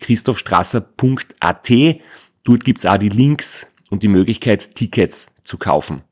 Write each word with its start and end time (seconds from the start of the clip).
www.christophstrasser.at. 0.00 1.70
Dort 2.44 2.64
gibt's 2.64 2.86
auch 2.86 2.96
die 2.98 3.08
Links 3.08 3.72
und 3.90 4.02
die 4.02 4.08
Möglichkeit, 4.08 4.74
Tickets 4.74 5.34
zu 5.44 5.58
kaufen. 5.58 6.02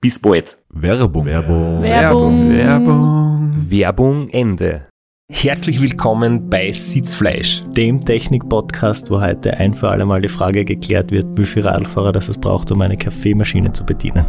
Bis 0.00 0.18
bald. 0.18 0.58
Werbung. 0.70 1.26
Werbung. 1.26 1.82
Werbung. 1.82 2.50
Werbung. 2.50 3.66
Werbung 3.68 4.28
Ende. 4.30 4.86
Herzlich 5.32 5.80
willkommen 5.80 6.50
bei 6.50 6.72
Sitzfleisch. 6.72 7.62
dem 7.68 8.00
Technik-Podcast, 8.00 9.10
wo 9.10 9.20
heute 9.20 9.56
ein 9.58 9.74
für 9.74 9.88
alle 9.88 10.04
Mal 10.04 10.22
die 10.22 10.28
Frage 10.28 10.64
geklärt 10.64 11.12
wird, 11.12 11.26
wie 11.38 11.46
viel 11.46 11.62
Radfahrer 11.62 12.10
das 12.10 12.28
es 12.28 12.38
braucht, 12.38 12.72
um 12.72 12.80
eine 12.80 12.96
Kaffeemaschine 12.96 13.72
zu 13.72 13.84
bedienen. 13.84 14.26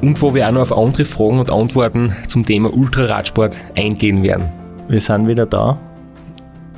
Und 0.00 0.22
wo 0.22 0.34
wir 0.34 0.48
auch 0.48 0.52
noch 0.52 0.62
auf 0.62 0.76
andere 0.76 1.04
Fragen 1.04 1.38
und 1.38 1.50
Antworten 1.50 2.16
zum 2.26 2.46
Thema 2.46 2.72
Ultraradsport 2.72 3.58
eingehen 3.76 4.22
werden. 4.22 4.48
Wir 4.88 5.00
sind 5.00 5.28
wieder 5.28 5.46
da 5.46 5.78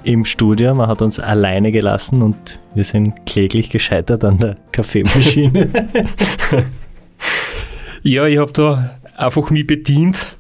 im 0.04 0.24
Studio. 0.24 0.74
Man 0.74 0.88
hat 0.88 1.02
uns 1.02 1.20
alleine 1.20 1.70
gelassen 1.70 2.22
und 2.22 2.60
wir 2.74 2.84
sind 2.84 3.24
kläglich 3.26 3.70
gescheitert 3.70 4.24
an 4.24 4.38
der 4.38 4.56
Kaffeemaschine. 4.72 5.68
Ja, 8.04 8.26
ich 8.26 8.38
habe 8.38 8.52
da 8.52 8.98
einfach 9.16 9.50
mich 9.50 9.64
bedient. 9.64 10.36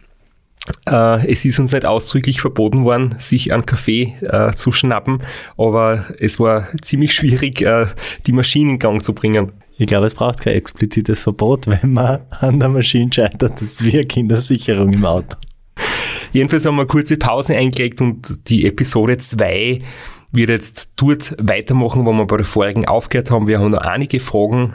Äh, 0.88 1.28
es 1.30 1.44
ist 1.44 1.60
uns 1.60 1.72
nicht 1.72 1.84
ausdrücklich 1.84 2.40
verboten 2.40 2.84
worden, 2.84 3.14
sich 3.18 3.52
einen 3.52 3.66
Kaffee 3.66 4.16
äh, 4.20 4.50
zu 4.50 4.72
schnappen, 4.72 5.22
aber 5.56 6.06
es 6.18 6.40
war 6.40 6.68
ziemlich 6.80 7.14
schwierig, 7.14 7.62
äh, 7.62 7.86
die 8.26 8.32
Maschine 8.32 8.72
in 8.72 8.78
Gang 8.80 9.04
zu 9.04 9.12
bringen. 9.12 9.52
Ich 9.82 9.88
glaube, 9.88 10.06
es 10.06 10.14
braucht 10.14 10.40
kein 10.40 10.54
explizites 10.54 11.20
Verbot, 11.20 11.66
wenn 11.66 11.92
man 11.92 12.20
an 12.40 12.60
der 12.60 12.68
Maschine 12.68 13.12
scheitert. 13.12 13.60
Das 13.60 13.62
ist 13.62 13.84
wie 13.84 13.98
eine 13.98 14.06
Kindersicherung 14.06 14.92
im 14.92 15.04
Auto. 15.04 15.36
Jedenfalls 16.32 16.64
haben 16.64 16.76
wir 16.76 16.82
eine 16.82 16.88
kurze 16.88 17.16
Pause 17.16 17.56
eingelegt 17.56 18.00
und 18.00 18.48
die 18.48 18.66
Episode 18.66 19.18
2 19.18 19.82
wird 20.30 20.48
jetzt 20.48 20.92
dort 20.96 21.34
weitermachen, 21.38 22.06
wo 22.06 22.12
wir 22.12 22.26
bei 22.26 22.38
der 22.38 22.46
vorigen 22.46 22.86
aufgehört 22.86 23.30
haben. 23.30 23.48
Wir 23.48 23.58
haben 23.58 23.70
noch 23.70 23.82
einige 23.82 24.18
Fragen 24.18 24.74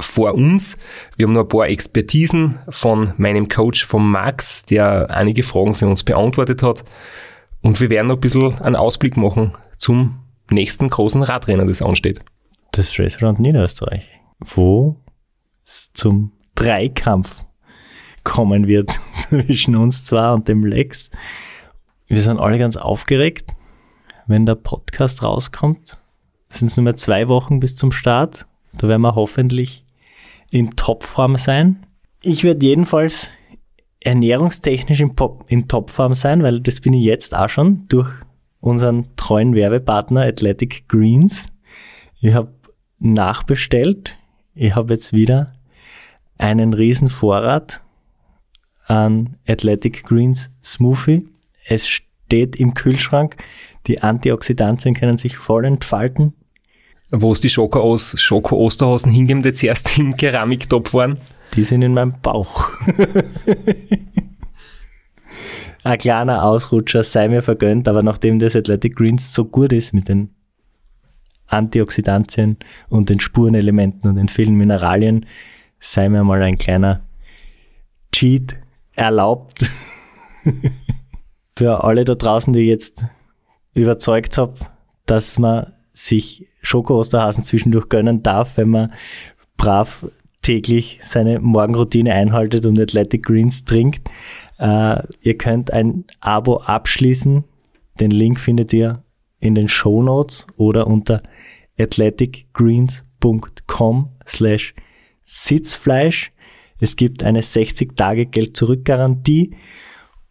vor 0.00 0.34
uns. 0.34 0.76
Wir 1.16 1.26
haben 1.26 1.32
noch 1.32 1.42
ein 1.42 1.48
paar 1.48 1.68
Expertisen 1.68 2.58
von 2.68 3.14
meinem 3.16 3.48
Coach, 3.48 3.86
von 3.86 4.10
Max, 4.10 4.64
der 4.64 5.08
einige 5.10 5.44
Fragen 5.44 5.74
für 5.74 5.86
uns 5.86 6.02
beantwortet 6.02 6.62
hat. 6.62 6.84
Und 7.62 7.80
wir 7.80 7.88
werden 7.88 8.08
noch 8.08 8.16
ein 8.16 8.20
bisschen 8.20 8.60
einen 8.60 8.76
Ausblick 8.76 9.16
machen 9.16 9.54
zum 9.78 10.18
nächsten 10.50 10.90
großen 10.90 11.22
Radrennen, 11.22 11.68
das 11.68 11.80
ansteht. 11.80 12.20
Das 12.72 12.98
Race 12.98 13.22
Around 13.22 13.38
Niederösterreich, 13.38 14.08
wo 14.44 14.96
es 15.64 15.90
zum 15.94 16.32
Dreikampf 16.54 17.46
kommen 18.24 18.66
wird 18.66 18.90
zwischen 19.18 19.76
uns 19.76 20.04
zwei 20.04 20.32
und 20.32 20.48
dem 20.48 20.64
Lex. 20.64 21.10
Wir 22.06 22.22
sind 22.22 22.38
alle 22.38 22.58
ganz 22.58 22.76
aufgeregt, 22.76 23.54
wenn 24.26 24.46
der 24.46 24.54
Podcast 24.54 25.22
rauskommt. 25.22 25.98
Sind 26.50 26.68
es 26.68 26.76
nur 26.76 26.84
mehr 26.84 26.96
zwei 26.96 27.28
Wochen 27.28 27.60
bis 27.60 27.76
zum 27.76 27.92
Start. 27.92 28.46
Da 28.74 28.88
werden 28.88 29.02
wir 29.02 29.14
hoffentlich 29.14 29.84
in 30.50 30.72
Topform 30.72 31.36
sein. 31.36 31.86
Ich 32.22 32.44
werde 32.44 32.64
jedenfalls 32.64 33.30
ernährungstechnisch 34.00 35.00
in, 35.00 35.14
Pop, 35.14 35.44
in 35.48 35.68
Topform 35.68 36.14
sein, 36.14 36.42
weil 36.42 36.60
das 36.60 36.80
bin 36.80 36.92
ich 36.92 37.04
jetzt 37.04 37.34
auch 37.34 37.48
schon 37.48 37.86
durch 37.88 38.10
unseren 38.60 39.08
treuen 39.16 39.54
Werbepartner 39.54 40.22
Athletic 40.22 40.88
Greens. 40.88 41.46
Ich 42.20 42.34
habe 42.34 42.52
nachbestellt. 42.98 44.16
Ich 44.54 44.74
habe 44.74 44.94
jetzt 44.94 45.12
wieder 45.12 45.54
einen 46.38 46.72
riesen 46.74 47.08
Vorrat 47.08 47.82
an 48.86 49.36
Athletic 49.46 50.04
Greens 50.04 50.50
Smoothie. 50.62 51.26
Es 51.66 51.88
steht 51.88 52.56
im 52.56 52.74
Kühlschrank. 52.74 53.36
Die 53.86 54.02
Antioxidantien 54.02 54.94
können 54.94 55.18
sich 55.18 55.36
voll 55.38 55.64
entfalten. 55.64 56.34
Wo 57.10 57.32
es 57.32 57.40
die 57.40 57.50
Schoko-Os- 57.50 58.20
Schoko-Osterhasen 58.20 59.12
hingeben, 59.12 59.42
die 59.42 59.52
zuerst 59.52 59.98
im 59.98 60.16
Keramiktopf 60.16 60.94
waren. 60.94 61.18
Die 61.54 61.64
sind 61.64 61.82
in 61.82 61.92
meinem 61.92 62.14
Bauch. 62.22 62.70
Ein 65.84 65.98
kleiner 65.98 66.44
Ausrutscher 66.44 67.02
sei 67.04 67.28
mir 67.28 67.42
vergönnt, 67.42 67.88
aber 67.88 68.02
nachdem 68.02 68.38
das 68.38 68.54
Athletic 68.56 68.96
Greens 68.96 69.34
so 69.34 69.44
gut 69.44 69.72
ist 69.72 69.92
mit 69.92 70.08
den 70.08 70.30
Antioxidantien 71.52 72.56
und 72.88 73.08
den 73.08 73.20
Spurenelementen 73.20 74.10
und 74.10 74.16
den 74.16 74.28
vielen 74.28 74.54
Mineralien, 74.54 75.26
sei 75.80 76.08
mir 76.08 76.24
mal 76.24 76.42
ein 76.42 76.58
kleiner 76.58 77.02
Cheat 78.12 78.60
erlaubt. 78.94 79.70
Für 81.56 81.84
alle 81.84 82.04
da 82.04 82.14
draußen, 82.14 82.52
die 82.52 82.60
jetzt 82.60 83.04
überzeugt 83.74 84.38
habe, 84.38 84.54
dass 85.06 85.38
man 85.38 85.72
sich 85.92 86.48
Schoko-Osterhasen 86.62 87.44
zwischendurch 87.44 87.88
gönnen 87.88 88.22
darf, 88.22 88.56
wenn 88.56 88.70
man 88.70 88.92
brav 89.56 90.06
täglich 90.42 90.98
seine 91.02 91.38
Morgenroutine 91.38 92.12
einhaltet 92.12 92.66
und 92.66 92.78
Athletic 92.80 93.24
Greens 93.24 93.64
trinkt. 93.64 94.10
Äh, 94.58 95.02
ihr 95.20 95.38
könnt 95.38 95.72
ein 95.72 96.04
Abo 96.20 96.58
abschließen. 96.58 97.44
Den 98.00 98.10
Link 98.10 98.40
findet 98.40 98.72
ihr 98.72 99.04
in 99.42 99.54
den 99.54 99.68
Show 99.68 100.02
Notes 100.02 100.46
oder 100.56 100.86
unter 100.86 101.22
athleticgreens.com 101.78 104.08
slash 104.26 104.74
Sitzfleisch. 105.22 106.32
Es 106.80 106.96
gibt 106.96 107.22
eine 107.22 107.42
60 107.42 107.94
Tage 107.96 108.26
Geld 108.26 108.56
zurück 108.56 108.84
Garantie 108.84 109.54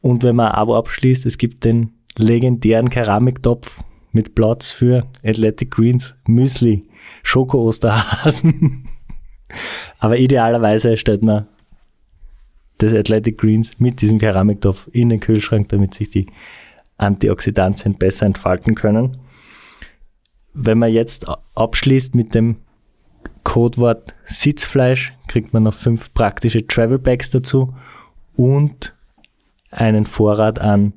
und 0.01 0.23
wenn 0.23 0.35
man 0.35 0.47
ein 0.47 0.55
Abo 0.55 0.75
abschließt, 0.75 1.25
es 1.25 1.37
gibt 1.37 1.63
den 1.63 1.93
legendären 2.17 2.89
Keramiktopf 2.89 3.81
mit 4.11 4.35
Platz 4.35 4.71
für 4.71 5.07
Athletic 5.23 5.71
Greens 5.71 6.15
Müsli, 6.27 6.83
Schoko-Osterhasen. 7.23 8.89
Aber 9.99 10.17
idealerweise 10.17 10.97
stellt 10.97 11.23
man 11.23 11.47
das 12.79 12.93
Athletic 12.93 13.37
Greens 13.37 13.79
mit 13.79 14.01
diesem 14.01 14.19
Keramiktopf 14.19 14.89
in 14.91 15.09
den 15.09 15.19
Kühlschrank, 15.19 15.69
damit 15.69 15.93
sich 15.93 16.09
die 16.09 16.27
Antioxidantien 17.01 17.97
besser 17.97 18.25
entfalten 18.25 18.75
können. 18.75 19.17
Wenn 20.53 20.77
man 20.77 20.91
jetzt 20.91 21.27
abschließt 21.55 22.15
mit 22.15 22.33
dem 22.33 22.57
Codewort 23.43 24.13
Sitzfleisch, 24.25 25.13
kriegt 25.27 25.53
man 25.53 25.63
noch 25.63 25.73
fünf 25.73 26.13
praktische 26.13 26.65
Travel 26.67 26.99
Bags 26.99 27.29
dazu 27.29 27.73
und 28.35 28.95
einen 29.71 30.05
Vorrat 30.05 30.59
an 30.59 30.93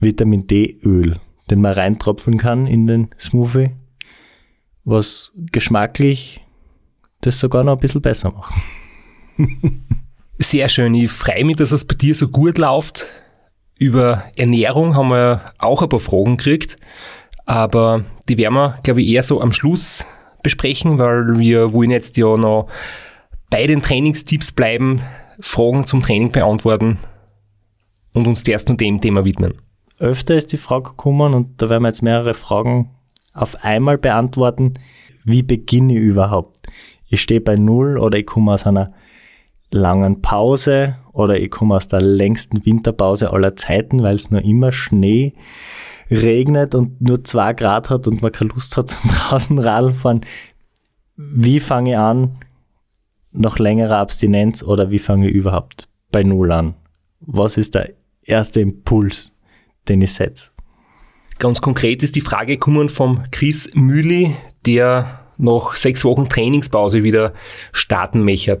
Vitamin 0.00 0.46
D 0.46 0.78
Öl, 0.82 1.20
den 1.50 1.60
man 1.60 1.74
reintropfen 1.74 2.38
kann 2.38 2.66
in 2.66 2.86
den 2.86 3.08
Smoothie, 3.18 3.70
was 4.84 5.32
geschmacklich 5.52 6.44
das 7.20 7.38
sogar 7.38 7.64
noch 7.64 7.74
ein 7.74 7.80
bisschen 7.80 8.02
besser 8.02 8.32
macht. 8.32 8.54
Sehr 10.38 10.68
schön. 10.68 10.94
Ich 10.94 11.10
freue 11.10 11.44
mich, 11.44 11.56
dass 11.56 11.70
es 11.70 11.84
bei 11.84 11.94
dir 11.94 12.14
so 12.14 12.28
gut 12.28 12.56
läuft. 12.56 13.19
Über 13.80 14.24
Ernährung 14.36 14.94
haben 14.94 15.08
wir 15.08 15.40
auch 15.58 15.80
ein 15.80 15.88
paar 15.88 16.00
Fragen 16.00 16.36
gekriegt, 16.36 16.76
aber 17.46 18.04
die 18.28 18.36
werden 18.36 18.52
wir, 18.52 18.78
glaube 18.82 19.00
ich, 19.00 19.08
eher 19.08 19.22
so 19.22 19.40
am 19.40 19.52
Schluss 19.52 20.06
besprechen, 20.42 20.98
weil 20.98 21.38
wir 21.38 21.72
wollen 21.72 21.90
jetzt 21.90 22.18
ja 22.18 22.36
noch 22.36 22.68
bei 23.48 23.66
den 23.66 23.80
Trainingstipps 23.80 24.52
bleiben, 24.52 25.00
Fragen 25.40 25.86
zum 25.86 26.02
Training 26.02 26.30
beantworten 26.30 26.98
und 28.12 28.28
uns 28.28 28.46
erst 28.46 28.68
nur 28.68 28.76
dem 28.76 29.00
Thema 29.00 29.24
widmen. 29.24 29.54
Öfter 29.98 30.34
ist 30.34 30.52
die 30.52 30.58
Frage 30.58 30.90
gekommen 30.90 31.32
und 31.32 31.62
da 31.62 31.70
werden 31.70 31.82
wir 31.82 31.88
jetzt 31.88 32.02
mehrere 32.02 32.34
Fragen 32.34 32.90
auf 33.32 33.64
einmal 33.64 33.96
beantworten. 33.96 34.74
Wie 35.24 35.42
beginne 35.42 35.94
ich 35.94 36.00
überhaupt? 36.00 36.58
Ich 37.08 37.22
stehe 37.22 37.40
bei 37.40 37.54
Null 37.54 37.96
oder 37.96 38.18
ich 38.18 38.26
komme 38.26 38.52
aus 38.52 38.66
einer 38.66 38.92
langen 39.70 40.20
Pause 40.22 40.96
oder 41.12 41.38
ich 41.38 41.50
komme 41.50 41.76
aus 41.76 41.88
der 41.88 42.00
längsten 42.00 42.64
Winterpause 42.64 43.32
aller 43.32 43.56
Zeiten, 43.56 44.02
weil 44.02 44.14
es 44.14 44.30
nur 44.30 44.42
immer 44.42 44.72
Schnee 44.72 45.34
regnet 46.10 46.74
und 46.74 47.00
nur 47.00 47.22
zwei 47.24 47.52
Grad 47.52 47.90
hat 47.90 48.08
und 48.08 48.22
man 48.22 48.32
keine 48.32 48.50
Lust 48.50 48.76
hat 48.76 48.90
zum 48.90 49.10
draußen 49.28 49.58
Radl 49.58 49.92
fahren. 49.92 50.22
Wie 51.16 51.60
fange 51.60 51.90
ich 51.90 51.98
an 51.98 52.38
nach 53.32 53.58
längerer 53.58 53.98
Abstinenz 53.98 54.62
oder 54.62 54.90
wie 54.90 54.98
fange 54.98 55.28
ich 55.28 55.34
überhaupt 55.34 55.88
bei 56.10 56.22
Null 56.22 56.50
an? 56.50 56.74
Was 57.20 57.56
ist 57.56 57.74
der 57.74 57.90
erste 58.22 58.60
Impuls, 58.60 59.32
den 59.88 60.02
ich 60.02 60.14
setze? 60.14 60.50
Ganz 61.38 61.60
konkret 61.60 62.02
ist 62.02 62.16
die 62.16 62.20
Frage 62.20 62.54
gekommen 62.54 62.88
vom 62.88 63.22
Chris 63.30 63.70
Mühli, 63.74 64.36
der 64.66 65.20
nach 65.38 65.74
sechs 65.74 66.04
Wochen 66.04 66.28
Trainingspause 66.28 67.02
wieder 67.02 67.32
starten 67.72 68.24
möchte 68.24 68.58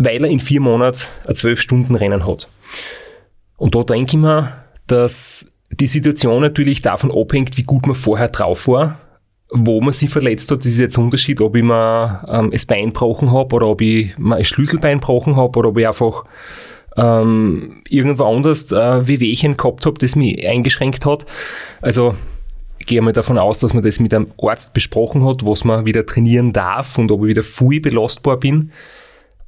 weil 0.00 0.24
er 0.24 0.30
in 0.30 0.40
vier 0.40 0.60
Monaten 0.60 1.02
ein 1.26 1.34
zwölf 1.34 1.60
Stunden 1.60 1.94
Rennen 1.94 2.26
hat. 2.26 2.48
Und 3.56 3.74
da 3.74 3.82
denke 3.82 4.16
ich 4.16 4.20
mir, 4.20 4.52
dass 4.86 5.50
die 5.70 5.86
Situation 5.86 6.40
natürlich 6.40 6.82
davon 6.82 7.12
abhängt, 7.12 7.56
wie 7.56 7.62
gut 7.62 7.86
man 7.86 7.94
vorher 7.94 8.28
drauf 8.28 8.66
war, 8.66 8.98
wo 9.50 9.80
man 9.80 9.92
sich 9.92 10.10
verletzt 10.10 10.50
hat. 10.50 10.60
Das 10.60 10.66
ist 10.66 10.78
jetzt 10.78 10.96
ein 10.96 11.04
Unterschied, 11.04 11.40
ob 11.40 11.54
ich 11.54 11.62
mir 11.62 12.24
ähm, 12.28 12.50
das 12.50 12.66
Bein 12.66 12.86
gebrochen 12.86 13.30
habe 13.32 13.54
oder 13.54 13.66
ob 13.66 13.80
ich 13.82 14.16
mir 14.18 14.36
ein 14.36 14.44
Schlüsselbein 14.44 14.98
gebrochen 14.98 15.36
habe 15.36 15.58
oder 15.58 15.68
ob 15.68 15.78
ich 15.78 15.86
einfach 15.86 16.24
ähm, 16.96 17.82
irgendwo 17.88 18.24
anders 18.24 18.72
äh, 18.72 19.06
Wehwehchen 19.06 19.56
gehabt 19.56 19.86
habe, 19.86 19.98
das 19.98 20.16
mich 20.16 20.46
eingeschränkt 20.48 21.04
hat. 21.04 21.26
Also 21.82 22.14
ich 22.78 22.86
gehe 22.86 23.02
mal 23.02 23.12
davon 23.12 23.38
aus, 23.38 23.60
dass 23.60 23.74
man 23.74 23.84
das 23.84 24.00
mit 24.00 24.14
einem 24.14 24.32
Arzt 24.40 24.72
besprochen 24.72 25.26
hat, 25.26 25.44
was 25.44 25.64
man 25.64 25.84
wieder 25.84 26.06
trainieren 26.06 26.52
darf 26.52 26.96
und 26.96 27.12
ob 27.12 27.22
ich 27.22 27.28
wieder 27.28 27.42
viel 27.42 27.80
belastbar 27.80 28.38
bin. 28.38 28.72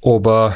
Aber 0.03 0.55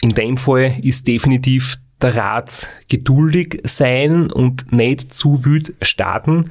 in 0.00 0.10
dem 0.10 0.36
Fall 0.36 0.76
ist 0.82 1.08
definitiv 1.08 1.78
der 2.00 2.16
Rat 2.16 2.68
geduldig 2.88 3.60
sein 3.64 4.30
und 4.30 4.72
nicht 4.72 5.12
zu 5.12 5.44
wütend 5.44 5.76
starten. 5.82 6.50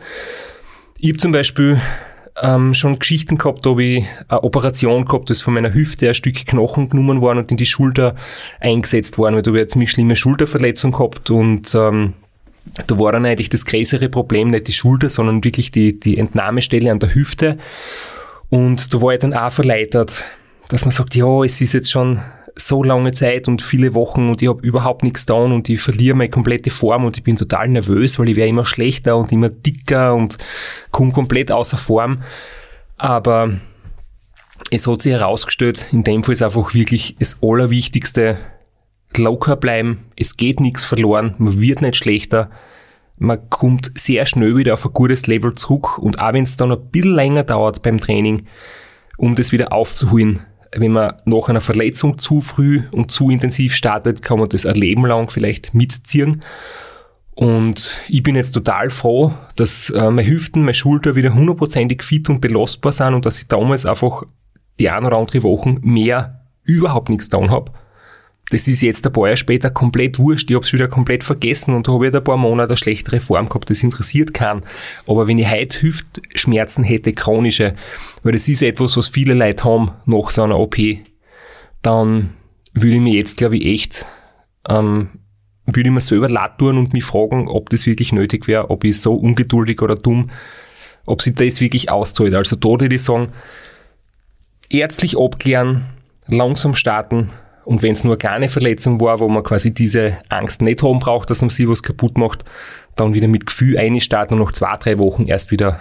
Ich 0.98 1.10
habe 1.10 1.20
zum 1.20 1.32
Beispiel 1.32 1.80
ähm, 2.42 2.74
schon 2.74 3.00
Geschichten 3.00 3.38
gehabt, 3.38 3.66
da 3.66 3.78
ich 3.78 4.06
eine 4.28 4.44
Operation 4.44 5.06
gehabt, 5.06 5.30
das 5.30 5.42
von 5.42 5.54
meiner 5.54 5.74
Hüfte 5.74 6.08
ein 6.08 6.16
Stück 6.16 6.46
Knochen 6.46 6.90
genommen 6.90 7.22
worden 7.22 7.40
und 7.40 7.52
in 7.52 7.58
die 7.58 7.66
Schulter 7.66 8.16
eingesetzt 8.60 9.18
worden, 9.18 9.36
weil 9.36 9.44
da 9.44 9.52
habe 9.52 9.60
ich 9.60 9.64
eine 9.64 9.68
ziemlich 9.68 9.92
schlimme 9.92 10.16
Schulterverletzung 10.16 10.92
gehabt 10.92 11.30
und 11.30 11.74
ähm, 11.76 12.14
da 12.88 13.00
war 13.00 13.12
dann 13.12 13.26
eigentlich 13.26 13.50
das 13.50 13.66
größere 13.66 14.10
Problem 14.10 14.50
nicht 14.50 14.68
die 14.68 14.74
Schulter, 14.74 15.10
sondern 15.10 15.44
wirklich 15.44 15.72
die, 15.72 16.00
die 16.00 16.18
Entnahmestelle 16.18 16.92
an 16.92 17.00
der 17.00 17.14
Hüfte. 17.14 17.58
Und 18.50 18.94
da 18.94 19.02
war 19.02 19.14
ich 19.14 19.20
dann 19.20 19.34
auch 19.34 19.52
verleitet, 19.52 20.26
dass 20.70 20.86
man 20.86 20.92
sagt, 20.92 21.16
ja, 21.16 21.44
es 21.44 21.62
ist 21.62 21.74
jetzt 21.74 21.92
schon 21.92 22.22
so 22.58 22.84
lange 22.84 23.12
Zeit 23.12 23.48
und 23.48 23.62
viele 23.62 23.94
Wochen 23.94 24.30
und 24.30 24.42
ich 24.42 24.48
habe 24.48 24.66
überhaupt 24.66 25.04
nichts 25.04 25.26
getan 25.26 25.52
und 25.52 25.68
ich 25.68 25.82
verliere 25.82 26.16
meine 26.16 26.30
komplette 26.30 26.72
Form 26.72 27.06
und 27.06 27.18
ich 27.18 27.24
bin 27.24 27.36
total 27.36 27.68
nervös, 27.68 28.18
weil 28.18 28.30
ich 28.30 28.36
werde 28.36 28.50
immer 28.50 28.66
schlechter 28.66 29.18
und 29.18 29.32
immer 29.32 29.50
dicker 29.50 30.16
und 30.16 30.38
komme 30.92 31.12
komplett 31.12 31.52
außer 31.52 31.78
Form. 31.78 32.24
Aber 32.98 33.56
es 34.72 34.88
hat 34.88 35.02
sich 35.02 35.12
herausgestellt, 35.12 35.88
in 35.92 36.04
dem 36.04 36.24
Fall 36.24 36.34
ist 36.34 36.42
einfach 36.42 36.74
wirklich 36.74 37.16
das 37.20 37.38
Allerwichtigste, 37.42 38.38
locker 39.16 39.58
bleiben, 39.58 40.06
es 40.16 40.38
geht 40.38 40.60
nichts 40.60 40.86
verloren, 40.86 41.36
man 41.38 41.60
wird 41.62 41.82
nicht 41.82 41.98
schlechter, 41.98 42.50
man 43.18 43.50
kommt 43.50 43.92
sehr 43.96 44.26
schnell 44.26 44.58
wieder 44.58 44.74
auf 44.74 44.86
ein 44.86 44.94
gutes 44.94 45.28
Level 45.28 45.56
zurück 45.56 45.98
und 45.98 46.20
auch 46.20 46.34
wenn 46.34 46.44
es 46.44 46.58
dann 46.58 46.72
ein 46.72 46.90
bisschen 46.90 47.16
länger 47.16 47.44
dauert 47.44 47.82
beim 47.82 48.00
Training, 48.00 48.46
um 49.18 49.36
das 49.36 49.52
wieder 49.52 49.72
aufzuholen, 49.72 50.42
wenn 50.76 50.92
man 50.92 51.14
nach 51.26 51.50
einer 51.50 51.62
Verletzung 51.62 52.18
zu 52.18 52.42
früh 52.42 52.84
und 52.92 53.12
zu 53.12 53.30
intensiv 53.30 53.76
startet, 53.76 54.22
kann 54.22 54.40
man 54.40 54.50
das 54.50 54.66
ein 54.66 54.76
Leben 54.76 55.06
lang 55.06 55.30
vielleicht 55.30 55.74
mitziehen. 55.74 56.44
Und 57.34 58.00
ich 58.08 58.24
bin 58.24 58.36
jetzt 58.36 58.52
total 58.52 58.90
froh, 58.90 59.34
dass 59.56 59.90
äh, 59.90 60.10
meine 60.10 60.28
Hüften, 60.28 60.62
meine 60.62 60.74
Schulter 60.74 61.16
wieder 61.16 61.34
hundertprozentig 61.34 62.04
fit 62.04 62.30
und 62.30 62.40
belastbar 62.40 62.92
sind 62.92 63.14
und 63.14 63.26
dass 63.26 63.40
ich 63.40 63.48
damals 63.48 63.86
einfach 63.86 64.24
die 64.80 64.90
ein 64.90 65.06
oder 65.06 65.18
andere 65.18 65.44
Wochen 65.44 65.80
mehr 65.82 66.46
überhaupt 66.64 67.10
nichts 67.10 67.30
getan 67.30 67.52
habe 67.52 67.72
das 68.52 68.68
ist 68.68 68.82
jetzt 68.82 69.06
ein 69.06 69.14
paar 69.14 69.28
Jahre 69.28 69.38
später 69.38 69.72
komplett 69.72 70.20
wurscht. 70.20 70.50
Ich 70.50 70.56
habe 70.56 70.66
es 70.66 70.72
wieder 70.72 70.88
komplett 70.88 71.24
vergessen 71.24 71.74
und 71.74 71.88
habe 71.88 72.06
jetzt 72.06 72.16
ein 72.16 72.24
paar 72.24 72.38
Monate 72.38 72.70
eine 72.70 72.78
schlechtere 72.78 73.20
Form 73.20 73.50
gehabt. 73.50 73.70
Das 73.70 73.82
interessiert 73.82 74.34
keinen. 74.34 74.64
Aber 75.08 75.28
wenn 75.28 75.40
ich 75.40 75.50
heute 75.50 75.82
Hüftschmerzen 75.82 76.84
hätte, 76.84 77.14
chronische, 77.14 77.76
weil 78.22 78.34
das 78.34 78.48
ist 78.48 78.62
etwas, 78.62 78.98
was 78.98 79.08
viele 79.08 79.34
Leute 79.34 79.64
haben 79.64 79.92
nach 80.06 80.30
so 80.30 80.44
einer 80.44 80.60
OP, 80.60 80.78
dann 81.82 82.32
würde 82.74 82.96
ich 82.96 83.02
mir 83.02 83.14
jetzt, 83.14 83.38
glaube 83.38 83.58
ich, 83.58 83.66
echt, 83.66 84.06
ähm, 84.70 85.10
würde 85.66 85.90
ich 85.90 85.94
mir 85.94 86.02
selber 86.02 86.30
leid 86.30 86.60
tun 86.60 86.78
und 86.78 86.94
mich 86.94 87.04
fragen, 87.04 87.48
ob 87.48 87.72
das 87.72 87.88
wirklich 87.88 88.12
nötig 88.12 88.48
wäre, 88.48 88.70
ob 88.70 88.84
ich 88.84 89.02
so 89.02 89.16
ungeduldig 89.16 89.82
oder 89.82 89.96
dumm, 89.96 90.30
ob 91.08 91.24
sich 91.24 91.34
das 91.34 91.62
wirklich 91.62 91.90
auszahlt. 91.90 92.36
Also 92.36 92.56
da 92.56 92.70
würde 92.70 92.94
ich 92.94 93.04
sagen, 93.04 93.30
ärztlich 94.70 95.18
abklären, 95.18 95.86
langsam 96.28 96.76
starten, 96.76 97.30
und 97.66 97.82
wenn 97.82 97.94
es 97.94 98.04
nur 98.04 98.18
keine 98.18 98.48
Verletzung 98.48 99.02
war, 99.02 99.20
wo 99.20 99.28
man 99.28 99.44
quasi 99.44 99.74
diese 99.74 100.20
Angst 100.30 100.62
nicht 100.62 100.84
haben 100.84 101.00
braucht, 101.00 101.30
dass 101.30 101.42
man 101.42 101.50
sich 101.50 101.68
was 101.68 101.84
kaputt 101.84 102.18
macht, 102.18 102.46
dann 102.96 103.14
wieder 103.14 103.28
mit 103.28 103.48
Gefühl 103.48 103.78
einstarten 103.78 104.40
und 104.40 104.46
nach 104.46 104.54
zwei, 104.54 104.78
drei 104.78 104.98
Wochen 105.00 105.26
erst 105.26 105.52
wieder 105.52 105.80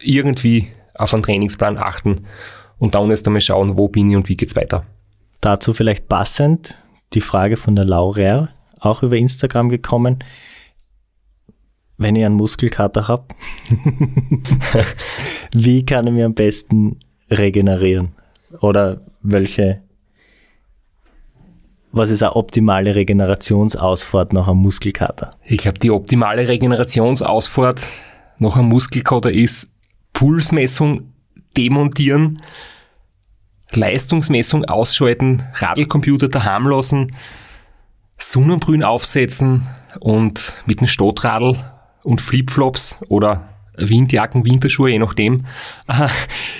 irgendwie 0.00 0.68
auf 0.94 1.14
einen 1.14 1.22
Trainingsplan 1.22 1.78
achten 1.78 2.26
und 2.78 2.96
dann 2.96 3.10
erst 3.10 3.26
einmal 3.26 3.40
schauen, 3.40 3.78
wo 3.78 3.88
bin 3.88 4.10
ich 4.10 4.16
und 4.16 4.28
wie 4.28 4.36
geht's 4.36 4.56
weiter. 4.56 4.84
Dazu 5.40 5.72
vielleicht 5.72 6.08
passend 6.08 6.76
die 7.12 7.20
Frage 7.20 7.56
von 7.56 7.76
der 7.76 7.84
Laurer, 7.84 8.48
auch 8.80 9.02
über 9.02 9.16
Instagram 9.16 9.68
gekommen. 9.68 10.24
Wenn 11.98 12.16
ich 12.16 12.24
einen 12.24 12.34
Muskelkater 12.34 13.06
habe, 13.06 13.26
wie 15.52 15.86
kann 15.86 16.06
ich 16.06 16.12
mir 16.12 16.26
am 16.26 16.34
besten 16.34 16.98
regenerieren? 17.30 18.12
Oder 18.60 19.02
welche 19.22 19.82
was 21.92 22.10
ist 22.10 22.22
eine 22.22 22.34
optimale 22.34 22.94
Regenerationsausfahrt 22.94 24.32
nach 24.32 24.48
einem 24.48 24.58
Muskelkater? 24.58 25.32
Ich 25.44 25.58
glaube, 25.58 25.78
die 25.78 25.90
optimale 25.90 26.48
Regenerationsausfahrt 26.48 27.86
nach 28.38 28.56
einem 28.56 28.68
Muskelkater 28.68 29.30
ist 29.30 29.70
Pulsmessung 30.14 31.12
demontieren, 31.56 32.42
Leistungsmessung 33.72 34.64
ausschalten, 34.64 35.42
Radlcomputer 35.54 36.28
daheim 36.28 36.66
lassen, 36.66 37.12
Sonnenbrühen 38.18 38.82
aufsetzen 38.82 39.68
und 40.00 40.58
mit 40.66 40.78
einem 40.78 40.88
Stottradl 40.88 41.58
und 42.04 42.20
Flipflops 42.20 43.00
oder 43.08 43.48
Windjacken, 43.76 44.44
Winterschuhe, 44.44 44.90
je 44.90 44.98
nachdem, 44.98 45.46
äh, 45.88 46.08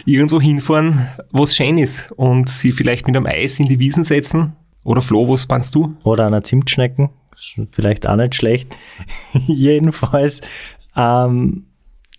irgendwo 0.04 0.40
hinfahren, 0.40 1.08
was 1.30 1.56
schön 1.56 1.78
ist 1.78 2.10
und 2.12 2.48
sie 2.48 2.72
vielleicht 2.72 3.06
mit 3.06 3.16
einem 3.16 3.26
Eis 3.26 3.60
in 3.60 3.66
die 3.66 3.78
Wiesen 3.78 4.04
setzen 4.04 4.56
oder 4.84 5.02
Flo, 5.02 5.28
was 5.28 5.42
spannst 5.42 5.74
du? 5.74 5.96
Oder 6.04 6.26
einer 6.26 6.42
Zimtschnecken. 6.42 7.10
Vielleicht 7.70 8.06
auch 8.08 8.16
nicht 8.16 8.34
schlecht. 8.34 8.76
Jedenfalls, 9.46 10.40
ähm, 10.96 11.66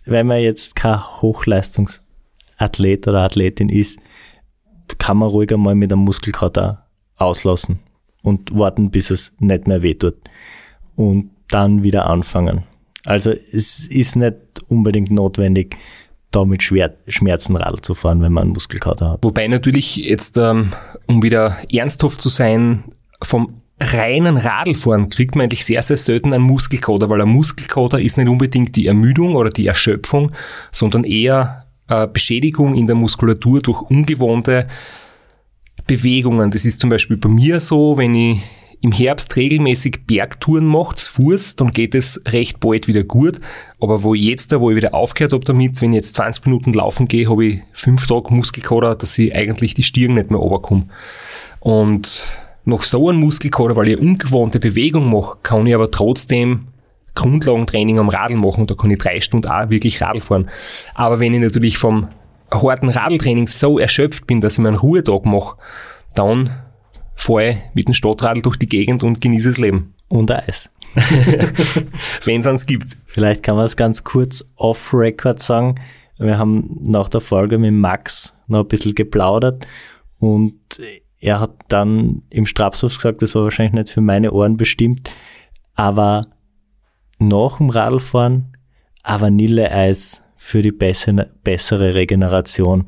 wenn 0.04 0.26
man 0.26 0.40
jetzt 0.40 0.76
kein 0.76 1.02
Hochleistungsathlet 1.22 3.08
oder 3.08 3.20
Athletin 3.20 3.68
ist, 3.68 3.98
kann 4.98 5.18
man 5.18 5.28
ruhig 5.28 5.52
einmal 5.52 5.74
mit 5.74 5.92
einem 5.92 6.02
Muskelkater 6.02 6.86
auslassen 7.16 7.80
und 8.22 8.56
warten, 8.56 8.90
bis 8.90 9.10
es 9.10 9.32
nicht 9.38 9.66
mehr 9.66 9.82
wehtut. 9.82 10.16
Und 10.96 11.30
dann 11.48 11.82
wieder 11.82 12.06
anfangen. 12.06 12.64
Also 13.04 13.30
es 13.30 13.86
ist 13.86 14.16
nicht 14.16 14.36
unbedingt 14.68 15.10
notwendig, 15.10 15.76
da 16.34 16.44
mit 16.44 16.62
Schmerzen 16.62 17.56
Radl 17.56 17.80
zu 17.80 17.94
fahren, 17.94 18.22
wenn 18.22 18.32
man 18.32 18.44
einen 18.44 18.52
Muskelkater 18.52 19.12
hat. 19.12 19.24
Wobei 19.24 19.46
natürlich 19.46 19.96
jetzt, 19.96 20.36
ähm, 20.38 20.72
um 21.06 21.22
wieder 21.22 21.56
ernsthaft 21.72 22.20
zu 22.20 22.28
sein, 22.28 22.84
vom 23.22 23.60
reinen 23.80 24.36
Radlfahren 24.36 25.10
kriegt 25.10 25.34
man 25.34 25.44
eigentlich 25.44 25.64
sehr, 25.64 25.82
sehr 25.82 25.96
selten 25.96 26.32
einen 26.32 26.44
Muskelkater, 26.44 27.08
weil 27.08 27.20
ein 27.20 27.28
Muskelkater 27.28 28.00
ist 28.00 28.18
nicht 28.18 28.28
unbedingt 28.28 28.76
die 28.76 28.86
Ermüdung 28.86 29.34
oder 29.34 29.50
die 29.50 29.66
Erschöpfung, 29.66 30.32
sondern 30.70 31.04
eher 31.04 31.64
äh, 31.88 32.06
Beschädigung 32.06 32.74
in 32.74 32.86
der 32.86 32.96
Muskulatur 32.96 33.60
durch 33.60 33.82
ungewohnte 33.82 34.68
Bewegungen. 35.86 36.50
Das 36.50 36.64
ist 36.64 36.80
zum 36.80 36.90
Beispiel 36.90 37.16
bei 37.16 37.28
mir 37.28 37.60
so, 37.60 37.96
wenn 37.96 38.14
ich 38.14 38.40
im 38.84 38.92
Herbst 38.92 39.34
regelmäßig 39.34 40.00
Bergtouren 40.06 40.66
macht, 40.66 41.00
Fuß, 41.00 41.56
dann 41.56 41.72
geht 41.72 41.94
es 41.94 42.20
recht 42.28 42.60
bald 42.60 42.86
wieder 42.86 43.02
gut. 43.02 43.40
Aber 43.80 44.02
wo 44.02 44.12
jetzt, 44.12 44.52
da 44.52 44.60
wo 44.60 44.68
ich 44.68 44.76
wieder 44.76 44.92
aufgehört 44.92 45.32
habe 45.32 45.42
damit, 45.42 45.80
wenn 45.80 45.94
ich 45.94 45.96
jetzt 45.96 46.16
20 46.16 46.44
Minuten 46.44 46.74
laufen 46.74 47.08
gehe, 47.08 47.30
habe 47.30 47.46
ich 47.46 47.60
fünf 47.72 48.06
Tage 48.06 48.34
Muskelkater, 48.34 48.94
dass 48.94 49.16
ich 49.16 49.34
eigentlich 49.34 49.72
die 49.72 49.84
Stirn 49.84 50.12
nicht 50.12 50.30
mehr 50.30 50.38
runterkomme. 50.38 50.84
Und 51.60 52.26
noch 52.66 52.82
so 52.82 53.08
einen 53.08 53.20
Muskelkater, 53.20 53.74
weil 53.74 53.88
ich 53.88 53.96
eine 53.96 54.06
ungewohnte 54.06 54.60
Bewegung 54.60 55.10
mache, 55.10 55.38
kann 55.42 55.66
ich 55.66 55.74
aber 55.74 55.90
trotzdem 55.90 56.66
Grundlagentraining 57.14 57.98
am 57.98 58.10
Radl 58.10 58.36
machen. 58.36 58.66
Da 58.66 58.74
kann 58.74 58.90
ich 58.90 58.98
drei 58.98 59.22
Stunden 59.22 59.48
auch 59.48 59.70
wirklich 59.70 60.02
Radl 60.02 60.20
fahren. 60.20 60.50
Aber 60.94 61.20
wenn 61.20 61.32
ich 61.32 61.40
natürlich 61.40 61.78
vom 61.78 62.08
harten 62.50 62.90
Radltraining 62.90 63.46
so 63.46 63.78
erschöpft 63.78 64.26
bin, 64.26 64.42
dass 64.42 64.54
ich 64.54 64.58
mir 64.58 64.68
einen 64.68 64.76
Ruhetag 64.76 65.24
mache, 65.24 65.56
dann 66.14 66.50
fahre 67.14 67.62
mit 67.74 67.88
dem 67.88 67.94
Stadtradl 67.94 68.42
durch 68.42 68.56
die 68.56 68.68
Gegend 68.68 69.02
und 69.02 69.20
genieße 69.20 69.50
das 69.50 69.58
Leben. 69.58 69.94
Und 70.08 70.30
Eis. 70.30 70.70
wenn 72.24 72.40
es 72.40 72.46
eins 72.46 72.66
gibt. 72.66 72.96
Vielleicht 73.06 73.42
kann 73.42 73.56
man 73.56 73.64
es 73.64 73.76
ganz 73.76 74.04
kurz 74.04 74.44
off-Record 74.56 75.40
sagen. 75.40 75.74
Wir 76.18 76.38
haben 76.38 76.78
nach 76.82 77.08
der 77.08 77.20
Folge 77.20 77.58
mit 77.58 77.72
Max 77.72 78.34
noch 78.46 78.60
ein 78.60 78.68
bisschen 78.68 78.94
geplaudert 78.94 79.66
und 80.18 80.60
er 81.20 81.40
hat 81.40 81.54
dann 81.68 82.22
im 82.30 82.46
Strapshof 82.46 82.94
gesagt, 82.96 83.22
das 83.22 83.34
war 83.34 83.44
wahrscheinlich 83.44 83.72
nicht 83.72 83.90
für 83.90 84.00
meine 84.00 84.30
Ohren 84.30 84.56
bestimmt, 84.56 85.12
aber 85.74 86.22
nach 87.18 87.56
dem 87.56 87.70
Radlfahren 87.70 88.56
ein 89.02 89.20
Vanilleeis 89.20 90.22
für 90.44 90.60
die 90.60 90.72
bessere, 90.72 91.94
Regeneration. 91.94 92.84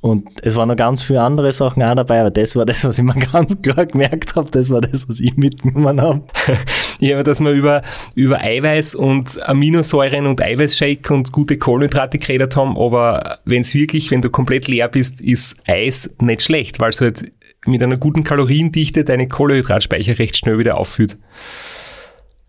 Und 0.00 0.28
es 0.42 0.56
waren 0.56 0.68
noch 0.68 0.76
ganz 0.76 1.04
viele 1.04 1.22
andere 1.22 1.52
Sachen 1.52 1.82
auch 1.84 1.94
dabei, 1.94 2.20
aber 2.20 2.32
das 2.32 2.56
war 2.56 2.66
das, 2.66 2.84
was 2.84 2.98
ich 2.98 3.04
mir 3.04 3.14
ganz 3.32 3.62
klar 3.62 3.86
gemerkt 3.86 4.34
habe. 4.34 4.50
Das 4.50 4.70
war 4.70 4.80
das, 4.80 5.08
was 5.08 5.20
ich 5.20 5.36
mitgenommen 5.36 6.00
habe. 6.00 6.24
ja, 6.98 7.22
dass 7.22 7.40
wir 7.40 7.52
über, 7.52 7.82
über 8.16 8.40
Eiweiß 8.40 8.96
und 8.96 9.40
Aminosäuren 9.48 10.26
und 10.26 10.42
Eiweißshake 10.42 11.14
und 11.14 11.30
gute 11.30 11.58
Kohlenhydrate 11.58 12.18
geredet 12.18 12.56
haben, 12.56 12.76
aber 12.76 13.38
wenn 13.44 13.62
es 13.62 13.72
wirklich, 13.72 14.10
wenn 14.10 14.20
du 14.20 14.28
komplett 14.28 14.66
leer 14.66 14.88
bist, 14.88 15.20
ist 15.20 15.56
Eis 15.64 16.10
nicht 16.20 16.42
schlecht, 16.42 16.80
weil 16.80 16.90
es 16.90 17.00
halt 17.00 17.32
mit 17.66 17.82
einer 17.84 17.98
guten 17.98 18.24
Kaloriendichte 18.24 19.04
deine 19.04 19.28
Kohlenhydratspeicher 19.28 20.18
recht 20.18 20.36
schnell 20.36 20.58
wieder 20.58 20.76
auffüllt. 20.76 21.18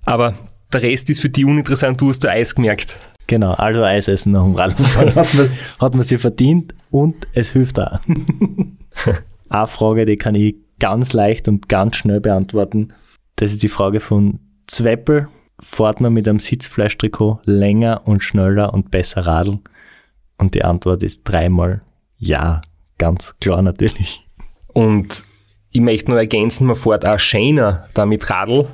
Aber 0.04 0.34
der 0.74 0.82
Rest 0.82 1.12
ist 1.12 1.22
für 1.22 1.30
die 1.30 1.46
uninteressant, 1.46 2.02
du 2.02 2.10
hast 2.10 2.24
da 2.24 2.30
Eis 2.30 2.56
gemerkt. 2.56 2.98
Genau, 3.28 3.52
also 3.52 3.84
Eis 3.84 4.08
essen 4.08 4.32
nach 4.32 4.44
dem 4.44 4.56
Radfahren 4.56 5.16
hat 5.16 5.34
man, 5.34 5.50
hat 5.80 5.96
man 5.96 6.04
sich 6.04 6.20
verdient 6.20 6.74
und 6.90 7.28
es 7.34 7.52
hilft 7.52 7.80
auch. 7.80 8.00
Eine 9.50 9.68
Frage, 9.68 10.06
die 10.06 10.16
kann 10.16 10.36
ich 10.36 10.56
ganz 10.80 11.14
leicht 11.14 11.48
und 11.48 11.70
ganz 11.70 11.98
schnell 11.98 12.22
beantworten. 12.22 12.94
Das 13.36 13.52
ist 13.52 13.64
die 13.64 13.70
Frage 13.70 14.00
von 14.00 14.40
Zweppel. 14.68 15.28
Fährt 15.60 16.02
man 16.02 16.14
mit 16.14 16.28
einem 16.28 16.40
Sitzfleischtrikot 16.40 17.42
länger 17.46 18.02
und 18.06 18.22
schneller 18.22 18.74
und 18.74 18.92
besser 18.92 19.26
Radl? 19.26 19.60
Und 20.38 20.54
die 20.54 20.64
Antwort 20.64 21.04
ist 21.04 21.22
dreimal 21.24 21.82
ja, 22.18 22.62
ganz 22.98 23.36
klar 23.40 23.62
natürlich. 23.62 24.28
Und 24.68 25.24
ich 25.72 25.82
möchte 25.82 26.12
nur 26.12 26.20
ergänzen, 26.20 26.68
man 26.68 26.76
fährt 26.76 27.06
auch 27.06 27.20
schöner 27.20 27.88
damit 27.94 28.30
Radl. 28.30 28.68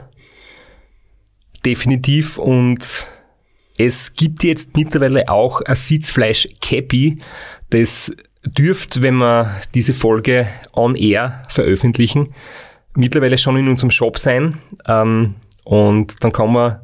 Definitiv. 1.65 2.37
Und 2.37 3.07
es 3.77 4.13
gibt 4.13 4.43
jetzt 4.43 4.75
mittlerweile 4.75 5.29
auch 5.29 5.61
ein 5.61 5.75
Sitzfleisch-Cappy. 5.75 7.19
Das 7.69 8.11
dürft, 8.45 9.01
wenn 9.01 9.15
wir 9.15 9.61
diese 9.73 9.93
Folge 9.93 10.47
on 10.73 10.95
air 10.95 11.41
veröffentlichen, 11.49 12.33
mittlerweile 12.95 13.37
schon 13.37 13.57
in 13.57 13.67
unserem 13.67 13.91
Shop 13.91 14.19
sein. 14.19 14.59
Ähm, 14.85 15.35
und 15.63 16.23
dann 16.23 16.31
kann 16.31 16.51
man 16.51 16.81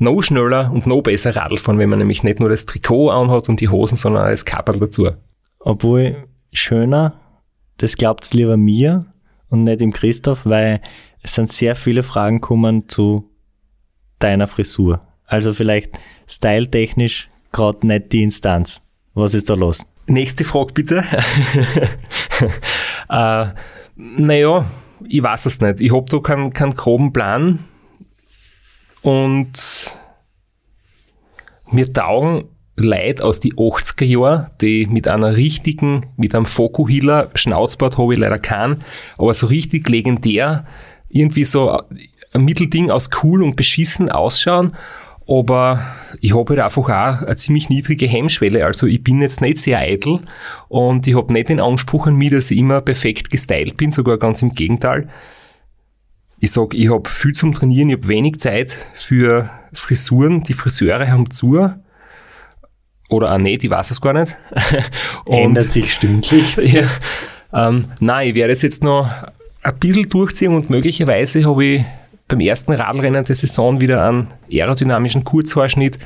noch 0.00 0.22
schneller 0.22 0.70
und 0.72 0.86
noch 0.86 1.02
besser 1.02 1.34
Radl 1.34 1.56
fahren, 1.56 1.78
wenn 1.78 1.88
man 1.88 1.98
nämlich 1.98 2.22
nicht 2.22 2.40
nur 2.40 2.48
das 2.48 2.66
Trikot 2.66 3.10
anhat 3.10 3.48
und 3.48 3.60
die 3.60 3.68
Hosen, 3.68 3.96
sondern 3.96 4.24
als 4.24 4.44
Kapperl 4.44 4.78
dazu. 4.78 5.08
Obwohl 5.60 6.28
schöner, 6.52 7.14
das 7.78 7.96
glaubt's 7.96 8.34
lieber 8.34 8.56
mir 8.56 9.06
und 9.48 9.64
nicht 9.64 9.80
dem 9.80 9.92
Christoph, 9.92 10.44
weil 10.44 10.80
es 11.22 11.34
sind 11.34 11.50
sehr 11.50 11.74
viele 11.74 12.02
Fragen 12.02 12.40
gekommen 12.40 12.88
zu 12.88 13.30
deiner 14.18 14.46
Frisur. 14.46 15.07
Also 15.28 15.54
vielleicht 15.54 15.90
styletechnisch 16.26 17.28
gerade 17.52 17.86
nicht 17.86 18.12
die 18.12 18.24
Instanz. 18.24 18.82
Was 19.14 19.34
ist 19.34 19.48
da 19.50 19.54
los? 19.54 19.86
Nächste 20.06 20.44
Frage 20.44 20.72
bitte. 20.72 21.04
äh, 23.10 23.46
naja, 23.94 24.70
ich 25.06 25.22
weiß 25.22 25.46
es 25.46 25.60
nicht. 25.60 25.80
Ich 25.80 25.92
habe 25.92 26.06
da 26.08 26.18
keinen, 26.18 26.52
keinen 26.52 26.74
groben 26.74 27.12
Plan. 27.12 27.58
Und 29.02 29.94
mir 31.70 31.92
taugen 31.92 32.44
Leute 32.76 33.24
aus 33.24 33.40
die 33.40 33.52
80er 33.52 34.04
Jahren, 34.04 34.46
die 34.62 34.86
mit 34.86 35.08
einer 35.08 35.36
richtigen, 35.36 36.06
mit 36.16 36.34
einem 36.34 36.46
Fokuhiller, 36.46 37.30
Schnauzbart 37.34 37.98
habe 37.98 38.14
ich 38.14 38.20
leider 38.20 38.38
keinen, 38.38 38.82
aber 39.18 39.34
so 39.34 39.48
richtig 39.48 39.88
legendär, 39.88 40.64
irgendwie 41.08 41.44
so 41.44 41.82
ein 42.32 42.44
Mittelding 42.44 42.90
aus 42.90 43.10
cool 43.22 43.42
und 43.42 43.56
beschissen 43.56 44.10
ausschauen 44.10 44.74
aber 45.28 45.84
ich 46.20 46.34
habe 46.34 46.48
halt 46.50 46.60
einfach 46.60 46.88
auch 46.88 47.22
eine 47.22 47.36
ziemlich 47.36 47.68
niedrige 47.68 48.06
Hemmschwelle. 48.06 48.64
Also 48.64 48.86
ich 48.86 49.04
bin 49.04 49.20
jetzt 49.20 49.42
nicht 49.42 49.58
sehr 49.58 49.78
eitel 49.78 50.20
und 50.68 51.06
ich 51.06 51.14
habe 51.14 51.32
nicht 51.32 51.50
den 51.50 51.60
Anspruch 51.60 52.06
an 52.06 52.16
mich, 52.16 52.30
dass 52.30 52.50
ich 52.50 52.58
immer 52.58 52.80
perfekt 52.80 53.28
gestylt 53.28 53.76
bin, 53.76 53.90
sogar 53.90 54.16
ganz 54.16 54.40
im 54.40 54.54
Gegenteil. 54.54 55.06
Ich 56.40 56.52
sag, 56.52 56.72
ich 56.72 56.90
habe 56.90 57.08
viel 57.08 57.34
zum 57.34 57.52
Trainieren, 57.52 57.90
ich 57.90 57.96
habe 57.96 58.08
wenig 58.08 58.38
Zeit 58.38 58.74
für 58.94 59.50
Frisuren. 59.72 60.44
Die 60.44 60.54
Friseure 60.54 61.10
haben 61.10 61.30
zu. 61.30 61.68
Oder 63.10 63.32
auch 63.34 63.38
nicht, 63.38 63.64
ich 63.64 63.70
weiß 63.70 63.90
es 63.90 64.00
gar 64.00 64.14
nicht. 64.14 64.34
Ändert 65.26 65.64
sich 65.64 65.92
stündlich. 65.92 66.56
ja, 66.62 66.88
ähm, 67.52 67.84
nein, 68.00 68.28
ich 68.28 68.34
werde 68.34 68.52
es 68.52 68.62
jetzt 68.62 68.82
noch 68.82 69.10
ein 69.62 69.78
bisschen 69.78 70.08
durchziehen 70.08 70.54
und 70.54 70.70
möglicherweise 70.70 71.44
habe 71.44 71.64
ich 71.64 71.84
beim 72.28 72.40
ersten 72.40 72.72
Radrennen 72.72 73.24
der 73.24 73.34
Saison 73.34 73.80
wieder 73.80 74.06
einen 74.06 74.28
aerodynamischen 74.52 75.24
Kurzhaarschnitt, 75.24 75.98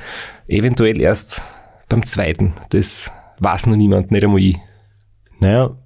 eventuell 0.46 1.00
erst 1.00 1.42
beim 1.88 2.06
zweiten. 2.06 2.54
Das 2.70 3.12
weiß 3.40 3.66
noch 3.66 3.76
niemand, 3.76 4.10
nicht 4.12 4.24
einmal 4.24 4.40
ich. 4.40 4.56
Naja, 5.40 5.76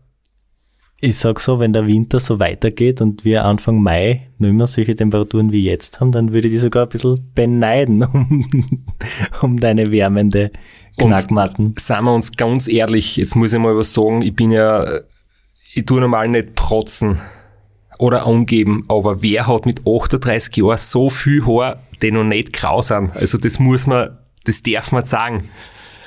ich 0.99 1.19
sag 1.19 1.41
so, 1.41 1.59
wenn 1.59 1.73
der 1.73 1.87
Winter 1.87 2.21
so 2.21 2.39
weitergeht 2.41 3.01
und 3.01 3.25
wir 3.25 3.45
Anfang 3.45 3.83
Mai 3.83 4.29
noch 4.39 4.49
immer 4.49 4.67
solche 4.67 4.95
Temperaturen 4.95 5.53
wie 5.53 5.63
jetzt 5.63 6.01
haben, 6.01 6.13
dann 6.13 6.33
würde 6.33 6.49
ich 6.49 6.55
die 6.55 6.59
sogar 6.59 6.85
ein 6.85 6.89
bisschen 6.89 7.33
beneiden 7.35 8.03
um, 8.13 8.67
um 9.43 9.61
deine 9.61 9.91
wärmende 9.91 10.51
Knackmatten. 10.99 11.67
Und 11.67 11.81
seien 11.81 12.05
wir 12.05 12.15
uns 12.15 12.33
ganz 12.33 12.69
ehrlich, 12.69 13.17
jetzt 13.17 13.37
muss 13.37 13.53
ich 13.53 13.59
mal 13.59 13.77
was 13.77 13.93
sagen, 13.93 14.23
ich 14.23 14.35
bin 14.35 14.51
ja, 14.51 15.01
ich 15.75 15.85
tue 15.85 16.01
normal 16.01 16.29
nicht 16.29 16.55
protzen 16.55 17.21
oder 17.99 18.27
angeben, 18.27 18.85
aber 18.89 19.23
wer 19.23 19.47
hat 19.47 19.67
mit 19.67 19.81
38 19.87 20.57
Jahren 20.57 20.79
so 20.79 21.11
viel 21.11 21.45
Haar, 21.47 21.81
die 22.03 22.11
noch 22.11 22.25
nicht 22.25 22.53
grau 22.53 22.83
sind? 22.83 23.17
Also 23.17 23.39
das 23.39 23.59
muss 23.59 23.87
man, 23.87 24.19
das 24.45 24.63
darf 24.63 24.93
man 24.93 25.07
sagen. 25.07 25.51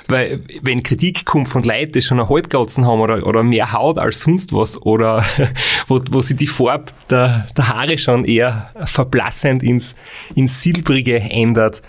Weil, 0.10 0.42
wenn 0.64 0.82
Kritik 0.82 1.24
kommt 1.26 1.50
von 1.50 1.62
Leuten, 1.62 1.92
die 1.92 2.02
schon 2.02 2.20
eine 2.20 2.28
Halbgauzen 2.28 2.88
haben 2.88 3.00
oder, 3.00 3.28
oder 3.28 3.44
mehr 3.44 3.74
Haut 3.74 4.00
als 4.00 4.22
sonst 4.22 4.52
was 4.54 4.82
oder 4.82 5.24
wo, 5.88 6.02
wo 6.10 6.22
sich 6.24 6.36
die 6.36 6.48
Farbe 6.48 6.86
der, 7.12 7.48
der 7.56 7.68
Haare 7.68 7.98
schon 8.00 8.26
eher 8.26 8.72
verblassend 8.86 9.62
ins, 9.62 9.96
ins 10.34 10.64
Silbrige 10.64 11.20
ändert, 11.20 11.84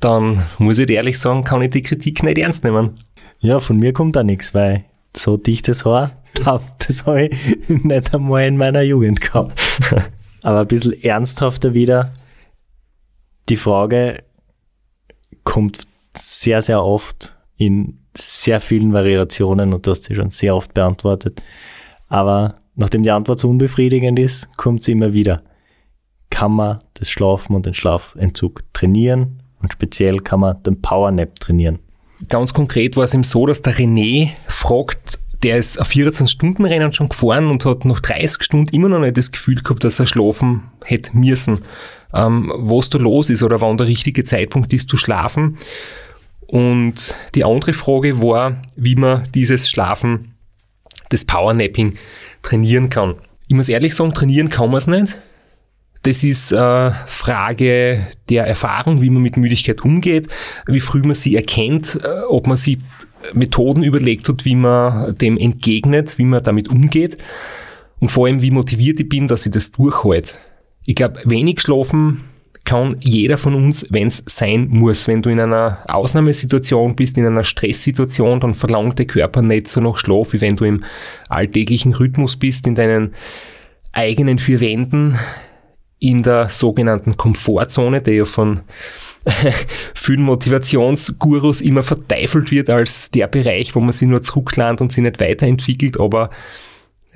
dann 0.00 0.42
muss 0.58 0.78
ich 0.78 0.88
ehrlich 0.88 1.18
sagen, 1.18 1.44
kann 1.44 1.60
ich 1.60 1.70
die 1.70 1.82
Kritik 1.82 2.22
nicht 2.22 2.38
ernst 2.38 2.64
nehmen. 2.64 2.92
Ja, 3.40 3.60
von 3.60 3.78
mir 3.78 3.92
kommt 3.92 4.16
da 4.16 4.22
nichts, 4.22 4.54
weil 4.54 4.86
so 5.14 5.36
dichtes 5.36 5.84
Haar, 5.84 6.12
das 6.44 7.06
habe 7.06 7.26
ich 7.26 7.68
nicht 7.68 8.14
einmal 8.14 8.46
in 8.46 8.56
meiner 8.56 8.82
Jugend 8.82 9.20
gehabt. 9.20 9.60
Aber 10.42 10.60
ein 10.60 10.68
bisschen 10.68 11.02
ernsthafter 11.02 11.74
wieder. 11.74 12.12
Die 13.48 13.56
Frage 13.56 14.22
kommt 15.44 15.86
sehr, 16.16 16.62
sehr 16.62 16.82
oft 16.82 17.36
in 17.56 17.98
sehr 18.16 18.60
vielen 18.60 18.92
Variationen 18.92 19.72
und 19.72 19.86
du 19.86 19.90
hast 19.90 20.04
sie 20.04 20.14
schon 20.14 20.30
sehr 20.30 20.56
oft 20.56 20.74
beantwortet. 20.74 21.42
Aber 22.08 22.56
nachdem 22.74 23.02
die 23.02 23.10
Antwort 23.10 23.38
so 23.38 23.48
unbefriedigend 23.48 24.18
ist, 24.18 24.56
kommt 24.56 24.82
sie 24.82 24.92
immer 24.92 25.12
wieder. 25.12 25.42
Kann 26.30 26.52
man 26.52 26.78
das 26.94 27.10
Schlafen 27.10 27.54
und 27.54 27.66
den 27.66 27.74
Schlafentzug 27.74 28.62
trainieren? 28.72 29.42
Und 29.60 29.72
speziell 29.72 30.18
kann 30.20 30.40
man 30.40 30.62
den 30.62 30.80
Powernap 30.80 31.38
trainieren. 31.40 31.78
Ganz 32.28 32.54
konkret 32.54 32.96
war 32.96 33.04
es 33.04 33.14
ihm 33.14 33.24
so, 33.24 33.46
dass 33.46 33.62
der 33.62 33.74
René 33.74 34.30
fragt, 34.46 35.18
der 35.46 35.58
ist 35.58 35.80
auf 35.80 35.90
14-Stunden-Rennen 35.90 36.92
schon 36.92 37.08
gefahren 37.08 37.46
und 37.46 37.64
hat 37.64 37.84
nach 37.84 38.00
30 38.00 38.42
Stunden 38.42 38.74
immer 38.74 38.88
noch 38.88 38.98
nicht 38.98 39.16
das 39.16 39.30
Gefühl 39.30 39.62
gehabt, 39.62 39.84
dass 39.84 40.00
er 40.00 40.06
schlafen 40.06 40.64
hätte 40.84 41.16
müssen. 41.16 41.60
Ähm, 42.12 42.52
was 42.56 42.90
da 42.90 42.98
los 42.98 43.30
ist 43.30 43.44
oder 43.44 43.60
wann 43.60 43.76
der 43.76 43.86
richtige 43.86 44.24
Zeitpunkt 44.24 44.72
ist 44.72 44.88
zu 44.88 44.96
schlafen. 44.96 45.56
Und 46.48 47.14
die 47.36 47.44
andere 47.44 47.74
Frage 47.74 48.20
war, 48.20 48.60
wie 48.74 48.96
man 48.96 49.28
dieses 49.36 49.70
Schlafen, 49.70 50.34
das 51.10 51.24
Powernapping 51.24 51.94
trainieren 52.42 52.90
kann. 52.90 53.14
Ich 53.46 53.54
muss 53.54 53.68
ehrlich 53.68 53.94
sagen, 53.94 54.14
trainieren 54.14 54.48
kann 54.48 54.70
man 54.70 54.78
es 54.78 54.88
nicht. 54.88 55.16
Das 56.02 56.24
ist 56.24 56.50
äh, 56.50 56.90
Frage 57.06 58.08
der 58.30 58.48
Erfahrung, 58.48 59.00
wie 59.00 59.10
man 59.10 59.22
mit 59.22 59.36
Müdigkeit 59.36 59.84
umgeht, 59.84 60.26
wie 60.66 60.80
früh 60.80 61.02
man 61.02 61.14
sie 61.14 61.36
erkennt, 61.36 62.00
äh, 62.02 62.22
ob 62.28 62.48
man 62.48 62.56
sie 62.56 62.78
Methoden 63.34 63.82
überlegt 63.82 64.28
hat, 64.28 64.44
wie 64.44 64.54
man 64.54 65.16
dem 65.18 65.36
entgegnet, 65.36 66.18
wie 66.18 66.24
man 66.24 66.42
damit 66.42 66.68
umgeht. 66.68 67.18
und 67.98 68.10
vor 68.10 68.26
allem, 68.26 68.42
wie 68.42 68.50
motiviert 68.50 69.00
ich 69.00 69.08
bin, 69.08 69.28
dass 69.28 69.46
ich 69.46 69.52
das 69.52 69.72
durchhalte. 69.72 70.34
Ich 70.84 70.94
glaube, 70.94 71.20
wenig 71.24 71.60
schlafen 71.60 72.22
kann 72.66 72.96
jeder 73.00 73.38
von 73.38 73.54
uns, 73.54 73.86
wenn 73.90 74.08
es 74.08 74.22
sein 74.26 74.68
muss. 74.68 75.08
Wenn 75.08 75.22
du 75.22 75.30
in 75.30 75.40
einer 75.40 75.78
Ausnahmesituation 75.88 76.96
bist, 76.96 77.16
in 77.16 77.24
einer 77.24 77.44
Stresssituation, 77.44 78.40
dann 78.40 78.54
verlangt 78.54 78.98
der 78.98 79.06
Körper 79.06 79.40
nicht 79.40 79.68
so 79.68 79.80
nach 79.80 79.96
Schlaf, 79.96 80.32
wie 80.32 80.40
wenn 80.40 80.56
du 80.56 80.64
im 80.64 80.84
alltäglichen 81.28 81.94
Rhythmus 81.94 82.36
bist, 82.36 82.66
in 82.66 82.74
deinen 82.74 83.14
eigenen 83.92 84.38
vier 84.38 84.60
Wänden, 84.60 85.16
in 85.98 86.22
der 86.22 86.50
sogenannten 86.50 87.16
Komfortzone, 87.16 88.02
der 88.02 88.14
ja 88.14 88.24
von 88.26 88.60
vielen 89.94 90.22
Motivationsgurus 90.22 91.60
immer 91.60 91.82
verteufelt 91.82 92.50
wird 92.50 92.70
als 92.70 93.10
der 93.10 93.26
Bereich, 93.26 93.74
wo 93.74 93.80
man 93.80 93.92
sich 93.92 94.08
nur 94.08 94.22
zurücklandet 94.22 94.80
und 94.80 94.92
sich 94.92 95.02
nicht 95.02 95.20
weiterentwickelt, 95.20 95.98
aber 96.00 96.30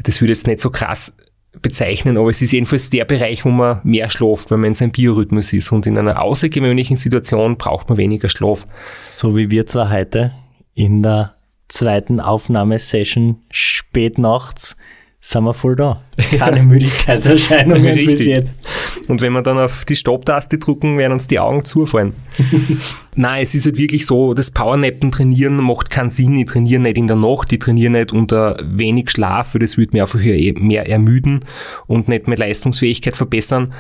das 0.03 0.21
würde 0.21 0.33
jetzt 0.33 0.47
nicht 0.47 0.61
so 0.61 0.71
krass 0.71 1.15
bezeichnen, 1.63 2.17
aber 2.17 2.29
es 2.29 2.43
ist 2.43 2.53
jedenfalls 2.53 2.91
der 2.91 3.05
Bereich, 3.05 3.45
wo 3.45 3.51
man 3.51 3.81
mehr 3.83 4.09
schläft, 4.09 4.51
weil 4.51 4.59
man 4.59 4.69
in 4.69 4.75
seinem 4.75 4.93
Biorhythmus 4.93 5.53
ist. 5.53 5.73
Und 5.73 5.87
in 5.87 5.99
einer 5.99 6.23
außergewöhnlichen 6.23 6.97
Situation 6.97 7.57
braucht 7.57 7.89
man 7.89 7.99
weniger 7.99 8.29
Schlaf. 8.29 8.67
So 8.89 9.37
wie 9.37 9.51
wir 9.51 9.67
zwar 9.67 9.91
heute 9.91 10.33
in 10.75 11.03
der 11.03 11.35
zweiten 11.69 12.21
Aufnahmesession 12.21 13.43
spät 13.51 14.19
nachts 14.19 14.77
sind 15.23 15.45
wir 15.45 15.53
voll 15.53 15.77
da. 15.77 16.03
Keine 16.39 16.63
Müdigkeitserscheinungen 16.63 17.95
bis 17.95 18.25
jetzt. 18.25 18.55
Und 19.07 19.21
wenn 19.21 19.33
wir 19.35 19.43
dann 19.43 19.59
auf 19.59 19.85
die 19.85 19.97
Stopptaste 19.97 20.59
drücken, 20.59 20.97
werden 20.97 21.13
uns 21.13 21.27
die 21.27 21.39
Augen 21.39 21.65
zufallen. 21.65 22.15
Nein, 23.15 23.43
es 23.43 23.55
ist 23.55 23.67
halt 23.67 23.77
wirklich 23.77 24.07
so, 24.07 24.33
das 24.33 24.51
Powernappen 24.51 25.13
trainieren 25.13 25.57
macht 25.57 25.91
keinen 25.91 26.11
Sinn. 26.11 26.39
Ich 26.39 26.47
trainiere 26.47 26.81
nicht 26.81 26.97
in 26.97 27.07
der 27.07 27.17
Nacht, 27.17 27.53
ich 27.53 27.59
trainiere 27.59 27.93
nicht 27.93 28.13
unter 28.13 28.59
wenig 28.65 29.11
Schlaf, 29.11 29.55
weil 29.55 29.61
das 29.61 29.77
würde 29.77 29.93
mir 29.93 30.05
einfach 30.05 30.21
mehr 30.21 30.89
ermüden 30.89 31.45
und 31.87 32.09
nicht 32.09 32.27
mehr 32.27 32.39
Leistungsfähigkeit 32.39 33.17
verbessern. 33.17 33.75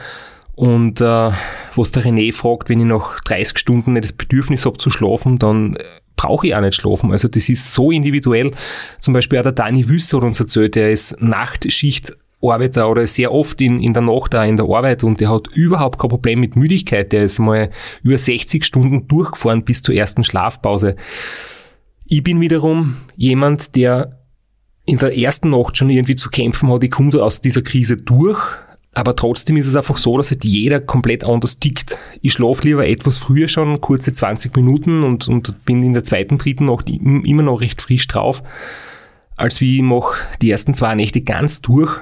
Und 0.54 1.00
äh, 1.00 1.30
was 1.74 1.92
der 1.92 2.04
René 2.04 2.34
fragt, 2.34 2.68
wenn 2.68 2.80
ich 2.80 2.86
nach 2.86 3.18
30 3.20 3.56
Stunden 3.56 3.94
nicht 3.94 4.04
das 4.04 4.12
Bedürfnis 4.12 4.66
habe 4.66 4.76
zu 4.76 4.90
schlafen, 4.90 5.38
dann 5.38 5.78
brauche 6.20 6.46
ich 6.46 6.54
auch 6.54 6.60
nicht 6.60 6.74
schlafen. 6.74 7.12
Also 7.12 7.28
das 7.28 7.48
ist 7.48 7.72
so 7.72 7.90
individuell. 7.90 8.50
Zum 8.98 9.14
Beispiel 9.14 9.38
auch 9.38 9.42
der 9.42 9.52
Dani 9.52 9.88
Wüsser 9.88 10.18
hat 10.18 10.24
uns 10.24 10.40
erzählt, 10.40 10.74
der 10.74 10.92
ist 10.92 11.20
Nachtschicht 11.20 12.12
Arbeiter 12.42 12.90
oder 12.90 13.06
sehr 13.06 13.32
oft 13.32 13.60
in, 13.60 13.82
in 13.82 13.92
der 13.92 14.02
Nacht 14.02 14.32
da 14.32 14.44
in 14.44 14.56
der 14.56 14.66
Arbeit 14.66 15.04
und 15.04 15.20
der 15.20 15.30
hat 15.30 15.48
überhaupt 15.48 15.98
kein 15.98 16.08
Problem 16.08 16.40
mit 16.40 16.56
Müdigkeit. 16.56 17.12
Der 17.12 17.24
ist 17.24 17.38
mal 17.38 17.70
über 18.02 18.16
60 18.16 18.64
Stunden 18.64 19.08
durchgefahren 19.08 19.64
bis 19.64 19.82
zur 19.82 19.94
ersten 19.94 20.24
Schlafpause. 20.24 20.96
Ich 22.06 22.22
bin 22.22 22.40
wiederum 22.40 22.96
jemand, 23.16 23.76
der 23.76 24.18
in 24.86 24.98
der 24.98 25.16
ersten 25.16 25.50
Nacht 25.50 25.76
schon 25.76 25.90
irgendwie 25.90 26.16
zu 26.16 26.30
kämpfen 26.30 26.70
hat. 26.70 26.82
Ich 26.82 26.90
komme 26.90 27.22
aus 27.22 27.40
dieser 27.40 27.62
Krise 27.62 27.96
durch, 27.96 28.40
aber 28.92 29.14
trotzdem 29.14 29.56
ist 29.56 29.68
es 29.68 29.76
einfach 29.76 29.96
so, 29.96 30.16
dass 30.16 30.30
halt 30.30 30.44
jeder 30.44 30.80
komplett 30.80 31.24
anders 31.24 31.60
tickt. 31.60 31.96
Ich 32.22 32.32
schlafe 32.32 32.66
lieber 32.66 32.88
etwas 32.88 33.18
früher 33.18 33.46
schon, 33.46 33.80
kurze 33.80 34.12
20 34.12 34.54
Minuten 34.56 35.04
und, 35.04 35.28
und 35.28 35.64
bin 35.64 35.82
in 35.82 35.92
der 35.92 36.02
zweiten, 36.02 36.38
dritten 36.38 36.66
Nacht 36.66 36.90
immer 36.90 37.42
noch 37.42 37.60
recht 37.60 37.80
frisch 37.80 38.08
drauf, 38.08 38.42
als 39.36 39.60
wie 39.60 39.76
ich 39.76 39.82
mache 39.82 40.16
die 40.42 40.50
ersten 40.50 40.74
zwei 40.74 40.94
Nächte 40.96 41.20
ganz 41.20 41.60
durch. 41.60 41.98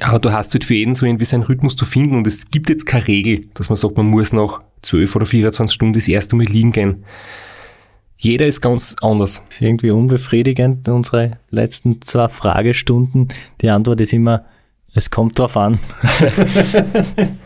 Aber 0.00 0.18
du 0.18 0.32
hast 0.32 0.52
halt 0.52 0.64
für 0.64 0.74
jeden 0.74 0.94
so 0.94 1.06
irgendwie 1.06 1.24
seinen 1.24 1.44
Rhythmus 1.44 1.76
zu 1.76 1.86
finden 1.86 2.16
und 2.16 2.26
es 2.26 2.50
gibt 2.50 2.68
jetzt 2.68 2.86
keine 2.86 3.08
Regel, 3.08 3.46
dass 3.54 3.70
man 3.70 3.76
sagt, 3.76 3.96
man 3.96 4.06
muss 4.06 4.32
nach 4.32 4.60
12 4.82 5.16
oder 5.16 5.26
24 5.26 5.74
Stunden 5.74 5.94
das 5.94 6.08
erste 6.08 6.36
Mal 6.36 6.44
liegen 6.44 6.72
gehen. 6.72 7.04
Jeder 8.18 8.46
ist 8.46 8.60
ganz 8.60 8.96
anders. 9.02 9.44
Ist 9.48 9.62
irgendwie 9.62 9.90
unbefriedigend, 9.90 10.88
unsere 10.88 11.38
letzten 11.50 12.02
zwei 12.02 12.28
Fragestunden. 12.28 13.28
Die 13.60 13.68
Antwort 13.68 14.00
ist 14.00 14.12
immer, 14.12 14.44
es 14.96 15.10
kommt 15.10 15.38
drauf 15.38 15.56
an. 15.56 15.78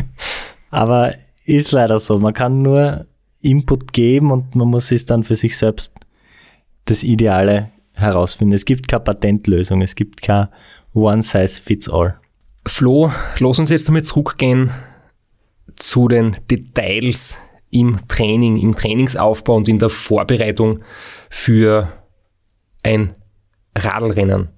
Aber 0.70 1.14
ist 1.44 1.72
leider 1.72 1.98
so. 1.98 2.18
Man 2.18 2.32
kann 2.32 2.62
nur 2.62 3.06
Input 3.40 3.92
geben 3.92 4.30
und 4.30 4.54
man 4.54 4.68
muss 4.68 4.92
es 4.92 5.04
dann 5.04 5.24
für 5.24 5.34
sich 5.34 5.56
selbst 5.56 5.92
das 6.84 7.02
Ideale 7.02 7.70
herausfinden. 7.94 8.54
Es 8.54 8.64
gibt 8.64 8.86
keine 8.86 9.02
Patentlösung, 9.02 9.82
es 9.82 9.96
gibt 9.96 10.22
kein 10.22 10.48
One 10.94 11.22
Size 11.22 11.60
Fits 11.60 11.88
All. 11.88 12.18
Flo, 12.66 13.12
lass 13.40 13.58
uns 13.58 13.70
jetzt 13.70 13.88
damit 13.88 14.06
zurückgehen 14.06 14.70
zu 15.74 16.06
den 16.06 16.36
Details 16.50 17.38
im 17.70 17.98
Training, 18.06 18.58
im 18.58 18.76
Trainingsaufbau 18.76 19.56
und 19.56 19.68
in 19.68 19.78
der 19.78 19.90
Vorbereitung 19.90 20.80
für 21.30 21.92
ein 22.82 23.16
Radlrennen. 23.76 24.50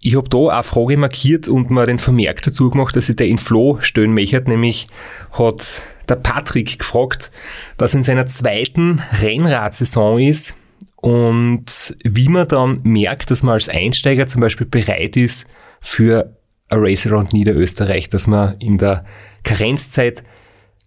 Ich 0.00 0.16
habe 0.16 0.28
da 0.28 0.48
eine 0.48 0.62
Frage 0.62 0.96
markiert 0.96 1.48
und 1.48 1.70
mir 1.70 1.86
den 1.86 1.98
Vermerk 1.98 2.42
dazu 2.42 2.70
gemacht, 2.70 2.96
dass 2.96 3.08
ich 3.08 3.16
der 3.16 3.26
in 3.26 3.38
stellen 3.38 4.14
möchte, 4.14 4.40
nämlich 4.42 4.86
hat 5.32 5.82
der 6.08 6.16
Patrick 6.16 6.78
gefragt, 6.78 7.30
dass 7.76 7.94
in 7.94 8.02
seiner 8.02 8.26
zweiten 8.26 9.02
Rennradsaison 9.20 10.20
ist 10.20 10.56
und 10.96 11.96
wie 12.04 12.28
man 12.28 12.48
dann 12.48 12.80
merkt, 12.82 13.30
dass 13.30 13.42
man 13.42 13.54
als 13.54 13.68
Einsteiger 13.68 14.26
zum 14.26 14.40
Beispiel 14.40 14.66
bereit 14.66 15.16
ist 15.16 15.46
für 15.80 16.36
ein 16.68 16.80
Race 16.80 17.06
Around 17.06 17.32
Niederösterreich, 17.32 18.08
dass 18.08 18.26
man 18.26 18.58
in 18.58 18.78
der 18.78 19.04
Karenzzeit 19.42 20.22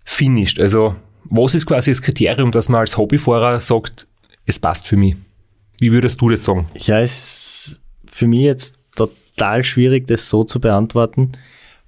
finisht. 0.03 0.59
Also 0.59 0.95
was 1.25 1.55
ist 1.55 1.65
quasi 1.65 1.91
das 1.91 2.01
Kriterium, 2.01 2.51
dass 2.51 2.69
man 2.69 2.81
als 2.81 2.97
Hobbyfahrer 2.97 3.59
sagt, 3.59 4.07
es 4.45 4.59
passt 4.59 4.87
für 4.87 4.97
mich? 4.97 5.15
Wie 5.79 5.91
würdest 5.91 6.21
du 6.21 6.29
das 6.29 6.43
sagen? 6.43 6.67
Ja, 6.75 6.99
es 6.99 7.80
für 8.11 8.27
mich 8.27 8.41
jetzt 8.41 8.75
total 8.95 9.63
schwierig, 9.63 10.07
das 10.07 10.29
so 10.29 10.43
zu 10.43 10.59
beantworten, 10.59 11.31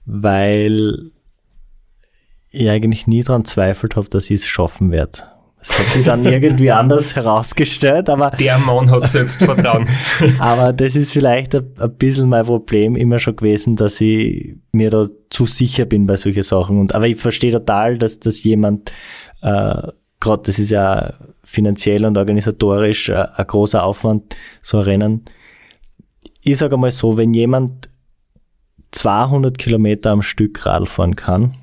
weil 0.06 1.12
ich 2.50 2.70
eigentlich 2.70 3.08
nie 3.08 3.24
daran 3.24 3.46
zweifelt 3.46 3.96
habe, 3.96 4.10
dass 4.10 4.30
ich 4.30 4.42
es 4.42 4.48
schaffen 4.48 4.92
werde. 4.92 5.24
Das 5.58 5.80
hat 5.80 5.90
sich 5.92 6.04
dann 6.04 6.26
irgendwie 6.26 6.72
anders 6.72 7.16
herausgestellt, 7.16 8.10
aber. 8.10 8.32
Der 8.32 8.58
Mann 8.58 8.92
hat 8.92 9.08
Selbstvertrauen. 9.08 9.88
aber 10.40 10.74
das 10.74 10.96
ist 10.96 11.14
vielleicht 11.14 11.56
ein, 11.56 11.72
ein 11.80 11.96
bisschen 11.96 12.30
mein 12.30 12.46
Problem 12.46 12.96
immer 12.96 13.20
schon 13.20 13.36
gewesen, 13.36 13.76
dass 13.76 14.02
ich 14.02 14.56
mir 14.72 14.90
da 14.90 15.06
zu 15.30 15.46
sicher 15.46 15.86
bin 15.86 16.06
bei 16.06 16.16
solchen 16.16 16.44
Sachen. 16.44 16.80
Und, 16.80 16.94
aber 16.94 17.08
ich 17.08 17.18
verstehe 17.18 17.52
total, 17.52 17.98
dass, 17.98 18.20
dass 18.20 18.44
jemand, 18.44 18.92
äh, 19.42 19.88
gerade 20.20 20.44
das 20.46 20.60
ist 20.60 20.72
ja 20.72 21.14
finanziell 21.44 22.06
und 22.06 22.18
organisatorisch 22.18 23.10
äh, 23.10 23.26
ein 23.36 23.48
großer 23.48 23.84
Aufwand, 23.84 24.36
so 24.62 24.80
ein 24.80 24.84
Rennen 24.84 25.26
ich 26.44 26.58
sage 26.58 26.78
mal 26.78 26.92
so, 26.92 27.18
wenn 27.18 27.34
jemand 27.34 27.90
200 28.92 29.58
Kilometer 29.58 30.12
am 30.12 30.22
Stück 30.22 30.66
Radl 30.66 30.86
fahren 30.86 31.16
kann, 31.16 31.56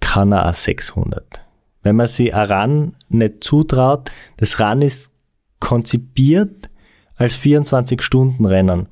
kann 0.00 0.32
er 0.32 0.48
auch 0.48 0.54
600. 0.54 1.40
Wenn 1.82 1.96
man 1.96 2.06
sich 2.06 2.34
ein 2.34 2.50
Run 2.50 2.94
nicht 3.08 3.44
zutraut, 3.44 4.10
das 4.36 4.60
Run 4.60 4.82
ist 4.82 5.10
konzipiert 5.58 6.70
als 7.16 7.38
24-Stunden-Rennen. 7.38 8.88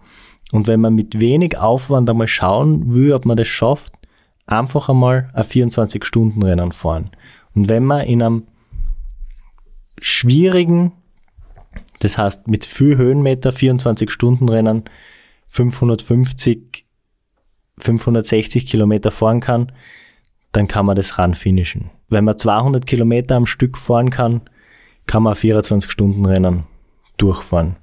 Und 0.53 0.67
wenn 0.67 0.81
man 0.81 0.95
mit 0.95 1.21
wenig 1.21 1.57
Aufwand 1.59 2.11
einmal 2.11 2.29
schauen 2.29 2.95
will, 2.95 3.13
ob 3.13 3.25
man 3.25 3.37
das 3.37 3.49
schafft, 3.49 3.93
einfach 4.47 4.89
einmal 4.89 5.31
ein 5.33 5.45
24-Stunden-Rennen 5.45 6.73
fahren. 6.73 7.11
Und 7.55 7.69
wenn 7.69 7.85
man 7.85 8.03
in 8.03 8.23
einem 8.23 8.47
schwierigen 10.01 10.93
das 12.01 12.19
heißt, 12.19 12.49
mit 12.49 12.65
viel 12.65 12.97
Höhenmeter, 12.97 13.53
24 13.53 14.11
Stunden 14.11 14.49
Rennen, 14.49 14.85
550, 15.49 16.87
560 17.79 18.67
Kilometer 18.67 19.11
fahren 19.11 19.41
kann, 19.41 19.73
dann 20.53 20.67
kann 20.67 20.87
man 20.87 20.97
das 20.97 21.19
Run 21.19 21.35
finishen. 21.35 21.91
Wenn 22.09 22.25
man 22.25 22.39
200 22.39 22.87
Kilometer 22.87 23.37
am 23.37 23.47
Stück 23.47 23.79
fahren 23.79 24.11
kann, 24.11 24.43
kann 25.07 25.23
man 25.23 25.35
24 25.35 25.91
Stunden 25.91 26.27
Rennen 26.27 26.65
durchfahren. 27.17 27.77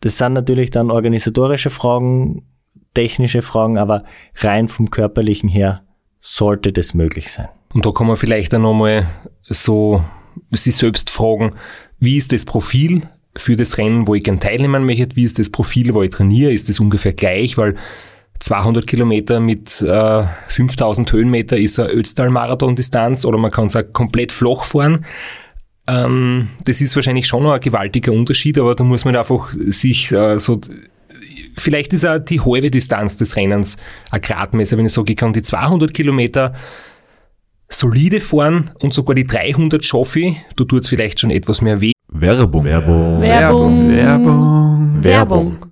Das 0.00 0.18
sind 0.18 0.34
natürlich 0.34 0.70
dann 0.70 0.90
organisatorische 0.90 1.70
Fragen, 1.70 2.46
technische 2.94 3.42
Fragen, 3.42 3.78
aber 3.78 4.04
rein 4.36 4.68
vom 4.68 4.90
körperlichen 4.90 5.48
her 5.48 5.84
sollte 6.18 6.72
das 6.72 6.92
möglich 6.94 7.30
sein. 7.30 7.48
Und 7.72 7.86
da 7.86 7.92
kann 7.92 8.06
man 8.06 8.16
vielleicht 8.16 8.52
dann 8.52 8.62
nochmal 8.62 9.06
so 9.42 10.02
sich 10.50 10.76
selbst 10.76 11.10
fragen, 11.10 11.54
wie 11.98 12.16
ist 12.16 12.32
das 12.32 12.44
Profil 12.44 13.08
für 13.36 13.56
das 13.56 13.78
Rennen, 13.78 14.06
wo 14.06 14.14
ich 14.14 14.22
gerne 14.22 14.40
teilnehmen 14.40 14.84
möchte, 14.84 15.16
wie 15.16 15.22
ist 15.22 15.38
das 15.38 15.50
Profil, 15.50 15.94
wo 15.94 16.02
ich 16.02 16.10
trainiere, 16.10 16.52
ist 16.52 16.68
das 16.68 16.80
ungefähr 16.80 17.12
gleich, 17.12 17.56
weil 17.58 17.76
200 18.40 18.86
Kilometer 18.86 19.40
mit 19.40 19.80
äh, 19.82 20.24
5000 20.48 21.10
Höhenmeter 21.12 21.56
ist 21.56 21.78
eine 21.78 21.90
Ötztal-Marathon-Distanz 21.90 23.24
oder 23.24 23.38
man 23.38 23.50
kann 23.50 23.66
es 23.66 23.76
auch 23.76 23.92
komplett 23.92 24.32
flach 24.32 24.64
fahren. 24.64 25.04
Ähm, 25.86 26.48
das 26.64 26.80
ist 26.80 26.96
wahrscheinlich 26.96 27.26
schon 27.26 27.44
noch 27.44 27.52
ein 27.52 27.60
gewaltiger 27.60 28.12
Unterschied, 28.12 28.58
aber 28.58 28.74
da 28.74 28.84
muss 28.84 29.04
man 29.04 29.16
einfach 29.16 29.50
sich 29.50 30.12
äh, 30.12 30.38
so 30.38 30.60
vielleicht 31.56 31.92
ist 31.92 32.04
auch 32.04 32.18
die 32.18 32.40
halbe 32.40 32.70
Distanz 32.70 33.16
des 33.16 33.36
Rennens 33.36 33.76
ein 34.10 34.20
Gradmesser, 34.20 34.76
wenn 34.76 34.86
ich 34.86 34.92
sage, 34.92 35.12
ich 35.12 35.16
kann 35.16 35.32
die 35.32 35.42
200 35.42 35.94
Kilometer 35.94 36.54
solide 37.68 38.20
fahren 38.20 38.72
und 38.80 38.94
sogar 38.94 39.14
die 39.14 39.24
300 39.24 39.84
schaffe 39.84 40.20
ich, 40.20 40.36
da 40.56 40.64
tut 40.64 40.82
es 40.82 40.88
vielleicht 40.88 41.20
schon 41.20 41.30
etwas 41.30 41.60
mehr 41.60 41.80
weh. 41.80 41.92
Werbung. 42.08 42.64
Werbung. 42.64 43.20
Werbung. 43.20 43.90
Werbung. 43.90 45.04
Werbung. 45.04 45.66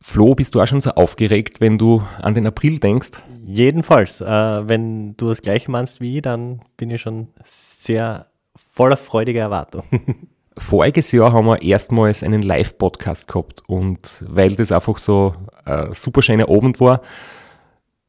Flo, 0.00 0.34
bist 0.34 0.54
du 0.54 0.62
auch 0.62 0.66
schon 0.66 0.80
so 0.80 0.90
aufgeregt, 0.92 1.60
wenn 1.60 1.76
du 1.76 2.02
an 2.22 2.34
den 2.34 2.46
April 2.46 2.78
denkst? 2.78 3.10
Jedenfalls, 3.44 4.22
äh, 4.22 4.26
wenn 4.26 5.14
du 5.16 5.28
das 5.28 5.42
gleiche 5.42 5.70
meinst 5.70 6.00
wie 6.00 6.16
ich, 6.16 6.22
dann 6.22 6.62
bin 6.78 6.90
ich 6.90 7.02
schon 7.02 7.28
sehr 7.44 8.26
voller 8.70 8.96
freudiger 8.96 9.42
Erwartung. 9.42 9.84
Voriges 10.56 11.12
Jahr 11.12 11.32
haben 11.32 11.46
wir 11.46 11.62
erstmals 11.62 12.22
einen 12.22 12.42
Live-Podcast 12.42 13.28
gehabt 13.28 13.62
und 13.66 14.24
weil 14.26 14.56
das 14.56 14.72
einfach 14.72 14.98
so 14.98 15.34
ein 15.64 15.92
super 15.92 16.22
schöner 16.22 16.48
Abend 16.48 16.80
war, 16.80 17.02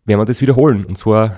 werden 0.06 0.22
wir 0.22 0.26
das 0.26 0.42
wiederholen. 0.42 0.86
Und 0.86 0.98
zwar 0.98 1.38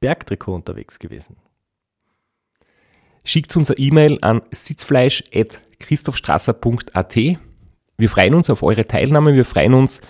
Bergtrikot 0.00 0.54
unterwegs 0.54 0.98
gewesen? 0.98 1.36
Schickt 3.24 3.56
uns 3.56 3.70
eine 3.70 3.78
E-Mail 3.78 4.18
an 4.22 4.42
sitzfleisch.christophstrasser.at. 4.50 7.16
Wir 7.16 8.08
freuen 8.08 8.34
uns 8.34 8.50
auf 8.50 8.62
eure 8.62 8.86
Teilnahme, 8.86 9.34
wir 9.34 9.44
freuen 9.44 9.74
uns 9.74 10.00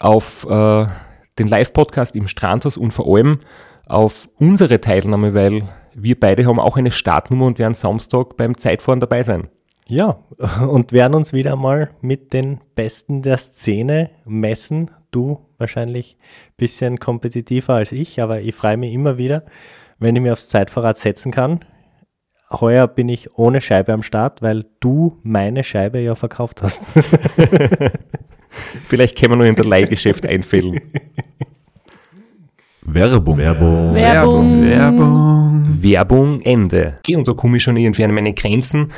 auf 0.00 0.46
äh, 0.48 0.86
den 1.38 1.48
Live-Podcast 1.48 2.16
im 2.16 2.28
Strandhaus 2.28 2.78
und 2.78 2.92
vor 2.92 3.14
allem 3.14 3.40
auf 3.86 4.28
unsere 4.36 4.80
Teilnahme, 4.80 5.34
weil 5.34 5.68
wir 5.94 6.18
beide 6.18 6.46
haben 6.46 6.58
auch 6.58 6.76
eine 6.76 6.90
Startnummer 6.90 7.46
und 7.46 7.58
werden 7.58 7.74
Samstag 7.74 8.36
beim 8.36 8.56
Zeitfahren 8.56 9.00
dabei 9.00 9.22
sein. 9.22 9.48
Ja, 9.88 10.18
und 10.68 10.92
werden 10.92 11.14
uns 11.14 11.32
wieder 11.32 11.56
mal 11.56 11.90
mit 12.00 12.32
den 12.32 12.60
Besten 12.74 13.22
der 13.22 13.38
Szene 13.38 14.10
messen. 14.24 14.90
Du 15.10 15.46
wahrscheinlich 15.58 16.16
ein 16.20 16.54
bisschen 16.56 16.98
kompetitiver 16.98 17.74
als 17.74 17.92
ich, 17.92 18.20
aber 18.20 18.40
ich 18.40 18.54
freue 18.54 18.76
mich 18.76 18.92
immer 18.92 19.16
wieder, 19.16 19.44
wenn 19.98 20.16
ich 20.16 20.22
mir 20.22 20.32
aufs 20.32 20.48
Zeitfahrrad 20.48 20.98
setzen 20.98 21.30
kann. 21.32 21.64
Heuer 22.50 22.86
bin 22.86 23.08
ich 23.08 23.36
ohne 23.38 23.60
Scheibe 23.60 23.92
am 23.92 24.02
Start, 24.02 24.42
weil 24.42 24.64
du 24.80 25.18
meine 25.22 25.64
Scheibe 25.64 25.98
ja 26.00 26.14
verkauft 26.14 26.62
hast. 26.62 26.82
Vielleicht 28.88 29.18
können 29.18 29.32
wir 29.32 29.36
nur 29.36 29.46
in 29.46 29.56
der 29.56 29.64
Leihgeschäft 29.64 30.26
einfällen. 30.26 30.80
Werbung. 32.82 33.36
Werbung. 33.38 33.94
Werbung. 33.94 34.62
Werbung. 34.62 35.82
Werbung, 35.82 36.40
Ende. 36.42 36.98
Okay, 36.98 37.16
Und 37.16 37.26
da 37.26 37.32
komme 37.32 37.56
ich 37.56 37.62
schon 37.62 37.76
irgendwie 37.76 38.04
an 38.04 38.12
meine 38.12 38.32
Grenzen. 38.32 38.92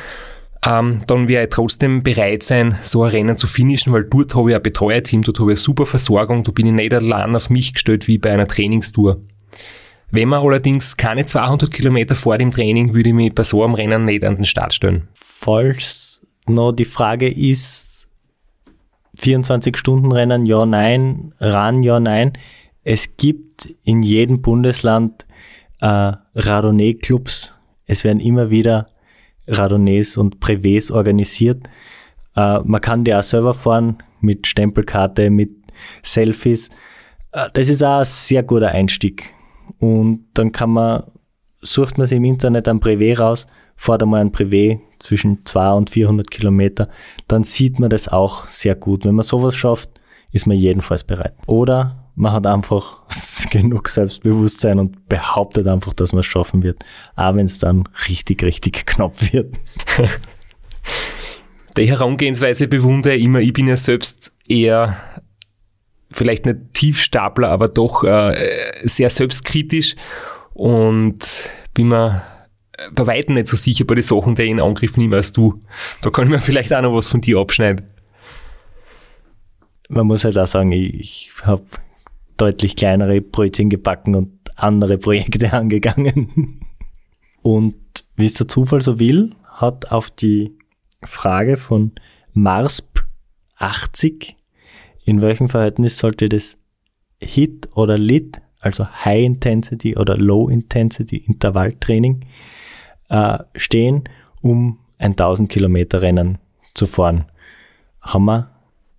Ähm, 0.64 1.04
dann 1.06 1.28
werde 1.28 1.48
ich 1.48 1.54
trotzdem 1.54 2.02
bereit 2.02 2.42
sein, 2.42 2.78
so 2.82 3.04
ein 3.04 3.10
Rennen 3.10 3.36
zu 3.36 3.46
finishen, 3.46 3.92
weil 3.92 4.04
dort 4.04 4.34
habe 4.34 4.50
ich 4.50 4.56
ein 4.56 4.62
Betreuerteam, 4.62 5.22
dort 5.22 5.38
habe 5.38 5.52
ich 5.52 5.58
eine 5.58 5.64
super 5.64 5.86
Versorgung, 5.86 6.42
da 6.42 6.50
bin 6.50 6.66
ich 6.66 6.72
nicht 6.72 6.92
allein 6.92 7.36
auf 7.36 7.48
mich 7.48 7.74
gestellt 7.74 8.08
wie 8.08 8.18
bei 8.18 8.32
einer 8.32 8.48
Trainingstour. 8.48 9.20
Wenn 10.10 10.28
man 10.28 10.42
allerdings 10.42 10.96
keine 10.96 11.26
200 11.26 11.70
Kilometer 11.70 12.14
vor 12.14 12.38
dem 12.38 12.50
Training, 12.50 12.94
würde 12.94 13.10
ich 13.10 13.14
mich 13.14 13.34
bei 13.34 13.44
so 13.44 13.62
einem 13.62 13.74
Rennen 13.74 14.04
nicht 14.04 14.24
an 14.24 14.36
den 14.36 14.46
Start 14.46 14.72
stellen. 14.72 15.08
Falls 15.14 16.26
noch 16.46 16.72
die 16.72 16.86
Frage 16.86 17.28
ist, 17.28 18.08
24-Stunden-Rennen, 19.20 20.46
ja, 20.46 20.64
nein, 20.64 21.34
ran, 21.40 21.82
ja, 21.82 22.00
nein. 22.00 22.32
Es 22.84 23.16
gibt 23.16 23.74
in 23.84 24.02
jedem 24.02 24.40
Bundesland 24.40 25.26
äh, 25.80 26.12
Radonnet-Clubs. 26.34 27.54
Es 27.86 28.04
werden 28.04 28.20
immer 28.20 28.50
wieder 28.50 28.88
Radonnets 29.48 30.16
und 30.16 30.40
Privés 30.40 30.92
organisiert. 30.92 31.68
Äh, 32.37 32.61
man 32.64 32.80
kann 32.80 33.04
die 33.04 33.14
auch 33.14 33.22
selber 33.22 33.54
fahren 33.54 33.98
mit 34.20 34.46
Stempelkarte, 34.46 35.30
mit 35.30 35.50
Selfies. 36.02 36.68
Äh, 37.32 37.48
das 37.52 37.68
ist 37.68 37.82
auch 37.82 37.98
ein 37.98 38.04
sehr 38.04 38.42
guter 38.42 38.68
Einstieg. 38.68 39.34
Und 39.78 40.26
dann 40.34 40.52
kann 40.52 40.70
man, 40.70 41.04
sucht 41.61 41.98
man 41.98 42.06
sich 42.06 42.16
im 42.16 42.24
Internet 42.24 42.68
ein 42.68 42.80
Privé 42.80 43.18
raus, 43.18 43.46
fährt 43.76 44.02
einmal 44.02 44.20
ein 44.20 44.32
Privé 44.32 44.80
zwischen 44.98 45.44
200 45.44 45.78
und 45.78 45.90
400 45.90 46.30
Kilometer, 46.30 46.88
dann 47.28 47.44
sieht 47.44 47.78
man 47.78 47.90
das 47.90 48.08
auch 48.08 48.46
sehr 48.46 48.74
gut. 48.74 49.04
Wenn 49.04 49.14
man 49.14 49.24
sowas 49.24 49.54
schafft, 49.54 50.00
ist 50.32 50.46
man 50.46 50.56
jedenfalls 50.56 51.04
bereit. 51.04 51.34
Oder 51.46 52.11
man 52.14 52.32
hat 52.32 52.46
einfach 52.46 53.02
genug 53.51 53.88
Selbstbewusstsein 53.88 54.79
und 54.79 55.09
behauptet 55.09 55.66
einfach, 55.66 55.92
dass 55.94 56.12
man 56.12 56.20
es 56.20 56.27
schaffen 56.27 56.62
wird, 56.62 56.85
auch 57.16 57.35
wenn 57.35 57.46
es 57.46 57.59
dann 57.59 57.85
richtig, 58.09 58.42
richtig 58.42 58.87
knapp 58.87 59.33
wird. 59.33 59.55
Die 61.77 61.88
Herangehensweise 61.88 62.66
bewundere 62.66 63.14
ich 63.14 63.24
immer. 63.24 63.40
Ich 63.40 63.53
bin 63.53 63.68
ja 63.68 63.77
selbst 63.77 64.33
eher 64.48 64.96
vielleicht 66.11 66.46
nicht 66.46 66.59
Tiefstapler, 66.74 67.51
aber 67.51 67.68
doch 67.68 68.03
äh, 68.03 68.83
sehr 68.83 69.11
selbstkritisch 69.11 69.94
und 70.55 71.51
bin 71.74 71.88
mir 71.88 72.22
bei 72.92 73.07
weitem 73.07 73.35
nicht 73.35 73.48
so 73.48 73.57
sicher 73.57 73.85
bei 73.85 73.94
den 73.94 74.03
Sachen, 74.03 74.35
die 74.35 74.42
ich 74.42 74.51
in 74.51 74.61
Angriff 74.61 74.96
nehme 74.96 75.16
als 75.16 75.33
du. 75.33 75.55
Da 76.03 76.11
kann 76.11 76.24
ich 76.24 76.31
mir 76.31 76.40
vielleicht 76.40 76.72
auch 76.72 76.83
noch 76.83 76.94
was 76.94 77.09
von 77.09 77.20
dir 77.20 77.38
abschneiden. 77.38 77.87
Man 79.88 80.07
muss 80.07 80.24
halt 80.24 80.38
auch 80.38 80.46
sagen, 80.46 80.72
ich, 80.72 80.94
ich 80.94 81.33
habe 81.42 81.64
deutlich 82.38 82.77
kleinere 82.77 83.20
Brötchen 83.20 83.68
gebacken 83.68 84.14
und 84.14 84.33
andere 84.57 84.96
Projekte 84.96 85.53
angegangen. 85.53 86.61
Und 87.42 87.77
wie 88.16 88.27
es 88.27 88.35
der 88.35 88.48
Zufall 88.48 88.81
so 88.81 88.98
will, 88.98 89.35
hat 89.44 89.92
auf 89.92 90.11
die 90.11 90.57
Frage 91.03 91.57
von 91.57 91.92
Marsp 92.33 93.01
80, 93.57 94.37
in 95.05 95.20
welchem 95.20 95.48
Verhältnis 95.48 95.98
sollte 95.98 96.29
das 96.29 96.57
HIT 97.20 97.68
oder 97.74 97.98
LIT, 97.98 98.40
also 98.61 98.87
High 98.87 99.24
Intensity 99.24 99.96
oder 99.96 100.16
Low 100.16 100.48
Intensity 100.48 101.16
Intervalltraining, 101.16 102.24
äh, 103.09 103.38
stehen, 103.57 104.05
um 104.40 104.79
ein 104.98 105.12
1000 105.12 105.48
Kilometer 105.48 106.03
Rennen 106.03 106.38
zu 106.74 106.87
fahren, 106.87 107.27
haben 108.01 108.24
wir 108.27 108.51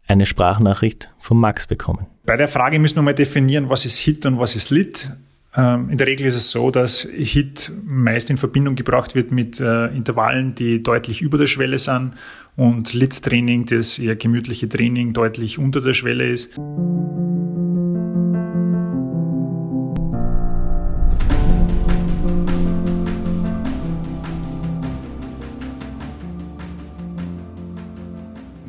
eine 0.09 0.25
Sprachnachricht 0.25 1.09
von 1.19 1.37
Max 1.37 1.67
bekommen. 1.67 2.07
Bei 2.25 2.35
der 2.35 2.47
Frage 2.47 2.79
müssen 2.79 2.95
wir 2.95 3.03
mal 3.03 3.13
definieren, 3.13 3.69
was 3.69 3.85
ist 3.85 3.97
Hit 3.99 4.25
und 4.25 4.39
was 4.39 4.55
ist 4.55 4.71
Lit. 4.71 5.11
Ähm, 5.55 5.89
in 5.89 5.97
der 5.97 6.07
Regel 6.07 6.25
ist 6.27 6.35
es 6.35 6.51
so, 6.51 6.71
dass 6.71 7.01
Hit 7.01 7.71
meist 7.85 8.29
in 8.29 8.37
Verbindung 8.37 8.75
gebracht 8.75 9.15
wird 9.15 9.31
mit 9.31 9.59
äh, 9.59 9.87
Intervallen, 9.87 10.55
die 10.55 10.83
deutlich 10.83 11.21
über 11.21 11.37
der 11.37 11.47
Schwelle 11.47 11.77
sind 11.77 12.13
und 12.55 12.93
Lit-Training, 12.93 13.65
das 13.65 13.99
eher 13.99 14.15
gemütliche 14.15 14.67
Training, 14.67 15.13
deutlich 15.13 15.59
unter 15.59 15.81
der 15.81 15.93
Schwelle 15.93 16.27
ist. 16.27 16.55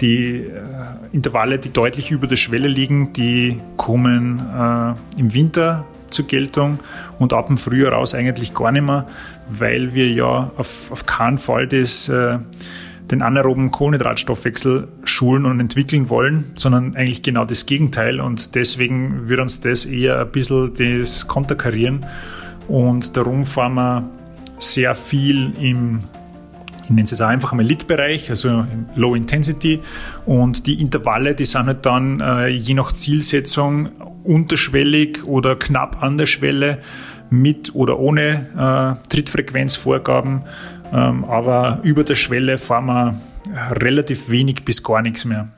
Die 0.00 0.44
äh, 0.46 0.69
Intervalle, 1.12 1.58
die 1.58 1.72
deutlich 1.72 2.10
über 2.10 2.26
der 2.26 2.36
Schwelle 2.36 2.68
liegen, 2.68 3.12
die 3.12 3.60
kommen 3.76 4.38
äh, 4.38 5.20
im 5.20 5.34
Winter 5.34 5.84
zur 6.10 6.26
Geltung 6.26 6.80
und 7.18 7.32
ab 7.32 7.46
dem 7.46 7.56
Frühjahr 7.56 7.92
raus 7.92 8.14
eigentlich 8.14 8.54
gar 8.54 8.72
nicht 8.72 8.82
mehr, 8.82 9.06
weil 9.48 9.94
wir 9.94 10.10
ja 10.10 10.50
auf, 10.56 10.90
auf 10.90 11.06
keinen 11.06 11.38
Fall 11.38 11.66
das, 11.66 12.08
äh, 12.08 12.38
den 13.10 13.22
anaeroben 13.22 13.70
Kohlenhydratstoffwechsel 13.70 14.88
schulen 15.04 15.44
und 15.44 15.60
entwickeln 15.60 16.08
wollen, 16.10 16.52
sondern 16.54 16.94
eigentlich 16.94 17.22
genau 17.22 17.44
das 17.44 17.66
Gegenteil. 17.66 18.20
Und 18.20 18.54
deswegen 18.54 19.28
wird 19.28 19.40
uns 19.40 19.60
das 19.60 19.84
eher 19.84 20.20
ein 20.20 20.30
bisschen 20.30 20.72
das 20.74 21.26
konterkarieren. 21.26 22.06
Und 22.68 23.16
darum 23.16 23.46
fahren 23.46 23.74
wir 23.74 24.08
sehr 24.58 24.94
viel 24.94 25.52
im 25.60 26.00
ich 26.90 26.94
nenne 26.96 27.04
es 27.04 27.12
jetzt 27.12 27.22
einfach 27.22 27.52
mal 27.52 27.64
Lit-Bereich, 27.64 28.30
also 28.30 28.66
Low 28.96 29.14
Intensity. 29.14 29.78
Und 30.26 30.66
die 30.66 30.80
Intervalle, 30.80 31.36
die 31.36 31.44
sind 31.44 31.66
halt 31.66 31.86
dann 31.86 32.20
äh, 32.20 32.48
je 32.48 32.74
nach 32.74 32.90
Zielsetzung 32.90 33.90
unterschwellig 34.24 35.24
oder 35.24 35.54
knapp 35.54 36.02
an 36.02 36.18
der 36.18 36.26
Schwelle 36.26 36.78
mit 37.30 37.76
oder 37.76 38.00
ohne 38.00 38.98
äh, 39.04 39.08
Trittfrequenzvorgaben. 39.08 40.42
Ähm, 40.92 41.24
aber 41.24 41.78
über 41.84 42.02
der 42.02 42.16
Schwelle 42.16 42.58
fahren 42.58 42.86
wir 42.86 43.14
relativ 43.70 44.28
wenig 44.28 44.64
bis 44.64 44.82
gar 44.82 45.00
nichts 45.00 45.24
mehr. 45.24 45.48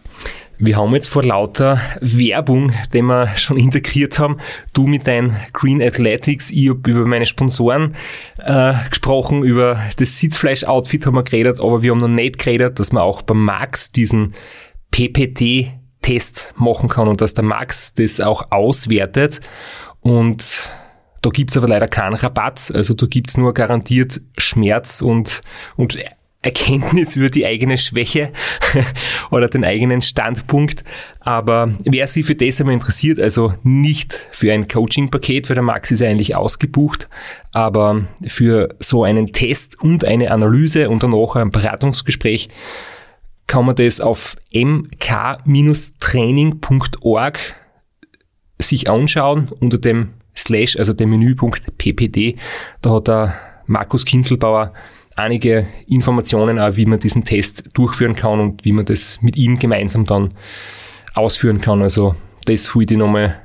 Wir 0.64 0.76
haben 0.76 0.94
jetzt 0.94 1.08
vor 1.08 1.24
lauter 1.24 1.80
Werbung, 2.00 2.70
die 2.94 3.02
wir 3.02 3.26
schon 3.36 3.56
integriert 3.56 4.20
haben, 4.20 4.36
du 4.72 4.86
mit 4.86 5.08
deinen 5.08 5.36
Green 5.52 5.82
Athletics, 5.82 6.52
ich 6.52 6.68
habe 6.68 6.88
über 6.88 7.04
meine 7.04 7.26
Sponsoren 7.26 7.96
äh, 8.38 8.74
gesprochen, 8.88 9.42
über 9.42 9.80
das 9.96 10.20
Sitzfleisch-Outfit 10.20 11.04
haben 11.04 11.16
wir 11.16 11.24
geredet, 11.24 11.58
aber 11.58 11.82
wir 11.82 11.90
haben 11.90 11.98
noch 11.98 12.06
nicht 12.06 12.38
geredet, 12.38 12.78
dass 12.78 12.92
man 12.92 13.02
auch 13.02 13.22
beim 13.22 13.44
Max 13.44 13.90
diesen 13.90 14.34
PPT-Test 14.92 16.54
machen 16.56 16.88
kann 16.88 17.08
und 17.08 17.20
dass 17.20 17.34
der 17.34 17.42
Max 17.42 17.94
das 17.94 18.20
auch 18.20 18.52
auswertet. 18.52 19.40
Und 19.98 20.70
da 21.22 21.30
gibt's 21.30 21.56
aber 21.56 21.66
leider 21.66 21.88
keinen 21.88 22.14
Rabatt, 22.14 22.70
also 22.72 22.94
da 22.94 23.06
gibt's 23.06 23.36
nur 23.36 23.52
garantiert 23.52 24.20
Schmerz 24.38 25.02
und, 25.02 25.40
und 25.74 25.98
Erkenntnis 26.42 27.14
über 27.14 27.30
die 27.30 27.46
eigene 27.46 27.78
Schwäche 27.78 28.32
oder 29.30 29.48
den 29.48 29.64
eigenen 29.64 30.02
Standpunkt. 30.02 30.82
Aber 31.20 31.72
wer 31.84 32.08
sich 32.08 32.26
für 32.26 32.34
das 32.34 32.60
einmal 32.60 32.74
interessiert, 32.74 33.20
also 33.20 33.54
nicht 33.62 34.20
für 34.32 34.52
ein 34.52 34.66
Coaching-Paket, 34.66 35.48
weil 35.48 35.54
der 35.54 35.62
Max 35.62 35.92
ist 35.92 36.02
eigentlich 36.02 36.34
ausgebucht, 36.34 37.08
aber 37.52 38.08
für 38.26 38.74
so 38.80 39.04
einen 39.04 39.32
Test 39.32 39.80
und 39.80 40.04
eine 40.04 40.32
Analyse 40.32 40.90
und 40.90 41.04
danach 41.04 41.36
ein 41.36 41.50
Beratungsgespräch, 41.50 42.48
kann 43.46 43.66
man 43.66 43.76
das 43.76 44.00
auf 44.00 44.36
mk-training.org 44.52 47.38
sich 48.58 48.90
anschauen 48.90 49.52
unter 49.60 49.78
dem 49.78 50.14
Slash, 50.34 50.76
also 50.76 50.92
dem 50.92 51.10
Menüpunkt 51.10 51.78
PPD. 51.78 52.36
Da 52.80 52.90
hat 52.90 53.06
der 53.08 53.34
Markus 53.66 54.04
Kinselbauer 54.04 54.72
einige 55.16 55.66
Informationen 55.86 56.58
auch, 56.58 56.76
wie 56.76 56.86
man 56.86 57.00
diesen 57.00 57.24
Test 57.24 57.64
durchführen 57.74 58.14
kann 58.14 58.40
und 58.40 58.64
wie 58.64 58.72
man 58.72 58.84
das 58.84 59.20
mit 59.22 59.36
ihm 59.36 59.58
gemeinsam 59.58 60.06
dann 60.06 60.34
ausführen 61.14 61.60
kann. 61.60 61.82
Also 61.82 62.14
das 62.44 62.74
will 62.74 62.90
ich 62.90 62.96
nochmal 62.96 63.36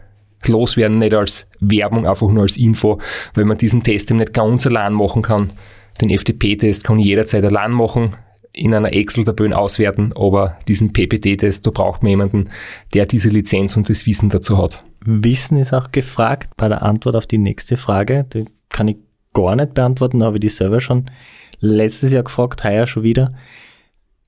loswerden, 0.45 0.99
nicht 0.99 1.13
als 1.13 1.47
Werbung, 1.59 2.07
einfach 2.07 2.29
nur 2.29 2.43
als 2.43 2.57
Info, 2.57 2.99
weil 3.33 3.45
man 3.45 3.57
diesen 3.57 3.83
Test 3.83 4.11
eben 4.11 4.19
nicht 4.19 4.33
ganz 4.33 4.65
allein 4.65 4.93
machen 4.93 5.21
kann. 5.21 5.53
Den 6.01 6.15
FTP-Test 6.15 6.83
kann 6.83 6.99
ich 6.99 7.05
jederzeit 7.07 7.43
allein 7.43 7.71
machen, 7.71 8.15
in 8.53 8.73
einer 8.73 8.93
Excel-Tabelle 8.93 9.57
auswerten, 9.57 10.13
aber 10.15 10.57
diesen 10.67 10.93
PPT-Test, 10.93 11.65
da 11.65 11.71
braucht 11.71 12.01
man 12.01 12.11
jemanden, 12.11 12.49
der 12.93 13.05
diese 13.05 13.29
Lizenz 13.29 13.77
und 13.77 13.89
das 13.89 14.05
Wissen 14.05 14.29
dazu 14.29 14.57
hat. 14.57 14.83
Wissen 15.05 15.57
ist 15.57 15.73
auch 15.73 15.91
gefragt 15.91 16.49
bei 16.57 16.67
der 16.67 16.81
Antwort 16.81 17.15
auf 17.15 17.27
die 17.27 17.37
nächste 17.37 17.77
Frage. 17.77 18.25
Die 18.33 18.45
kann 18.69 18.87
ich 18.87 18.97
gar 19.33 19.55
nicht 19.55 19.73
beantworten, 19.73 20.23
habe 20.23 20.37
ich 20.37 20.41
die 20.41 20.49
selber 20.49 20.81
schon 20.81 21.09
letztes 21.59 22.11
Jahr 22.11 22.23
gefragt, 22.23 22.63
heuer 22.63 22.87
schon 22.87 23.03
wieder. 23.03 23.33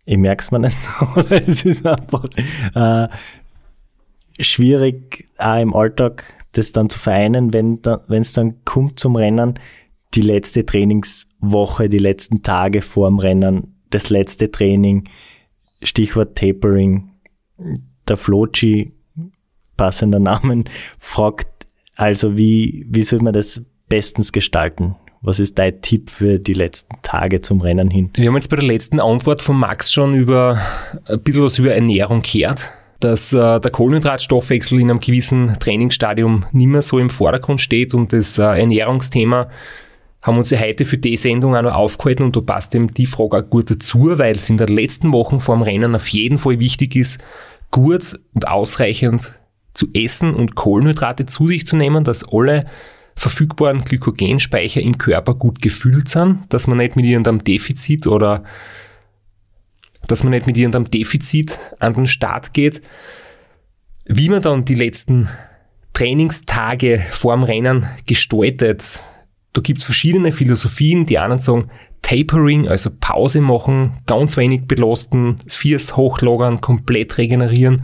Ich 0.05 0.17
merke 0.17 0.41
es 0.41 0.51
mir 0.51 0.59
nicht, 0.59 0.77
aber 0.99 1.31
es 1.31 1.65
ist 1.65 1.85
einfach 1.85 2.25
äh, 2.73 3.07
schwierig, 4.39 5.27
auch 5.37 5.61
im 5.61 5.75
Alltag 5.75 6.23
das 6.53 6.71
dann 6.71 6.89
zu 6.89 6.97
vereinen, 6.97 7.53
wenn 7.53 7.79
es 8.09 8.33
dann 8.33 8.65
kommt 8.65 8.99
zum 8.99 9.15
Rennen, 9.15 9.59
die 10.15 10.21
letzte 10.21 10.65
Trainingswoche, 10.65 11.89
die 11.89 11.99
letzten 11.99 12.41
Tage 12.41 12.81
vor 12.81 13.07
dem 13.07 13.19
Rennen, 13.19 13.79
das 13.91 14.09
letzte 14.09 14.49
Training, 14.49 15.07
Stichwort 15.83 16.35
Tapering, 16.35 17.11
der 18.07 18.17
Flochi, 18.17 18.93
passender 19.77 20.19
Namen, 20.19 20.65
fragt 20.97 21.47
also, 21.95 22.37
wie, 22.37 22.85
wie 22.87 23.03
soll 23.03 23.19
man 23.19 23.33
das 23.33 23.61
bestens 23.89 24.31
gestalten? 24.31 24.95
Was 25.21 25.39
ist 25.39 25.59
dein 25.59 25.81
Tipp 25.81 26.09
für 26.09 26.39
die 26.39 26.53
letzten 26.53 26.95
Tage 27.01 27.41
zum 27.41 27.59
Rennen 27.59 27.89
hin? 27.91 28.09
Wir 28.15 28.27
haben 28.27 28.35
jetzt 28.35 28.49
bei 28.49 28.55
der 28.55 28.65
letzten 28.65 29.01
Antwort 29.01 29.41
von 29.41 29.57
Max 29.57 29.91
schon 29.91 30.15
über 30.15 30.59
ein 31.05 31.19
bisschen 31.21 31.43
was 31.43 31.59
über 31.59 31.73
Ernährung 31.73 32.21
gehört, 32.21 32.71
dass 33.01 33.33
äh, 33.33 33.59
der 33.59 33.71
Kohlenhydratstoffwechsel 33.71 34.79
in 34.79 34.89
einem 34.89 35.01
gewissen 35.01 35.57
Trainingsstadium 35.59 36.45
nicht 36.53 36.67
mehr 36.67 36.81
so 36.81 36.99
im 36.99 37.09
Vordergrund 37.09 37.59
steht 37.59 37.93
und 37.93 38.13
das 38.13 38.37
äh, 38.37 38.43
Ernährungsthema 38.43 39.49
haben 40.21 40.37
uns 40.37 40.51
ja 40.51 40.59
heute 40.59 40.85
für 40.85 40.97
die 40.97 41.17
Sendung 41.17 41.55
auch 41.55 41.61
noch 41.63 41.75
aufgehalten 41.75 42.23
und 42.23 42.35
da 42.35 42.41
passt 42.41 42.73
eben 42.75 42.93
die 42.93 43.05
Frage 43.05 43.37
auch 43.37 43.49
gut 43.49 43.71
dazu, 43.71 44.17
weil 44.17 44.35
es 44.35 44.49
in 44.49 44.57
den 44.57 44.69
letzten 44.69 45.11
Wochen 45.11 45.41
vor 45.41 45.55
dem 45.55 45.63
Rennen 45.63 45.95
auf 45.95 46.07
jeden 46.07 46.37
Fall 46.37 46.59
wichtig 46.59 46.95
ist, 46.95 47.21
gut 47.71 48.19
und 48.33 48.47
ausreichend 48.47 49.33
zu 49.73 49.87
essen 49.93 50.33
und 50.33 50.55
Kohlenhydrate 50.55 51.25
zu 51.25 51.47
sich 51.47 51.65
zu 51.65 51.75
nehmen, 51.75 52.03
dass 52.03 52.25
alle 52.27 52.65
verfügbaren 53.19 53.83
Glykogenspeicher 53.83 54.81
im 54.81 54.97
Körper 54.97 55.33
gut 55.35 55.61
gefüllt 55.61 56.07
sind, 56.07 56.45
dass 56.49 56.67
man 56.67 56.77
nicht 56.77 56.95
mit 56.95 57.05
irgendeinem 57.05 57.43
Defizit 57.43 58.07
oder 58.07 58.45
dass 60.07 60.23
man 60.23 60.31
nicht 60.31 60.47
mit 60.47 60.55
irgendeinem 60.55 60.89
Defizit 60.89 61.59
an 61.79 61.93
den 61.93 62.07
Start 62.07 62.53
geht. 62.53 62.81
Wie 64.05 64.29
man 64.29 64.41
dann 64.41 64.63
die 64.63 64.75
letzten 64.75 65.27
Trainingstage 65.91 67.05
vorm 67.11 67.43
Rennen 67.43 67.85
gestaltet, 68.07 69.03
da 69.51 69.61
gibt 69.61 69.79
es 69.79 69.85
verschiedene 69.85 70.31
Philosophien. 70.31 71.05
Die 71.05 71.19
einen 71.19 71.39
sagen 71.39 71.69
Tapering, 72.01 72.69
also 72.69 72.89
Pause 73.01 73.41
machen, 73.41 73.99
ganz 74.05 74.37
wenig 74.37 74.65
belasten, 74.65 75.35
Fiers 75.47 75.97
hochlagern, 75.97 76.61
komplett 76.61 77.17
regenerieren. 77.17 77.83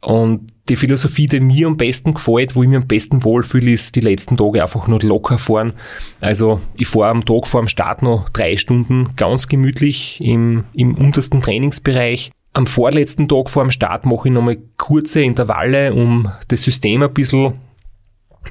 Und 0.00 0.52
die 0.68 0.76
Philosophie, 0.76 1.26
die 1.26 1.40
mir 1.40 1.66
am 1.66 1.76
besten 1.76 2.14
gefällt, 2.14 2.54
wo 2.54 2.62
ich 2.62 2.68
mir 2.68 2.78
am 2.78 2.86
besten 2.86 3.24
wohlfühle, 3.24 3.70
ist 3.70 3.96
die 3.96 4.00
letzten 4.00 4.36
Tage 4.36 4.62
einfach 4.62 4.86
nur 4.86 5.00
locker 5.00 5.38
fahren. 5.38 5.72
Also 6.20 6.60
ich 6.76 6.88
fahre 6.88 7.08
am 7.08 7.24
Tag 7.24 7.46
vor 7.46 7.62
dem 7.62 7.68
Start 7.68 8.02
noch 8.02 8.28
drei 8.28 8.56
Stunden 8.56 9.16
ganz 9.16 9.48
gemütlich 9.48 10.20
im, 10.20 10.64
im 10.74 10.94
untersten 10.94 11.40
Trainingsbereich. 11.40 12.30
Am 12.52 12.66
vorletzten 12.66 13.28
Tag 13.28 13.50
vor 13.50 13.64
dem 13.64 13.70
Start 13.70 14.06
mache 14.06 14.28
ich 14.28 14.34
nochmal 14.34 14.58
kurze 14.76 15.22
Intervalle, 15.22 15.94
um 15.94 16.30
das 16.48 16.62
System 16.62 17.02
ein 17.02 17.12
bisschen 17.12 17.54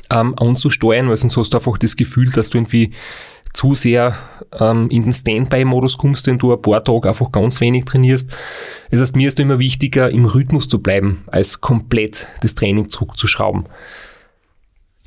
ähm, 0.10 0.38
anzusteuern, 0.38 1.10
weil 1.10 1.18
sonst 1.18 1.38
hast 1.38 1.54
du 1.54 1.58
einfach 1.58 1.78
das 1.78 1.96
Gefühl, 1.96 2.32
dass 2.32 2.50
du 2.50 2.58
irgendwie 2.58 2.92
zu 3.58 3.74
sehr 3.74 4.16
ähm, 4.60 4.88
in 4.92 5.02
den 5.02 5.12
Standby-Modus 5.12 5.98
kommst, 5.98 6.28
wenn 6.28 6.38
du 6.38 6.54
ein 6.54 6.62
paar 6.62 6.84
Tage 6.84 7.10
einfach 7.10 7.32
ganz 7.32 7.60
wenig 7.60 7.86
trainierst. 7.86 8.30
Das 8.92 9.02
heißt, 9.02 9.16
mir 9.16 9.30
ist 9.30 9.40
immer 9.40 9.58
wichtiger, 9.58 10.12
im 10.12 10.26
Rhythmus 10.26 10.68
zu 10.68 10.80
bleiben, 10.80 11.24
als 11.26 11.60
komplett 11.60 12.28
das 12.42 12.54
Training 12.54 12.90
zurückzuschrauben. 12.90 13.66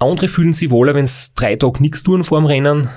Andere 0.01 0.27
fühlen 0.27 0.53
sich 0.53 0.71
wohler, 0.71 0.95
wenn 0.95 1.05
es 1.05 1.33
drei 1.35 1.55
Tage 1.55 1.81
nichts 1.81 2.03
tun 2.03 2.25
vor 2.25 2.41
dem 2.41 2.47
Rennen. 2.47 2.89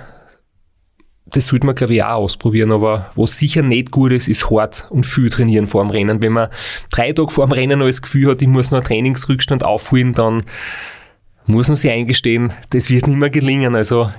Das 1.28 1.46
sollte 1.46 1.68
man, 1.68 1.76
glaube 1.76 1.94
ich, 1.94 2.04
auch 2.04 2.16
ausprobieren, 2.16 2.72
aber 2.72 3.12
was 3.16 3.38
sicher 3.38 3.62
nicht 3.62 3.92
gut 3.92 4.12
ist, 4.12 4.28
ist 4.28 4.50
hart 4.50 4.88
und 4.90 5.06
viel 5.06 5.30
trainieren 5.30 5.68
vor 5.68 5.84
dem 5.84 5.92
Rennen. 5.92 6.24
Wenn 6.24 6.34
man 6.34 6.50
drei 6.90 7.14
Tage 7.14 7.30
vor 7.30 7.46
dem 7.46 7.52
Rennen 7.52 7.78
noch 7.78 7.86
das 7.86 8.02
Gefühl 8.02 8.32
hat, 8.32 8.42
ich 8.42 8.48
muss 8.48 8.72
noch 8.72 8.80
einen 8.80 8.88
Trainingsrückstand 8.88 9.64
aufholen, 9.64 10.16
dann 10.16 10.46
muss 11.46 11.68
man 11.68 11.78
sich 11.78 11.92
eingestehen, 11.92 12.54
das 12.72 12.90
wird 12.90 13.06
nicht 13.06 13.20
mehr 13.20 13.30
gelingen. 13.30 13.76
Also 13.76 14.10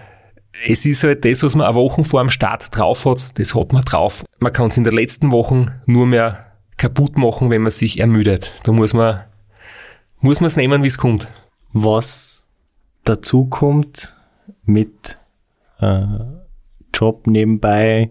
es 0.67 0.87
ist 0.87 1.03
halt 1.05 1.25
das, 1.25 1.43
was 1.43 1.55
man 1.55 1.67
eine 1.67 1.75
Woche 1.75 2.05
vor 2.05 2.21
dem 2.21 2.31
Start 2.31 2.77
drauf 2.77 3.05
hat, 3.05 3.39
das 3.39 3.55
hat 3.55 3.73
man 3.73 3.85
drauf. 3.85 4.25
Man 4.39 4.53
kann 4.53 4.69
es 4.69 4.77
in 4.77 4.85
den 4.85 4.95
letzten 4.95 5.31
Wochen 5.33 5.73
nur 5.87 6.07
mehr 6.07 6.53
kaputt 6.77 7.19
machen, 7.19 7.51
wenn 7.51 7.63
man 7.63 7.71
sich 7.71 7.99
ermüdet. 7.99 8.53
Da 8.65 8.73
muss 8.73 8.95
man 8.95 9.25
muss 10.21 10.41
man 10.41 10.47
es 10.47 10.57
nehmen, 10.57 10.83
wie 10.83 10.89
es 10.89 10.97
kommt. 10.97 11.29
Was 11.73 12.47
dazu 13.05 13.45
kommt 13.45 14.15
mit 14.65 15.19
äh, 15.81 16.07
Job 16.95 17.27
nebenbei 17.27 18.11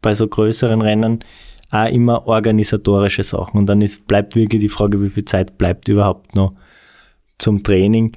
bei 0.00 0.14
so 0.16 0.26
größeren 0.26 0.82
Rennen, 0.82 1.24
auch 1.70 1.88
immer 1.88 2.26
organisatorische 2.26 3.22
Sachen. 3.22 3.58
Und 3.58 3.66
dann 3.66 3.82
ist, 3.82 4.06
bleibt 4.06 4.34
wirklich 4.34 4.60
die 4.60 4.68
Frage, 4.68 5.00
wie 5.00 5.08
viel 5.08 5.24
Zeit 5.24 5.58
bleibt 5.58 5.88
überhaupt 5.88 6.34
noch 6.34 6.54
zum 7.38 7.62
Training. 7.62 8.12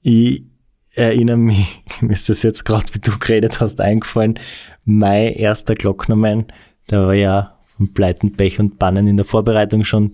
Ich 0.00 0.42
erinnere 0.94 1.36
mich, 1.36 1.82
mir 2.00 2.12
ist 2.12 2.28
das 2.28 2.42
jetzt 2.42 2.64
gerade, 2.64 2.86
wie 2.92 3.00
du 3.00 3.18
geredet 3.18 3.60
hast, 3.60 3.80
eingefallen, 3.80 4.38
mein 4.84 5.32
erster 5.32 5.74
Glocknermann, 5.74 6.46
der 6.90 7.06
war 7.06 7.14
ja 7.14 7.58
von 7.76 7.92
Pleiten, 7.94 8.36
Pech 8.36 8.60
und 8.60 8.78
Bannen 8.78 9.06
in 9.06 9.16
der 9.16 9.24
Vorbereitung 9.24 9.84
schon 9.84 10.12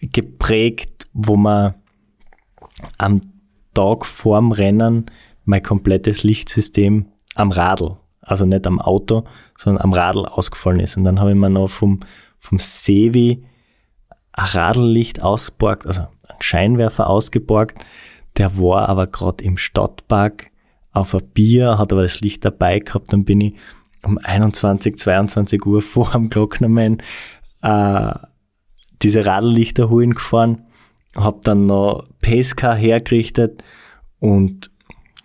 geprägt, 0.00 1.08
wo 1.12 1.36
man 1.36 1.74
am 2.98 3.20
Tag 3.74 4.06
vorm 4.06 4.52
Rennen 4.52 5.06
mein 5.44 5.62
komplettes 5.62 6.22
Lichtsystem 6.22 7.06
am 7.34 7.50
Radl, 7.50 7.96
also 8.20 8.46
nicht 8.46 8.66
am 8.66 8.80
Auto, 8.80 9.24
sondern 9.56 9.84
am 9.84 9.92
Radl 9.92 10.26
ausgefallen 10.26 10.80
ist. 10.80 10.96
Und 10.96 11.04
dann 11.04 11.20
habe 11.20 11.30
ich 11.30 11.36
mir 11.36 11.50
noch 11.50 11.68
vom, 11.68 12.00
vom 12.38 12.58
Sevi 12.58 13.44
ein 14.32 14.44
Radllicht 14.44 15.22
ausgeborgt, 15.22 15.86
also 15.86 16.02
einen 16.02 16.40
Scheinwerfer 16.40 17.08
ausgeborgt. 17.08 17.84
Der 18.36 18.58
war 18.58 18.88
aber 18.88 19.06
gerade 19.06 19.44
im 19.44 19.56
Stadtpark 19.56 20.50
auf 20.92 21.14
ein 21.14 21.26
Bier, 21.34 21.78
hat 21.78 21.92
aber 21.92 22.02
das 22.02 22.20
Licht 22.20 22.44
dabei 22.44 22.78
gehabt. 22.78 23.12
Dann 23.12 23.24
bin 23.24 23.40
ich 23.40 23.54
um 24.02 24.18
21, 24.18 24.98
22 24.98 25.64
Uhr 25.66 25.82
vor 25.82 26.12
dem 26.12 26.30
Glocknermann 26.30 27.02
äh, 27.62 28.14
diese 29.02 29.26
Radllichter 29.26 29.90
holen 29.90 30.14
gefahren, 30.14 30.64
habe 31.16 31.40
dann 31.42 31.66
noch 31.66 32.08
Pesca 32.20 32.74
hergerichtet 32.74 33.62
und 34.20 34.70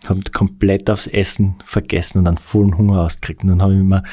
habe 0.06 0.21
komplett 0.34 0.89
aufs 0.89 1.08
Essen 1.08 1.56
vergessen 1.65 2.19
und 2.19 2.26
dann 2.26 2.38
vollen 2.38 2.78
Hunger 2.78 3.02
ausgekriegt. 3.02 3.43
Und 3.43 3.50
dann 3.50 3.62
habe 3.62 3.76
ich 3.76 3.82
mir 3.82 4.04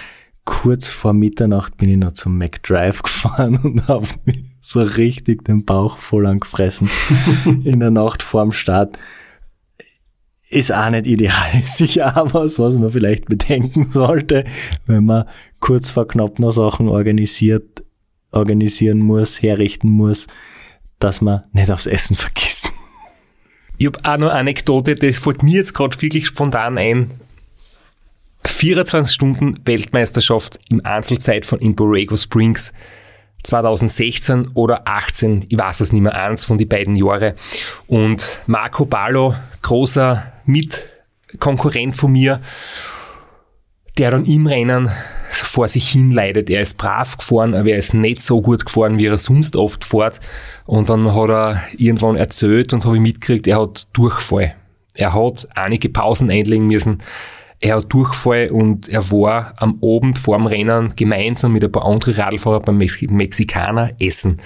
kurz 0.45 0.89
vor 0.89 1.13
Mitternacht 1.13 1.77
bin 1.77 1.91
ich 1.91 1.97
noch 1.99 2.13
zum 2.13 2.39
McDrive 2.39 3.03
gefahren 3.03 3.59
und 3.59 3.89
habe 3.89 4.07
mich 4.25 4.45
so 4.69 4.83
richtig 4.83 5.45
den 5.45 5.65
Bauch 5.65 5.97
voll 5.97 6.27
angefressen 6.27 6.91
in 7.65 7.81
der 7.81 7.91
Nacht 7.91 8.23
vorm 8.23 8.53
Start. 8.53 8.99
Ist 10.51 10.73
auch 10.73 10.91
nicht 10.91 11.07
ideal, 11.07 11.49
ist 11.61 11.79
sicher 11.79 12.15
auch 12.17 12.35
was, 12.35 12.59
was 12.59 12.77
man 12.77 12.91
vielleicht 12.91 13.27
bedenken 13.27 13.85
sollte, 13.91 14.45
wenn 14.87 15.07
man 15.07 15.25
kurz 15.61 15.91
vor 15.91 16.07
knapp 16.07 16.39
noch 16.39 16.51
Sachen 16.51 16.89
organisiert, 16.89 17.83
organisieren 18.31 18.99
muss, 18.99 19.41
herrichten 19.41 19.89
muss, 19.89 20.27
dass 20.99 21.23
man 21.23 21.45
nicht 21.53 21.71
aufs 21.71 21.87
Essen 21.87 22.15
vergisst. 22.15 22.71
Ich 23.79 23.87
habe 23.87 24.01
auch 24.01 24.19
noch 24.19 24.29
eine 24.29 24.41
Anekdote, 24.41 24.97
das 24.97 25.17
fällt 25.17 25.43
mir 25.43 25.55
jetzt 25.55 25.73
gerade 25.73 26.01
wirklich 26.03 26.27
spontan 26.27 26.77
ein. 26.77 27.11
24 28.45 29.15
Stunden 29.15 29.61
Weltmeisterschaft 29.65 30.59
im 30.69 30.85
Einzelzeit 30.85 31.47
von 31.47 31.59
in 31.59 31.75
Borrego 31.75 32.17
Springs 32.17 32.73
2016 33.45 34.49
oder 34.55 34.87
18, 34.87 35.47
ich 35.49 35.59
weiß 35.59 35.81
es 35.81 35.93
nicht 35.93 36.03
mehr, 36.03 36.15
eins 36.15 36.45
von 36.45 36.59
den 36.59 36.69
beiden 36.69 36.97
Jahre. 36.97 37.35
Und 37.87 38.41
Marco 38.47 38.85
Ballo, 38.85 39.35
großer 39.63 40.33
Mitkonkurrent 40.45 41.97
von 41.97 42.13
mir, 42.13 42.41
der 43.97 44.13
dann 44.13 44.25
im 44.27 44.47
Rennen 44.47 44.91
vor 45.31 45.69
sich 45.69 45.89
hin 45.89 46.11
leidet. 46.11 46.51
Er 46.51 46.61
ist 46.61 46.79
brav 46.79 47.17
gefahren, 47.17 47.55
aber 47.55 47.71
er 47.71 47.79
ist 47.79 47.95
nicht 47.95 48.23
so 48.23 48.41
gut 48.41 48.65
gefahren, 48.65 48.99
wie 48.99 49.07
er 49.07 49.19
sonst 49.19 49.57
oft 49.57 49.85
fährt. 49.85 50.21
Und 50.67 50.89
dann 50.89 51.15
hat 51.15 51.31
er 51.31 51.63
irgendwann 51.77 52.17
erzählt 52.17 52.73
und 52.73 52.85
habe 52.85 52.97
ich 52.97 53.03
mitgekriegt, 53.03 53.47
er 53.47 53.61
hat 53.61 53.89
Durchfall. 53.93 54.55
Er 54.95 55.15
hat 55.15 55.49
einige 55.55 55.89
Pausen 55.89 56.31
einlegen 56.31 56.67
müssen. 56.67 57.03
Er 57.61 57.77
hat 57.77 57.93
Durchfall 57.93 58.51
und 58.51 58.89
er 58.89 59.11
war 59.11 59.55
am 59.57 59.81
Abend 59.83 60.19
vor 60.19 60.37
dem 60.37 60.47
Rennen 60.47 60.95
gemeinsam 60.95 61.53
mit 61.53 61.65
ein 61.65 61.73
paar 61.73 61.85
anderen 61.85 62.15
Radlfahrern 62.15 62.63
beim 62.63 62.79
Mex 62.79 63.01
Mexikaner 63.03 63.91
essen. 63.99 64.41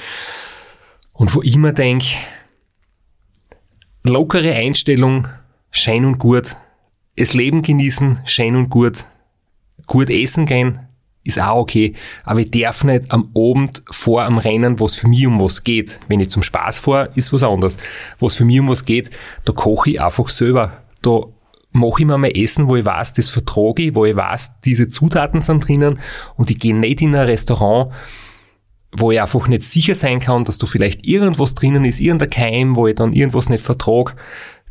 Und 1.13 1.35
wo 1.35 1.43
ich 1.43 1.57
mir 1.57 1.75
denke, 1.75 2.07
lockere 4.03 4.55
Einstellung, 4.55 5.29
schein 5.71 6.07
und 6.07 6.19
gut, 6.19 6.57
das 7.17 7.35
Leben 7.35 7.63
genießen, 7.63 8.21
schein 8.25 8.57
und 8.57 8.71
gut, 8.71 9.05
gut 9.87 10.09
essen 10.09 10.47
gehen, 10.47 10.81
ist 11.25 11.41
auch 11.41 11.61
okay, 11.61 11.95
aber 12.25 12.41
ich 12.41 12.51
darf 12.51 12.83
nicht 12.83 13.11
am 13.13 13.31
Abend 13.37 13.83
vor 13.91 14.25
am 14.25 14.39
Rennen, 14.39 14.81
was 14.81 14.97
für 14.97 15.07
mich 15.07 15.27
um 15.27 15.39
was 15.39 15.63
geht. 15.63 16.01
Wenn 16.09 16.19
ich 16.19 16.31
zum 16.31 16.43
Spaß 16.43 16.81
fahre, 16.81 17.11
ist 17.15 17.33
was 17.33 17.45
anderes. 17.45 17.77
Was 18.19 18.35
für 18.35 18.45
mich 18.45 18.59
um 18.59 18.69
was 18.69 18.85
geht, 18.85 19.11
da 19.45 19.53
koche 19.53 19.91
ich 19.91 20.01
einfach 20.01 20.29
selber. 20.29 20.83
Da 21.01 21.27
mache 21.73 22.01
ich 22.03 22.07
mir 22.07 22.19
mein 22.19 22.33
Essen, 22.33 22.69
wo 22.69 22.77
ich 22.77 22.85
weiß, 22.85 23.15
das 23.15 23.31
vertrage 23.31 23.83
ich, 23.83 23.95
wo 23.95 24.05
ich 24.05 24.17
weiß, 24.17 24.61
diese 24.65 24.89
Zutaten 24.89 25.41
sind 25.41 25.67
drinnen 25.67 25.99
und 26.37 26.51
ich 26.51 26.59
gehe 26.59 26.77
nicht 26.77 27.03
in 27.03 27.15
ein 27.15 27.27
Restaurant, 27.27 27.93
wo 28.95 29.11
ich 29.11 29.21
einfach 29.21 29.49
nicht 29.49 29.63
sicher 29.63 29.95
sein 29.95 30.21
kann, 30.21 30.45
dass 30.45 30.59
da 30.59 30.67
vielleicht 30.67 31.07
irgendwas 31.07 31.55
drinnen 31.55 31.85
ist, 31.85 32.01
irgendein 32.01 32.31
Keim, 32.31 32.77
wo 32.77 32.87
ich 32.87 32.95
dann 32.95 33.13
irgendwas 33.13 33.49
nicht 33.49 33.65
vertrage 33.65 34.15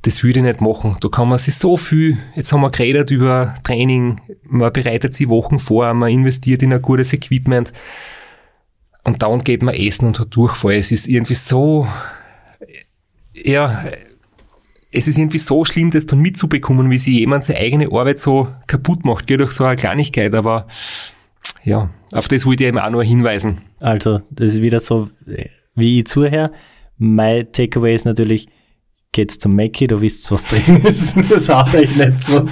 das 0.03 0.23
würde 0.23 0.39
ich 0.39 0.45
nicht 0.45 0.61
machen. 0.61 0.97
Da 0.99 1.09
kann 1.09 1.29
man 1.29 1.37
sich 1.37 1.55
so 1.55 1.77
viel, 1.77 2.17
jetzt 2.35 2.51
haben 2.51 2.61
wir 2.61 2.71
geredet 2.71 3.11
über 3.11 3.55
Training, 3.63 4.19
man 4.43 4.73
bereitet 4.73 5.13
sich 5.13 5.29
Wochen 5.29 5.59
vor, 5.59 5.93
man 5.93 6.11
investiert 6.11 6.63
in 6.63 6.73
ein 6.73 6.81
gutes 6.81 7.13
Equipment 7.13 7.71
und 9.03 9.21
dann 9.21 9.43
geht 9.43 9.61
man 9.63 9.75
essen 9.75 10.07
und 10.07 10.19
hat 10.19 10.35
Durchfall. 10.35 10.73
Es 10.73 10.91
ist 10.91 11.07
irgendwie 11.07 11.35
so, 11.35 11.87
ja, 13.33 13.85
es 14.91 15.07
ist 15.07 15.17
irgendwie 15.17 15.37
so 15.37 15.63
schlimm, 15.63 15.91
das 15.91 16.05
dann 16.05 16.19
mitzubekommen, 16.19 16.89
wie 16.89 16.97
sich 16.97 17.13
jemand 17.13 17.43
seine 17.43 17.59
eigene 17.59 17.91
Arbeit 17.91 18.19
so 18.19 18.49
kaputt 18.67 19.05
macht. 19.05 19.27
Geht 19.27 19.39
durch 19.39 19.51
so 19.51 19.63
eine 19.63 19.77
Kleinigkeit, 19.77 20.33
aber 20.35 20.67
ja, 21.63 21.89
auf 22.13 22.27
das 22.27 22.45
wollte 22.45 22.63
ich 22.63 22.67
eben 22.67 22.79
auch 22.79 22.89
nur 22.89 23.03
hinweisen. 23.03 23.61
Also, 23.79 24.21
das 24.29 24.55
ist 24.55 24.61
wieder 24.61 24.79
so, 24.79 25.09
wie 25.75 25.99
ich 25.99 26.07
zuhöre. 26.07 26.51
Mein 26.97 27.51
Takeaway 27.51 27.95
ist 27.95 28.05
natürlich, 28.05 28.47
geht's 29.11 29.39
zum 29.39 29.55
Mackie, 29.55 29.87
da 29.87 30.01
wisst 30.01 30.29
was 30.31 30.45
drin 30.45 30.81
ist. 30.83 31.15
Das 31.29 31.49
haut 31.49 31.73
euch 31.73 31.95
nicht 31.95 32.21
so 32.21 32.47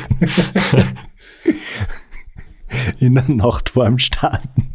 in 2.99 3.15
der 3.15 3.30
Nacht 3.30 3.69
vor 3.69 3.86
dem 3.86 3.99
Starten. 3.99 4.73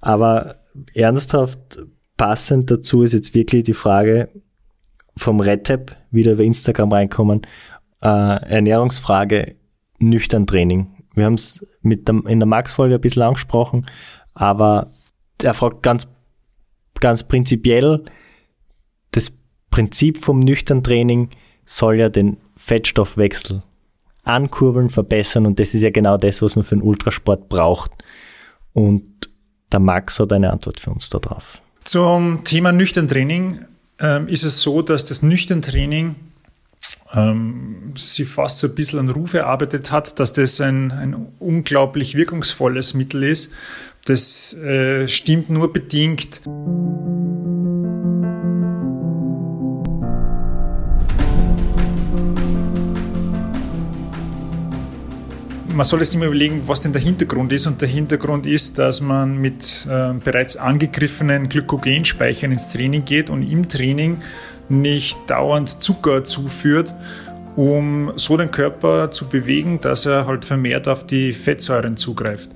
Aber 0.00 0.56
ernsthaft 0.94 1.84
passend 2.16 2.70
dazu 2.70 3.02
ist 3.02 3.12
jetzt 3.12 3.34
wirklich 3.34 3.64
die 3.64 3.74
Frage 3.74 4.28
vom 5.16 5.40
RedTap, 5.40 5.96
wieder 6.10 6.32
über 6.32 6.42
Instagram 6.42 6.92
reinkommen, 6.92 7.42
äh, 8.02 8.08
Ernährungsfrage, 8.08 9.56
nüchtern 9.98 10.46
Training. 10.46 11.04
Wir 11.14 11.24
haben 11.24 11.34
es 11.34 11.64
mit 11.82 12.08
dem, 12.08 12.26
in 12.26 12.40
der 12.40 12.46
Max-Folge 12.46 12.96
ein 12.96 13.00
bisschen 13.00 13.22
angesprochen, 13.22 13.86
aber 14.34 14.90
er 15.42 15.54
fragt 15.54 15.82
ganz, 15.82 16.08
ganz 17.00 17.22
prinzipiell, 17.22 18.04
das 19.12 19.32
Prinzip 19.70 20.18
vom 20.18 20.40
nüchtern 20.40 20.82
Training 20.82 21.30
soll 21.64 21.98
ja 21.98 22.08
den 22.08 22.38
Fettstoffwechsel 22.56 23.62
ankurbeln, 24.24 24.88
verbessern 24.88 25.46
und 25.46 25.58
das 25.58 25.74
ist 25.74 25.82
ja 25.82 25.90
genau 25.90 26.16
das, 26.16 26.42
was 26.42 26.56
man 26.56 26.64
für 26.64 26.76
den 26.76 26.82
Ultrasport 26.82 27.48
braucht. 27.48 27.90
Und 28.72 29.30
der 29.70 29.80
Max 29.80 30.18
hat 30.18 30.32
eine 30.32 30.50
Antwort 30.50 30.80
für 30.80 30.90
uns 30.90 31.10
darauf. 31.10 31.60
Zum 31.84 32.42
Thema 32.44 32.72
nüchtern 32.72 33.06
Training 33.08 33.64
ähm, 34.00 34.28
ist 34.28 34.44
es 34.44 34.60
so, 34.60 34.82
dass 34.82 35.04
das 35.04 35.22
nüchtern 35.22 35.62
Training 35.62 36.16
ähm, 37.14 37.92
sie 37.96 38.24
fast 38.24 38.58
so 38.58 38.66
ein 38.66 38.74
bisschen 38.74 38.98
einen 38.98 39.10
Ruf 39.10 39.34
erarbeitet 39.34 39.90
hat, 39.90 40.18
dass 40.18 40.32
das 40.32 40.60
ein, 40.60 40.92
ein 40.92 41.26
unglaublich 41.38 42.14
wirkungsvolles 42.14 42.94
Mittel 42.94 43.22
ist. 43.22 43.50
Das 44.04 44.54
äh, 44.54 45.08
stimmt 45.08 45.48
nur 45.48 45.72
bedingt. 45.72 46.42
Man 55.74 55.84
soll 55.84 56.00
jetzt 56.00 56.14
immer 56.14 56.26
überlegen, 56.26 56.62
was 56.66 56.82
denn 56.82 56.92
der 56.92 57.02
Hintergrund 57.02 57.52
ist. 57.52 57.66
Und 57.66 57.80
der 57.80 57.88
Hintergrund 57.88 58.46
ist, 58.46 58.78
dass 58.78 59.00
man 59.00 59.38
mit 59.38 59.86
äh, 59.88 60.12
bereits 60.12 60.56
angegriffenen 60.56 61.48
Glykogenspeichern 61.48 62.52
ins 62.52 62.72
Training 62.72 63.04
geht 63.04 63.30
und 63.30 63.42
im 63.42 63.68
Training 63.68 64.18
nicht 64.68 65.18
dauernd 65.26 65.82
Zucker 65.82 66.24
zuführt, 66.24 66.94
um 67.56 68.12
so 68.16 68.36
den 68.36 68.50
Körper 68.50 69.10
zu 69.10 69.28
bewegen, 69.28 69.80
dass 69.80 70.06
er 70.06 70.26
halt 70.26 70.44
vermehrt 70.44 70.88
auf 70.88 71.06
die 71.06 71.32
Fettsäuren 71.32 71.96
zugreift. 71.96 72.50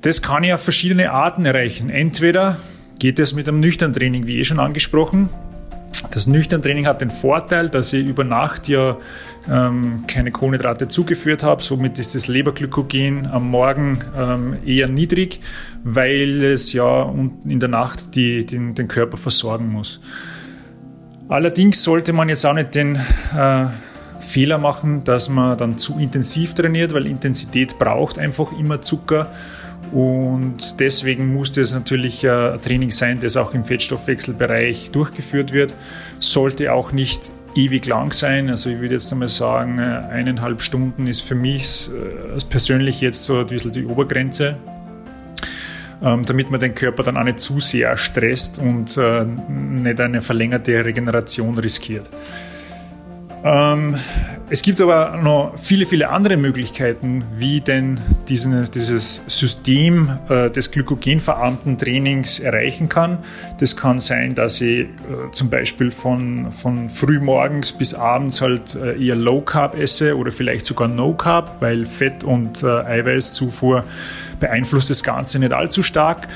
Das 0.00 0.20
kann 0.20 0.44
ich 0.44 0.52
auf 0.52 0.62
verschiedene 0.62 1.12
Arten 1.12 1.46
erreichen. 1.46 1.88
Entweder 1.88 2.58
geht 2.98 3.18
es 3.18 3.34
mit 3.34 3.48
einem 3.48 3.60
nüchternen 3.60 3.94
Training, 3.94 4.26
wie 4.26 4.38
eh 4.38 4.44
schon 4.44 4.60
angesprochen, 4.60 5.28
Das 6.10 6.26
Nüchtern-Training 6.26 6.86
hat 6.86 7.00
den 7.00 7.10
Vorteil, 7.10 7.68
dass 7.68 7.92
ich 7.92 8.06
über 8.06 8.24
Nacht 8.24 8.68
ja 8.68 8.96
ähm, 9.50 10.04
keine 10.06 10.30
Kohlenhydrate 10.30 10.88
zugeführt 10.88 11.42
habe. 11.42 11.62
Somit 11.62 11.98
ist 11.98 12.14
das 12.14 12.28
Leberglykogen 12.28 13.26
am 13.26 13.50
Morgen 13.50 13.98
ähm, 14.16 14.56
eher 14.64 14.88
niedrig, 14.88 15.40
weil 15.82 16.42
es 16.44 16.72
ja 16.72 17.12
in 17.44 17.60
der 17.60 17.68
Nacht 17.68 18.14
die, 18.16 18.46
den, 18.46 18.74
den 18.74 18.88
Körper 18.88 19.16
versorgen 19.16 19.70
muss. 19.70 20.00
Allerdings 21.28 21.82
sollte 21.82 22.12
man 22.12 22.28
jetzt 22.28 22.44
auch 22.44 22.54
nicht 22.54 22.74
den 22.74 22.96
äh, 23.36 23.66
Fehler 24.20 24.58
machen, 24.58 25.04
dass 25.04 25.28
man 25.28 25.56
dann 25.56 25.78
zu 25.78 25.98
intensiv 25.98 26.54
trainiert, 26.54 26.92
weil 26.94 27.06
Intensität 27.06 27.78
braucht 27.78 28.18
einfach 28.18 28.52
immer 28.58 28.80
Zucker. 28.80 29.30
Und 29.92 30.80
deswegen 30.80 31.32
muss 31.32 31.52
das 31.52 31.72
natürlich 31.72 32.28
ein 32.28 32.60
Training 32.60 32.90
sein, 32.90 33.20
das 33.20 33.36
auch 33.36 33.54
im 33.54 33.64
Fettstoffwechselbereich 33.64 34.90
durchgeführt 34.90 35.52
wird. 35.52 35.74
Sollte 36.18 36.72
auch 36.72 36.92
nicht 36.92 37.20
ewig 37.54 37.86
lang 37.86 38.12
sein. 38.12 38.48
Also 38.48 38.70
ich 38.70 38.80
würde 38.80 38.94
jetzt 38.94 39.12
einmal 39.12 39.28
sagen, 39.28 39.78
eineinhalb 39.78 40.62
Stunden 40.62 41.06
ist 41.06 41.20
für 41.20 41.34
mich 41.34 41.88
äh, 41.88 42.44
persönlich 42.48 43.00
jetzt 43.00 43.24
so 43.24 43.38
ein 43.38 43.46
bisschen 43.46 43.72
die 43.72 43.84
Obergrenze, 43.86 44.56
ähm, 46.02 46.22
damit 46.24 46.50
man 46.50 46.60
den 46.60 46.74
Körper 46.74 47.02
dann 47.02 47.16
auch 47.16 47.24
nicht 47.24 47.40
zu 47.40 47.60
sehr 47.60 47.96
stresst 47.96 48.58
und 48.58 48.96
äh, 48.96 49.24
nicht 49.24 50.00
eine 50.00 50.20
verlängerte 50.20 50.84
Regeneration 50.84 51.58
riskiert. 51.58 52.08
Es 54.54 54.62
gibt 54.62 54.80
aber 54.80 55.18
noch 55.20 55.54
viele, 55.56 55.84
viele 55.84 56.10
andere 56.10 56.36
Möglichkeiten, 56.36 57.24
wie 57.36 57.60
denn 57.60 57.98
diesen, 58.28 58.70
dieses 58.70 59.24
System 59.26 60.20
äh, 60.28 60.48
des 60.48 60.70
glykogenverarmten 60.70 61.76
Trainings 61.76 62.38
erreichen 62.38 62.88
kann. 62.88 63.18
Das 63.58 63.76
kann 63.76 63.98
sein, 63.98 64.36
dass 64.36 64.60
ich 64.60 64.82
äh, 64.82 64.86
zum 65.32 65.50
Beispiel 65.50 65.90
von, 65.90 66.52
von 66.52 66.88
frühmorgens 66.88 67.72
bis 67.72 67.94
abends 67.94 68.40
halt 68.42 68.76
äh, 68.76 68.96
eher 68.96 69.16
Low 69.16 69.40
Carb 69.40 69.76
esse 69.76 70.16
oder 70.16 70.30
vielleicht 70.30 70.66
sogar 70.66 70.86
No 70.86 71.14
Carb, 71.14 71.56
weil 71.58 71.84
Fett 71.84 72.22
und 72.22 72.62
äh, 72.62 72.66
Eiweißzufuhr 72.68 73.84
beeinflusst 74.38 74.88
das 74.88 75.02
Ganze 75.02 75.40
nicht 75.40 75.52
allzu 75.52 75.82
stark. 75.82 76.28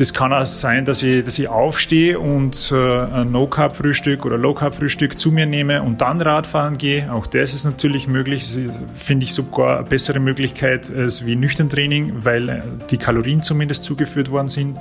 Das 0.00 0.14
kann 0.14 0.32
auch 0.32 0.46
sein, 0.46 0.86
dass 0.86 1.02
ich, 1.02 1.22
dass 1.24 1.38
ich 1.38 1.46
aufstehe 1.46 2.18
und 2.18 2.72
äh, 2.72 2.74
ein 2.74 3.32
No-Carb-Frühstück 3.32 4.24
oder 4.24 4.38
Low-Carb-Frühstück 4.38 5.18
zu 5.18 5.30
mir 5.30 5.44
nehme 5.44 5.82
und 5.82 6.00
dann 6.00 6.22
Radfahren 6.22 6.78
gehe. 6.78 7.12
Auch 7.12 7.26
das 7.26 7.52
ist 7.52 7.66
natürlich 7.66 8.08
möglich. 8.08 8.58
Finde 8.94 9.24
ich 9.24 9.34
sogar 9.34 9.80
eine 9.80 9.86
bessere 9.86 10.18
Möglichkeit 10.18 10.90
als 10.90 11.26
wie 11.26 11.36
nüchtern 11.36 11.68
Training, 11.68 12.24
weil 12.24 12.48
äh, 12.48 12.62
die 12.90 12.96
Kalorien 12.96 13.42
zumindest 13.42 13.84
zugeführt 13.84 14.30
worden 14.30 14.48
sind. 14.48 14.78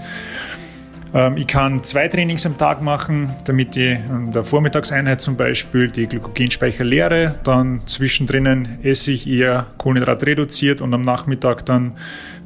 Ähm, 1.14 1.36
ich 1.36 1.48
kann 1.48 1.84
zwei 1.84 2.08
Trainings 2.08 2.46
am 2.46 2.58
Tag 2.58 2.82
machen, 2.82 3.30
damit 3.44 3.76
ich 3.76 4.00
in 4.10 4.32
der 4.32 4.46
Vormittagseinheit 4.46 5.20
zum 5.20 5.36
Beispiel 5.36 5.92
die 5.92 6.08
Glykogenspeicher 6.08 6.86
leere, 6.86 7.36
dann 7.44 7.82
zwischendrin 7.88 8.80
esse 8.84 9.12
ich 9.12 9.28
eher 9.28 9.68
Kohlenhydrat 9.80 10.26
reduziert 10.26 10.80
und 10.80 10.94
am 10.94 11.02
Nachmittag 11.02 11.66
dann 11.66 11.98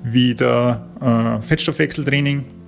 wieder 0.04 0.88
äh, 1.00 1.40
Fettstoffwechseltraining. 1.40 2.63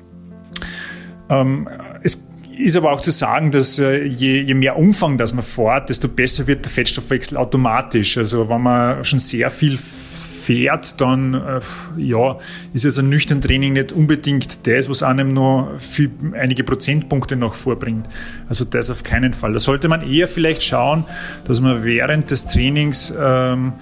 Ähm, 1.30 1.68
es 2.04 2.26
ist 2.58 2.78
aber 2.78 2.92
auch 2.92 3.02
zu 3.02 3.12
sagen, 3.12 3.52
dass 3.52 3.80
äh, 3.80 4.04
je, 4.04 4.42
je 4.42 4.54
mehr 4.54 4.78
Umfang 4.78 5.18
das 5.18 5.34
man 5.34 5.44
fährt, 5.44 5.90
desto 5.90 6.08
besser 6.08 6.48
wird 6.48 6.66
der 6.66 6.72
Fettstoffwechsel 6.72 7.38
automatisch. 7.38 8.18
Also 8.18 8.50
wenn 8.50 8.62
man 8.62 9.04
schon 9.04 9.20
sehr 9.20 9.50
viel 9.50 9.78
fährt, 9.78 11.02
dann 11.02 11.34
äh, 11.34 11.60
ja, 11.98 12.38
ist 12.74 12.98
ein 13.00 13.10
nüchtern 13.10 13.42
Training 13.42 13.74
nicht 13.74 13.92
unbedingt 13.92 14.68
das, 14.68 14.90
was 14.90 15.04
einem 15.04 15.30
nur 15.30 15.78
einige 16.34 16.64
Prozentpunkte 16.64 17.36
noch 17.36 17.56
vorbringt. 17.56 18.08
Also 18.48 18.64
das 18.64 18.90
auf 18.90 19.04
keinen 19.04 19.34
Fall. 19.34 19.54
Da 19.54 19.60
sollte 19.60 19.88
man 19.88 20.08
eher 20.08 20.28
vielleicht 20.28 20.64
schauen, 20.64 21.06
dass 21.46 21.60
man 21.62 21.84
während 21.84 22.30
des 22.32 22.48
Trainings 22.48 23.14
ähm, 23.20 23.74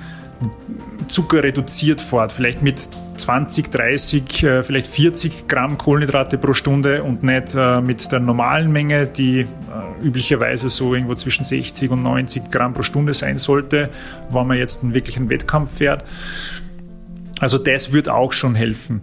Zucker 1.08 1.44
reduziert 1.44 2.02
fährt, 2.02 2.32
vielleicht 2.32 2.62
mit 2.62 2.90
20, 3.18 3.72
30, 3.72 4.44
äh, 4.44 4.64
vielleicht 4.64 4.88
40 4.88 5.48
Gramm 5.48 5.78
Kohlenhydrate 5.78 6.38
pro 6.38 6.54
Stunde 6.54 7.04
und 7.04 7.24
nicht 7.24 7.56
äh, 7.56 7.82
mit 7.82 8.12
der 8.12 8.20
normalen 8.20 8.72
Menge, 8.72 9.08
die 9.08 9.42
äh, 9.42 9.46
üblicherweise 10.06 10.70
so 10.70 10.94
irgendwo 10.94 11.16
zwischen 11.16 11.44
60 11.44 11.92
und 11.92 12.04
90 12.04 12.52
Gramm 12.52 12.74
pro 12.74 12.84
Stunde 12.84 13.14
sein 13.14 13.38
sollte, 13.38 13.90
wenn 14.30 14.48
man 14.48 14.58
jetzt 14.58 14.84
einen 14.84 14.94
wirklichen 14.94 15.30
Wettkampf 15.30 15.78
fährt. 15.78 16.04
Also 17.40 17.58
das 17.58 17.92
wird 17.92 18.10
auch 18.10 18.32
schon 18.32 18.56
helfen. 18.56 19.02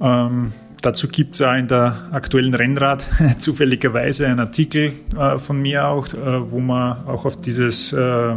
Ähm, 0.00 0.52
dazu 0.82 1.08
gibt 1.08 1.36
es 1.36 1.42
auch 1.42 1.54
in 1.54 1.68
der 1.68 2.08
aktuellen 2.10 2.54
Rennrad 2.54 3.06
zufälligerweise 3.38 4.26
einen 4.26 4.40
Artikel 4.40 4.92
äh, 5.16 5.38
von 5.38 5.60
mir 5.60 5.86
auch, 5.86 6.08
äh, 6.08 6.50
wo 6.50 6.60
man 6.60 7.06
auch 7.06 7.24
auf 7.24 7.40
dieses 7.40 7.92
äh, 7.92 8.36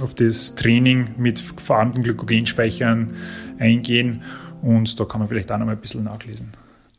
auf 0.00 0.14
das 0.14 0.54
Training 0.54 1.14
mit 1.18 1.38
vorhandenen 1.38 2.04
Glykogenspeichern 2.04 3.14
eingehen 3.58 4.22
und 4.62 4.98
da 4.98 5.04
kann 5.04 5.20
man 5.20 5.28
vielleicht 5.28 5.50
auch 5.50 5.58
noch 5.58 5.66
mal 5.66 5.72
ein 5.72 5.80
bisschen 5.80 6.04
nachlesen. 6.04 6.52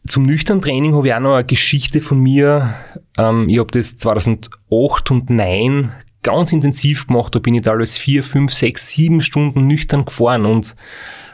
Zum 0.07 0.25
nüchternen 0.25 0.61
Training 0.61 0.95
habe 0.95 1.07
ich 1.07 1.13
auch 1.13 1.19
noch 1.19 1.35
eine 1.35 1.45
Geschichte 1.45 2.01
von 2.01 2.19
mir. 2.19 2.73
Ähm, 3.17 3.47
ich 3.47 3.59
habe 3.59 3.69
das 3.71 3.97
2008 3.97 5.11
und 5.11 5.27
2009 5.27 5.91
ganz 6.23 6.53
intensiv 6.53 7.07
gemacht. 7.07 7.35
Da 7.35 7.39
bin 7.39 7.53
ich 7.53 7.61
da 7.61 7.71
alles 7.71 7.97
vier, 7.97 8.23
fünf, 8.23 8.51
sechs, 8.53 8.89
sieben 8.89 9.21
Stunden 9.21 9.67
nüchtern 9.67 10.05
gefahren 10.05 10.45
und 10.45 10.75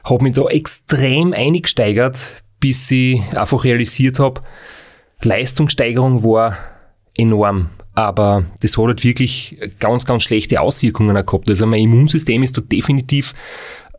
habe 0.04 0.24
mich 0.24 0.36
da 0.36 0.44
extrem 0.48 1.34
eingesteigert, 1.34 2.44
bis 2.60 2.90
ich 2.92 3.22
einfach 3.36 3.64
realisiert 3.64 4.20
habe, 4.20 4.42
Leistungssteigerung 5.22 6.24
war 6.24 6.58
enorm. 7.16 7.70
Aber 7.98 8.46
das 8.62 8.78
hat 8.78 8.86
halt 8.86 9.04
wirklich 9.04 9.58
ganz, 9.80 10.06
ganz 10.06 10.22
schlechte 10.22 10.62
Auswirkungen 10.62 11.16
gehabt. 11.16 11.50
Also 11.50 11.66
mein 11.66 11.80
Immunsystem 11.80 12.44
ist 12.44 12.56
da 12.56 12.62
definitiv 12.62 13.34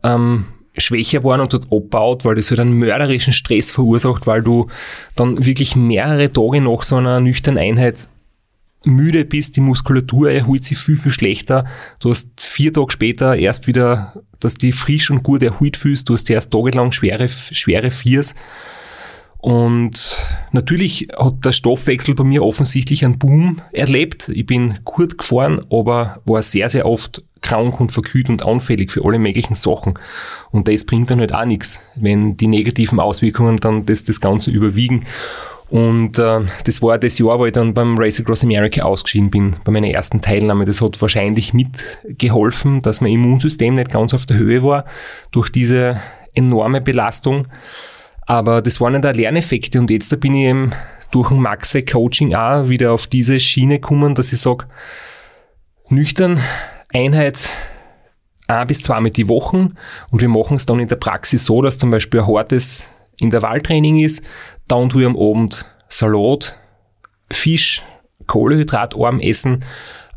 ähm, 0.03 0.45
schwächer 0.77 1.19
geworden 1.19 1.41
und 1.41 1.53
hat 1.53 1.63
abgebaut, 1.63 2.23
weil 2.23 2.35
das 2.35 2.49
halt 2.49 2.61
einen 2.61 2.77
mörderischen 2.77 3.33
Stress 3.33 3.71
verursacht, 3.71 4.25
weil 4.25 4.41
du 4.41 4.67
dann 5.17 5.45
wirklich 5.45 5.75
mehrere 5.75 6.31
Tage 6.31 6.61
nach 6.61 6.83
so 6.83 6.95
einer 6.95 7.19
nüchternen 7.19 7.61
Einheit 7.61 8.07
müde 8.85 9.25
bist, 9.25 9.57
die 9.57 9.61
Muskulatur 9.61 10.31
erholt 10.31 10.63
sich 10.63 10.77
viel, 10.77 10.95
viel 10.95 11.11
schlechter. 11.11 11.65
Du 11.99 12.11
hast 12.11 12.29
vier 12.39 12.71
Tage 12.71 12.93
später 12.93 13.35
erst 13.35 13.67
wieder, 13.67 14.23
dass 14.39 14.53
die 14.53 14.71
frisch 14.71 15.11
und 15.11 15.23
gut 15.23 15.43
erholt 15.43 15.75
fühlst. 15.75 16.07
Du 16.07 16.13
hast 16.13 16.29
erst 16.29 16.53
tagelang 16.53 16.93
schwere, 16.93 17.27
schwere 17.27 17.91
Viers. 17.91 18.33
Und 19.41 20.17
natürlich 20.51 21.07
hat 21.17 21.45
der 21.45 21.53
Stoffwechsel 21.53 22.13
bei 22.13 22.25
mir 22.25 22.43
offensichtlich 22.43 23.05
einen 23.05 23.17
Boom 23.17 23.61
erlebt. 23.71 24.29
Ich 24.29 24.45
bin 24.45 24.79
gut 24.83 25.17
gefahren, 25.17 25.65
aber 25.69 26.21
war 26.25 26.41
sehr, 26.41 26.69
sehr 26.69 26.85
oft 26.85 27.23
krank 27.41 27.79
und 27.79 27.91
verkühlt 27.91 28.29
und 28.29 28.45
anfällig 28.45 28.91
für 28.91 29.05
alle 29.05 29.17
möglichen 29.17 29.55
Sachen. 29.55 29.97
Und 30.51 30.67
das 30.67 30.83
bringt 30.83 31.09
dann 31.09 31.21
halt 31.21 31.33
auch 31.33 31.45
nichts, 31.45 31.81
wenn 31.95 32.35
die 32.35 32.47
negativen 32.47 32.99
Auswirkungen 32.99 33.57
dann 33.57 33.85
das, 33.85 34.03
das 34.03 34.19
Ganze 34.19 34.51
überwiegen. 34.51 35.05
Und 35.69 36.19
äh, 36.19 36.41
das 36.65 36.81
war 36.81 36.97
das 36.97 37.19
Jahr, 37.19 37.39
wo 37.39 37.45
ich 37.45 37.53
dann 37.53 37.73
beim 37.73 37.97
Race 37.97 38.19
Across 38.19 38.43
America 38.43 38.81
ausgeschieden 38.81 39.29
bin, 39.29 39.55
bei 39.63 39.71
meiner 39.71 39.87
ersten 39.87 40.19
Teilnahme. 40.19 40.65
Das 40.65 40.81
hat 40.81 40.99
wahrscheinlich 41.01 41.53
mitgeholfen, 41.53 42.81
dass 42.81 43.01
mein 43.01 43.13
Immunsystem 43.13 43.75
nicht 43.75 43.91
ganz 43.91 44.13
auf 44.13 44.25
der 44.25 44.37
Höhe 44.37 44.63
war 44.63 44.85
durch 45.31 45.49
diese 45.49 46.01
enorme 46.33 46.81
Belastung. 46.81 47.47
Aber 48.29 48.61
das 48.61 48.79
waren 48.79 48.93
ja 48.93 48.99
da 48.99 49.09
Lerneffekte 49.09 49.79
und 49.79 49.89
jetzt 49.89 50.11
da 50.11 50.15
bin 50.15 50.35
ich 50.35 50.43
eben 50.43 50.69
durch 51.09 51.31
ein 51.31 51.41
Maxe 51.41 51.83
Coaching 51.83 52.35
auch 52.35 52.69
wieder 52.69 52.91
auf 52.91 53.07
diese 53.07 53.39
Schiene 53.39 53.79
gekommen, 53.79 54.13
dass 54.13 54.31
ich 54.31 54.39
sage, 54.39 54.67
nüchtern, 55.89 56.39
Einheit 56.93 57.49
ein 58.45 58.67
bis 58.67 58.83
zweimal 58.83 59.09
die 59.09 59.27
Woche 59.27 59.71
und 60.11 60.21
wir 60.21 60.29
machen 60.29 60.57
es 60.57 60.67
dann 60.67 60.79
in 60.79 60.87
der 60.87 60.97
Praxis 60.97 61.43
so, 61.43 61.63
dass 61.63 61.79
zum 61.79 61.89
Beispiel 61.89 62.19
ein 62.19 62.27
hartes 62.27 62.87
Intervalltraining 63.19 63.97
ist, 63.97 64.23
dann 64.67 64.89
tue 64.89 65.01
ich 65.01 65.07
am 65.07 65.17
Abend 65.17 65.65
Salat, 65.87 66.55
Fisch, 67.31 67.81
kohlehydratarm 68.27 69.19
essen, 69.21 69.65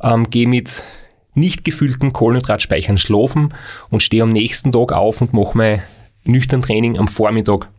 ähm, 0.02 0.28
gehe 0.28 0.46
mit 0.46 0.84
nicht 1.32 1.64
gefüllten 1.64 2.12
Kohlenhydratspeichern 2.12 2.98
schlafen 2.98 3.54
und 3.88 4.02
stehe 4.02 4.22
am 4.22 4.32
nächsten 4.32 4.70
Tag 4.70 4.92
auf 4.92 5.22
und 5.22 5.32
mache 5.32 5.56
mein 5.56 5.82
nüchtern 6.24 6.60
Training 6.60 6.98
am 6.98 7.08
Vormittag. 7.08 7.70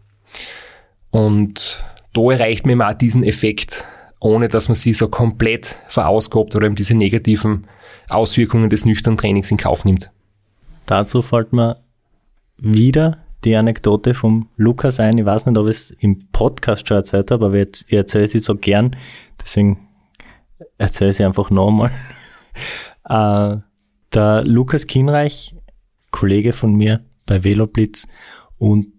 Und 1.11 1.83
da 2.13 2.21
erreicht 2.31 2.65
man 2.65 2.81
auch 2.81 2.93
diesen 2.93 3.23
Effekt, 3.23 3.85
ohne 4.19 4.47
dass 4.47 4.67
man 4.67 4.75
sich 4.75 4.97
so 4.97 5.07
komplett 5.07 5.77
verausgabt 5.87 6.55
oder 6.55 6.65
eben 6.65 6.75
diese 6.75 6.95
negativen 6.95 7.67
Auswirkungen 8.09 8.69
des 8.69 8.85
nüchternen 8.85 9.17
Trainings 9.17 9.51
in 9.51 9.57
Kauf 9.57 9.85
nimmt. 9.85 10.11
Dazu 10.85 11.21
fällt 11.21 11.53
mir 11.53 11.77
wieder 12.57 13.23
die 13.43 13.55
Anekdote 13.55 14.13
vom 14.13 14.49
Lukas 14.55 14.99
ein. 14.99 15.17
Ich 15.17 15.25
weiß 15.25 15.45
nicht, 15.45 15.57
ob 15.57 15.67
ich 15.67 15.77
es 15.77 15.91
im 15.91 16.27
Podcast 16.31 16.87
schon 16.87 16.97
erzählt 16.97 17.31
habe, 17.31 17.45
aber 17.45 17.55
ich 17.55 17.85
erzähle 17.89 18.27
sie 18.27 18.39
so 18.39 18.55
gern. 18.55 18.95
Deswegen 19.41 19.87
erzähle 20.77 21.11
ich 21.11 21.17
sie 21.17 21.25
einfach 21.25 21.49
nochmal. 21.49 21.91
äh, 23.09 23.57
der 24.13 24.43
Lukas 24.43 24.87
Kinreich, 24.87 25.55
Kollege 26.11 26.53
von 26.53 26.73
mir 26.73 27.03
bei 27.25 27.43
Veloblitz 27.43 28.07
und 28.57 28.93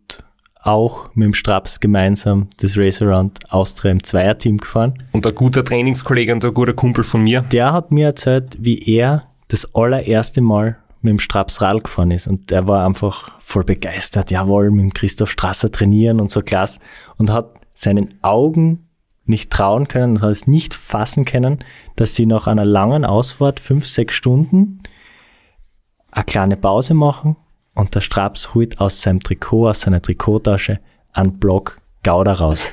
auch 0.64 1.14
mit 1.14 1.26
dem 1.26 1.34
Straps 1.34 1.78
gemeinsam 1.78 2.48
das 2.56 2.76
Race 2.76 3.00
Around 3.02 3.52
Austria 3.52 3.92
im 3.92 4.02
Zweierteam 4.02 4.56
gefahren. 4.56 5.02
Und 5.12 5.26
ein 5.26 5.34
guter 5.34 5.62
Trainingskollege 5.62 6.32
und 6.32 6.44
ein 6.44 6.54
guter 6.54 6.72
Kumpel 6.72 7.04
von 7.04 7.22
mir. 7.22 7.42
Der 7.42 7.72
hat 7.72 7.92
mir 7.92 8.06
erzählt, 8.06 8.56
wie 8.58 8.78
er 8.78 9.28
das 9.48 9.74
allererste 9.74 10.40
Mal 10.40 10.78
mit 11.02 11.10
dem 11.10 11.18
Straps 11.18 11.60
Radl 11.60 11.82
gefahren 11.82 12.10
ist. 12.10 12.26
Und 12.26 12.50
der 12.50 12.66
war 12.66 12.86
einfach 12.86 13.32
voll 13.40 13.64
begeistert. 13.64 14.30
Jawohl, 14.30 14.70
mit 14.70 14.80
dem 14.80 14.94
Christoph 14.94 15.30
Strasser 15.30 15.70
trainieren 15.70 16.20
und 16.20 16.30
so 16.30 16.40
klasse. 16.40 16.80
Und 17.18 17.30
hat 17.30 17.52
seinen 17.74 18.14
Augen 18.22 18.88
nicht 19.26 19.50
trauen 19.50 19.86
können 19.86 20.16
und 20.16 20.22
hat 20.22 20.30
es 20.30 20.46
nicht 20.46 20.74
fassen 20.74 21.26
können, 21.26 21.62
dass 21.96 22.14
sie 22.14 22.26
nach 22.26 22.46
einer 22.46 22.64
langen 22.64 23.04
Ausfahrt, 23.04 23.60
fünf, 23.60 23.86
sechs 23.86 24.14
Stunden, 24.14 24.82
eine 26.10 26.24
kleine 26.24 26.56
Pause 26.56 26.94
machen 26.94 27.36
und 27.74 27.94
der 27.94 28.00
Straps 28.00 28.54
holt 28.54 28.80
aus 28.80 29.02
seinem 29.02 29.20
Trikot, 29.20 29.68
aus 29.68 29.82
seiner 29.82 30.00
Trikottasche, 30.00 30.80
einen 31.12 31.38
Block 31.38 31.78
Gouda 32.02 32.32
raus. 32.34 32.72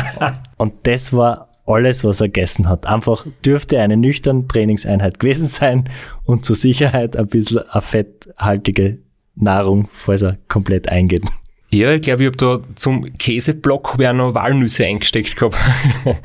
und 0.56 0.74
das 0.84 1.12
war 1.12 1.48
alles, 1.66 2.02
was 2.04 2.20
er 2.20 2.28
gegessen 2.28 2.68
hat. 2.68 2.86
Einfach 2.86 3.26
dürfte 3.44 3.80
eine 3.80 3.96
nüchterne 3.96 4.46
Trainingseinheit 4.48 5.20
gewesen 5.20 5.46
sein 5.46 5.88
und 6.24 6.44
zur 6.44 6.56
Sicherheit 6.56 7.16
ein 7.16 7.26
bisschen 7.26 7.58
eine 7.70 7.82
fetthaltige 7.82 8.98
Nahrung, 9.34 9.88
falls 9.92 10.22
er 10.22 10.38
komplett 10.48 10.88
eingeht. 10.88 11.22
Ja, 11.70 11.92
ich 11.92 12.00
glaube, 12.00 12.22
ich 12.22 12.26
habe 12.28 12.36
da 12.36 12.60
zum 12.76 13.18
Käseblock 13.18 13.92
hab 13.92 14.00
ich 14.00 14.08
auch 14.08 14.14
noch 14.14 14.34
Walnüsse 14.34 14.86
eingesteckt 14.86 15.36
gehabt. 15.36 15.58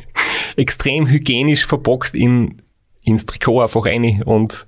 Extrem 0.55 1.07
hygienisch 1.07 1.65
verpackt 1.65 2.13
in, 2.13 2.61
ins 3.03 3.25
Trikot 3.25 3.61
einfach 3.61 3.85
rein 3.85 4.23
und 4.23 4.65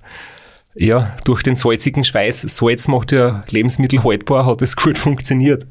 ja, 0.78 1.16
durch 1.24 1.42
den 1.42 1.56
salzigen 1.56 2.04
Schweiß, 2.04 2.42
Salz 2.42 2.86
macht 2.86 3.12
ja 3.12 3.44
Lebensmittel 3.48 4.04
haltbar, 4.04 4.46
hat 4.46 4.62
es 4.62 4.76
gut 4.76 4.98
funktioniert. 4.98 5.66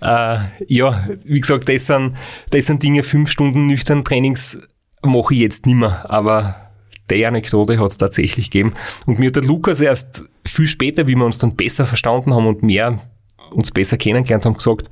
Äh, 0.00 0.38
ja, 0.66 1.08
wie 1.24 1.40
gesagt, 1.40 1.68
das 1.68 1.86
sind, 1.86 2.16
das 2.50 2.66
sind 2.66 2.82
Dinge, 2.82 3.02
fünf 3.02 3.30
Stunden 3.30 3.66
nüchtern 3.66 4.04
Trainings 4.04 4.58
mache 5.02 5.34
ich 5.34 5.40
jetzt 5.40 5.66
nimmer, 5.66 6.10
aber 6.10 6.70
die 7.10 7.24
Anekdote 7.24 7.78
hat 7.78 7.90
es 7.90 7.96
tatsächlich 7.96 8.50
gegeben. 8.50 8.72
Und 9.06 9.18
mir 9.18 9.28
hat 9.28 9.36
der 9.36 9.42
Lukas 9.42 9.80
erst 9.80 10.24
viel 10.46 10.66
später, 10.66 11.06
wie 11.06 11.16
wir 11.16 11.24
uns 11.24 11.38
dann 11.38 11.56
besser 11.56 11.86
verstanden 11.86 12.34
haben 12.34 12.46
und 12.46 12.62
mehr 12.62 13.00
uns 13.50 13.70
besser 13.70 13.96
kennengelernt 13.96 14.46
haben, 14.46 14.54
gesagt, 14.54 14.88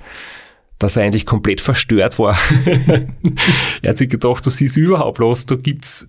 dass 0.79 0.97
er 0.97 1.05
eigentlich 1.05 1.27
komplett 1.27 1.61
verstört 1.61 2.19
war. 2.19 2.37
er 3.83 3.91
hat 3.91 3.99
sich 3.99 4.09
gedacht, 4.09 4.45
du 4.45 4.51
siehst 4.51 4.77
überhaupt 4.77 5.19
los, 5.19 5.47
da 5.47 5.57
gibt's 5.57 6.07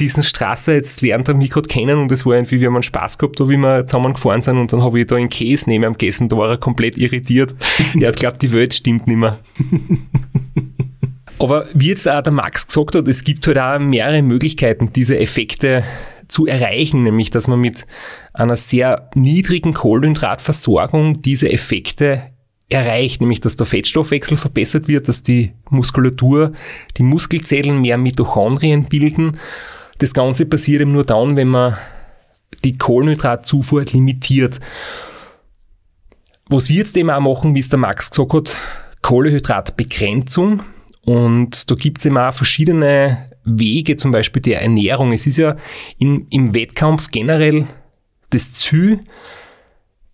diesen 0.00 0.22
Straße, 0.22 0.72
jetzt 0.72 1.02
lernt 1.02 1.28
er 1.28 1.34
mich 1.34 1.50
gerade 1.50 1.68
kennen 1.68 1.98
und 1.98 2.12
es 2.12 2.24
war 2.24 2.34
irgendwie, 2.34 2.60
wir 2.60 2.68
haben 2.68 2.76
einen 2.76 2.82
Spaß 2.82 3.18
gehabt, 3.18 3.40
da 3.40 3.48
wie 3.48 3.56
wir 3.56 3.86
zusammen 3.86 4.14
gefahren 4.14 4.40
sind 4.40 4.58
und 4.58 4.72
dann 4.72 4.82
habe 4.82 5.00
ich 5.00 5.06
da 5.06 5.16
einen 5.16 5.28
Käse 5.28 5.68
neben 5.68 5.84
ihm 5.84 5.92
gegessen, 5.92 6.28
da 6.28 6.36
war 6.36 6.50
er 6.50 6.56
komplett 6.58 6.96
irritiert. 6.96 7.54
er 8.00 8.08
hat 8.08 8.16
glaubt, 8.16 8.42
die 8.42 8.52
Welt 8.52 8.74
stimmt 8.74 9.06
nicht 9.06 9.16
mehr. 9.16 9.38
Aber 11.38 11.66
wie 11.72 11.88
jetzt 11.88 12.08
auch 12.08 12.22
der 12.22 12.32
Max 12.32 12.66
gesagt 12.66 12.94
hat, 12.94 13.06
es 13.06 13.22
gibt 13.22 13.46
halt 13.46 13.58
auch 13.58 13.78
mehrere 13.78 14.22
Möglichkeiten, 14.22 14.92
diese 14.92 15.18
Effekte 15.18 15.84
zu 16.26 16.46
erreichen, 16.46 17.04
nämlich 17.04 17.30
dass 17.30 17.48
man 17.48 17.60
mit 17.60 17.86
einer 18.34 18.56
sehr 18.56 19.08
niedrigen 19.14 19.72
Kohlenhydratversorgung 19.72 21.22
diese 21.22 21.50
Effekte 21.50 22.22
erreicht, 22.68 23.20
nämlich 23.20 23.40
dass 23.40 23.56
der 23.56 23.66
Fettstoffwechsel 23.66 24.36
verbessert 24.36 24.88
wird, 24.88 25.08
dass 25.08 25.22
die 25.22 25.52
Muskulatur, 25.70 26.52
die 26.98 27.02
Muskelzellen 27.02 27.80
mehr 27.80 27.96
Mitochondrien 27.96 28.88
bilden. 28.88 29.38
Das 29.98 30.14
Ganze 30.14 30.46
passiert 30.46 30.80
eben 30.82 30.92
nur 30.92 31.04
dann, 31.04 31.36
wenn 31.36 31.48
man 31.48 31.76
die 32.64 32.78
Kohlenhydratzufuhr 32.78 33.84
limitiert. 33.84 34.60
Was 36.48 36.68
wir 36.68 36.76
jetzt 36.76 36.96
eben 36.96 37.10
auch 37.10 37.20
machen, 37.20 37.54
wie 37.54 37.60
es 37.60 37.68
der 37.68 37.78
Max 37.78 38.10
gesagt 38.10 38.32
hat, 38.32 38.56
Kohlehydratbegrenzung. 39.02 40.62
Und 41.04 41.70
da 41.70 41.74
gibt 41.74 41.98
es 41.98 42.06
eben 42.06 42.18
auch 42.18 42.32
verschiedene 42.32 43.30
Wege, 43.44 43.96
zum 43.96 44.10
Beispiel 44.10 44.42
der 44.42 44.62
Ernährung. 44.62 45.12
Es 45.12 45.26
ist 45.26 45.36
ja 45.36 45.56
in, 45.98 46.26
im 46.30 46.54
Wettkampf 46.54 47.10
generell 47.10 47.66
das 48.30 48.52
Ziel, 48.52 49.00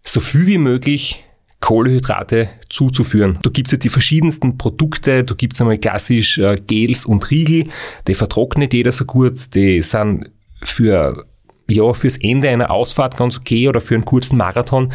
so 0.07 0.21
viel 0.21 0.47
wie 0.47 0.59
möglich 0.59 1.25
Kohlehydrate 1.65 2.51
zuzuführen. 2.69 3.39
Da 3.43 3.49
gibt 3.49 3.69
es 3.69 3.73
ja 3.73 3.79
die 3.79 3.89
verschiedensten 3.89 4.59
Produkte, 4.59 5.25
da 5.25 5.35
gibt 5.35 5.55
es 5.55 5.63
einmal 5.63 5.79
klassisch 5.79 6.37
äh, 6.37 6.61
Gels 6.61 7.07
und 7.07 7.31
Riegel, 7.31 7.69
die 8.07 8.15
vertrocknet 8.15 8.75
jeder 8.75 8.93
so 8.93 9.07
gut, 9.07 9.55
die 9.55 9.81
sind 9.81 10.31
für 10.63 11.25
ja, 11.71 11.95
fürs 11.95 12.19
Ende 12.19 12.51
einer 12.51 12.71
Ausfahrt 12.71 13.17
ganz 13.17 13.39
okay 13.39 13.67
oder 13.67 13.81
für 13.81 13.95
einen 13.95 14.05
kurzen 14.05 14.37
Marathon, 14.37 14.93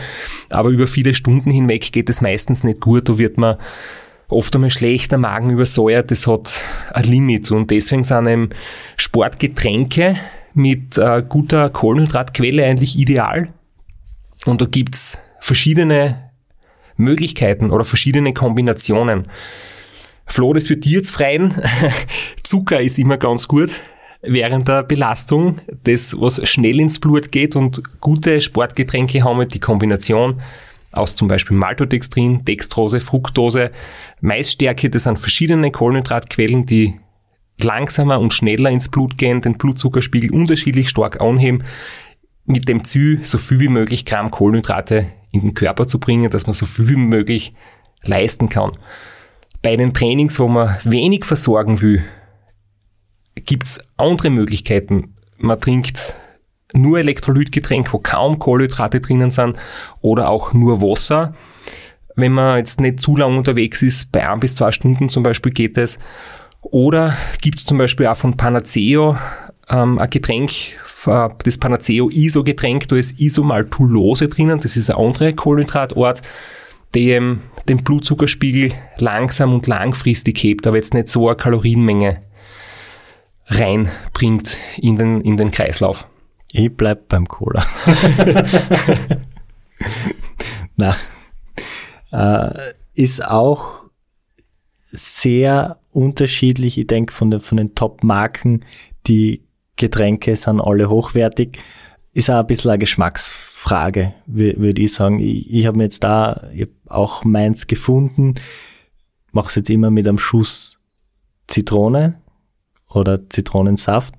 aber 0.51 0.69
über 0.69 0.85
viele 0.85 1.15
Stunden 1.15 1.49
hinweg 1.49 1.91
geht 1.91 2.07
es 2.07 2.21
meistens 2.21 2.63
nicht 2.63 2.81
gut, 2.81 3.09
da 3.09 3.17
wird 3.17 3.39
man 3.39 3.57
oft 4.27 4.53
einmal 4.53 4.69
schlechter 4.69 5.17
Magen 5.17 5.49
übersäuert, 5.49 6.11
das 6.11 6.27
hat 6.27 6.61
ein 6.93 7.05
Limit. 7.05 7.49
Und 7.49 7.71
deswegen 7.71 8.03
sind 8.03 8.27
eben 8.27 8.49
Sportgetränke 8.95 10.17
mit 10.53 10.99
äh, 10.99 11.23
guter 11.27 11.71
Kohlenhydratquelle 11.71 12.63
eigentlich 12.63 12.95
ideal. 12.95 13.49
Und 14.45 14.61
da 14.61 14.67
gibt's 14.67 15.17
verschiedene 15.39 16.28
Möglichkeiten 16.99 17.71
oder 17.71 17.85
verschiedene 17.85 18.33
Kombinationen. 18.33 19.27
Flo, 20.25 20.53
das 20.53 20.69
wird 20.69 20.85
dir 20.85 20.97
jetzt 20.97 21.09
freien. 21.09 21.55
Zucker 22.43 22.79
ist 22.79 22.99
immer 22.99 23.17
ganz 23.17 23.47
gut 23.47 23.71
während 24.21 24.67
der 24.67 24.83
Belastung. 24.83 25.59
Das, 25.83 26.15
was 26.19 26.47
schnell 26.47 26.79
ins 26.79 26.99
Blut 26.99 27.31
geht 27.31 27.55
und 27.55 27.81
gute 28.01 28.41
Sportgetränke 28.41 29.23
haben 29.23 29.37
halt 29.37 29.53
die 29.53 29.59
Kombination 29.59 30.37
aus 30.91 31.15
zum 31.15 31.27
Beispiel 31.27 31.55
Maltodextrin, 31.55 32.45
Dextrose, 32.45 32.99
Fructose, 32.99 33.71
Maisstärke. 34.21 34.89
Das 34.89 35.03
sind 35.03 35.19
verschiedene 35.19 35.71
Kohlenhydratquellen, 35.71 36.65
die 36.65 36.99
langsamer 37.59 38.19
und 38.19 38.33
schneller 38.33 38.71
ins 38.71 38.89
Blut 38.89 39.17
gehen, 39.17 39.41
den 39.41 39.57
Blutzuckerspiegel 39.57 40.31
unterschiedlich 40.31 40.89
stark 40.89 41.21
anheben, 41.21 41.63
mit 42.45 42.67
dem 42.67 42.83
Ziel, 42.83 43.19
so 43.23 43.37
viel 43.37 43.59
wie 43.59 43.67
möglich 43.67 44.05
Gramm 44.05 44.31
Kohlenhydrate 44.31 45.07
in 45.31 45.41
den 45.41 45.53
Körper 45.53 45.87
zu 45.87 45.99
bringen, 45.99 46.29
dass 46.29 46.47
man 46.47 46.53
so 46.53 46.65
viel 46.65 46.89
wie 46.89 46.95
möglich 46.95 47.53
leisten 48.03 48.49
kann. 48.49 48.77
Bei 49.61 49.75
den 49.75 49.93
Trainings, 49.93 50.39
wo 50.39 50.47
man 50.47 50.77
wenig 50.83 51.25
versorgen 51.25 51.81
will, 51.81 52.03
gibt 53.35 53.65
es 53.65 53.79
andere 53.97 54.29
Möglichkeiten. 54.29 55.15
Man 55.37 55.59
trinkt 55.59 56.15
nur 56.73 56.99
Elektrolytgetränk, 56.99 57.91
wo 57.93 57.99
kaum 57.99 58.39
Kohlenhydrate 58.39 59.01
drinnen 59.01 59.31
sind 59.31 59.57
oder 60.01 60.29
auch 60.29 60.53
nur 60.53 60.81
Wasser. 60.81 61.33
Wenn 62.15 62.33
man 62.33 62.57
jetzt 62.57 62.79
nicht 62.79 62.99
zu 62.99 63.15
lang 63.15 63.37
unterwegs 63.37 63.81
ist, 63.81 64.11
bei 64.11 64.29
ein 64.29 64.39
bis 64.39 64.55
zwei 64.55 64.71
Stunden 64.71 65.09
zum 65.09 65.23
Beispiel 65.23 65.51
geht 65.51 65.77
es. 65.77 65.99
Oder 66.61 67.15
gibt 67.41 67.57
es 67.57 67.65
zum 67.65 67.77
Beispiel 67.77 68.07
auch 68.07 68.17
von 68.17 68.35
Panaceo 68.35 69.17
ähm, 69.69 69.99
ein 69.99 70.09
Getränk, 70.09 70.51
äh, 71.05 71.27
das 71.43 71.57
Panaceo-ISO-Getränk, 71.57 72.87
da 72.87 72.95
ist 72.95 73.19
Isomaltulose 73.19 74.27
drinnen, 74.27 74.59
das 74.59 74.75
ist 74.75 74.89
ein 74.89 74.97
anderer 74.97 75.33
Kohlenhydratort, 75.33 76.21
der 76.93 77.37
den 77.67 77.83
Blutzuckerspiegel 77.83 78.73
langsam 78.97 79.53
und 79.53 79.67
langfristig 79.67 80.41
hebt, 80.43 80.65
aber 80.65 80.77
jetzt 80.77 80.93
nicht 80.93 81.09
so 81.09 81.27
eine 81.27 81.37
Kalorienmenge 81.37 82.23
reinbringt 83.47 84.57
in 84.77 84.97
den, 84.97 85.21
in 85.21 85.37
den 85.37 85.51
Kreislauf. 85.51 86.07
Ich 86.51 86.75
bleib 86.75 87.09
beim 87.09 87.27
Cola. 87.27 87.63
Na, 90.75 90.95
äh, 92.11 92.71
ist 92.93 93.25
auch 93.25 93.85
sehr 94.75 95.79
unterschiedlich. 95.91 96.77
Ich 96.77 96.87
denke, 96.87 97.13
von, 97.13 97.31
den 97.31 97.41
von 97.41 97.57
den 97.57 97.75
Top-Marken, 97.75 98.65
die 99.07 99.43
Getränke 99.79 100.35
sind 100.35 100.61
alle 100.61 100.89
hochwertig. 100.89 101.57
Ist 102.13 102.29
auch 102.29 102.39
ein 102.39 102.47
bisschen 102.47 102.71
eine 102.71 102.79
Geschmacksfrage, 102.79 104.13
würde 104.27 104.81
ich 104.81 104.93
sagen. 104.93 105.19
Ich, 105.19 105.51
ich 105.51 105.65
habe 105.65 105.77
mir 105.77 105.85
jetzt 105.85 106.03
da 106.03 106.49
auch 106.87 107.23
meins 107.23 107.65
gefunden, 107.65 108.35
mache 109.31 109.49
es 109.49 109.55
jetzt 109.55 109.69
immer 109.69 109.89
mit 109.89 110.07
einem 110.07 110.17
Schuss 110.17 110.79
Zitrone 111.47 112.21
oder 112.89 113.29
Zitronensaft. 113.29 114.13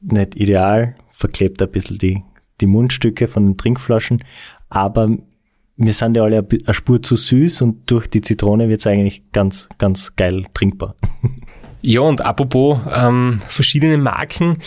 Nicht 0.00 0.36
ideal, 0.36 0.94
verklebt 1.10 1.60
ein 1.62 1.70
bisschen 1.70 1.98
die, 1.98 2.22
die 2.60 2.66
Mundstücke 2.66 3.28
von 3.28 3.46
den 3.46 3.56
Trinkflaschen, 3.56 4.22
aber 4.68 5.10
wir 5.76 5.92
sind 5.92 6.16
ja 6.16 6.22
alle 6.22 6.46
eine 6.48 6.74
Spur 6.74 7.02
zu 7.02 7.16
süß 7.16 7.62
und 7.62 7.90
durch 7.90 8.06
die 8.06 8.20
Zitrone 8.20 8.68
wird 8.68 8.80
es 8.80 8.86
eigentlich 8.86 9.30
ganz, 9.32 9.68
ganz 9.78 10.16
geil 10.16 10.44
trinkbar. 10.54 10.96
Ja, 11.88 12.00
und 12.00 12.20
apropos 12.20 12.80
ähm, 12.92 13.40
verschiedene 13.46 13.96
Marken. 13.96 14.58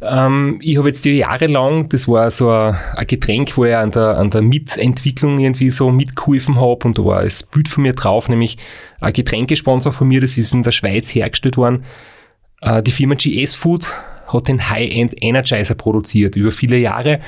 Ähm, 0.00 0.60
ich 0.62 0.78
habe 0.78 0.86
jetzt 0.86 1.04
die 1.04 1.16
Jahre 1.16 1.48
lang, 1.48 1.88
das 1.88 2.06
war 2.06 2.30
so 2.30 2.50
ein, 2.50 2.76
ein 2.94 3.04
Getränk, 3.04 3.56
wo 3.56 3.64
ich 3.64 3.74
an 3.74 3.90
der, 3.90 4.16
an 4.16 4.30
der 4.30 4.42
Mitentwicklung 4.42 5.40
irgendwie 5.40 5.70
so 5.70 5.90
mitgeholfen 5.90 6.54
habe 6.54 6.86
und 6.86 6.96
da 6.96 7.04
war 7.04 7.18
ein 7.18 7.32
Bild 7.50 7.66
von 7.66 7.82
mir 7.82 7.94
drauf, 7.94 8.28
nämlich 8.28 8.58
ein 9.00 9.12
Getränkesponsor 9.12 9.90
von 9.90 10.06
mir, 10.06 10.20
das 10.20 10.38
ist 10.38 10.54
in 10.54 10.62
der 10.62 10.70
Schweiz 10.70 11.12
hergestellt 11.12 11.56
worden. 11.56 11.82
Äh, 12.60 12.80
die 12.84 12.92
Firma 12.92 13.16
GS 13.16 13.56
Food 13.56 13.92
hat 14.28 14.46
den 14.46 14.70
High-End 14.70 15.20
Energizer 15.20 15.74
produziert 15.74 16.36
über 16.36 16.52
viele 16.52 16.76
Jahre. 16.76 17.18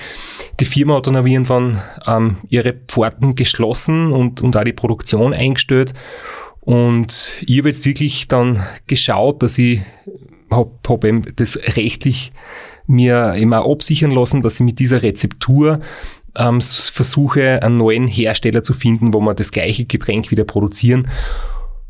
Die 0.61 0.65
Firma 0.65 0.95
hat 0.95 1.09
dann 1.09 1.17
aber 1.17 1.27
irgendwann 1.27 1.83
ähm, 2.07 2.37
ihre 2.51 2.73
Pforten 2.73 3.35
geschlossen 3.35 4.13
und, 4.13 4.43
und 4.43 4.57
auch 4.57 4.63
die 4.63 4.73
Produktion 4.73 5.35
eingestellt. 5.35 5.93
Und 6.61 7.37
ich 7.47 7.59
habe 7.59 7.69
jetzt 7.69 7.85
wirklich 7.87 8.29
dann 8.29 8.65
geschaut, 8.87 9.43
dass 9.43 9.59
ich 9.59 9.81
habe 10.51 10.71
hab 10.87 11.05
eben 11.05 11.23
das 11.37 11.57
rechtlich 11.77 12.33
mir 12.87 13.35
immer 13.35 13.65
absichern 13.65 14.11
lassen, 14.11 14.43
dass 14.43 14.61
ich 14.61 14.67
mit 14.67 14.79
dieser 14.79 15.03
Rezeptur 15.03 15.81
ähm, 16.37 16.61
versuche, 16.61 17.63
einen 17.63 17.79
neuen 17.79 18.07
Hersteller 18.07 18.63
zu 18.63 18.73
finden, 18.73 19.15
wo 19.15 19.21
wir 19.21 19.35
das 19.35 19.53
gleiche 19.53 19.85
Getränk 19.85 20.31
wieder 20.31 20.45
produzieren. 20.45 21.09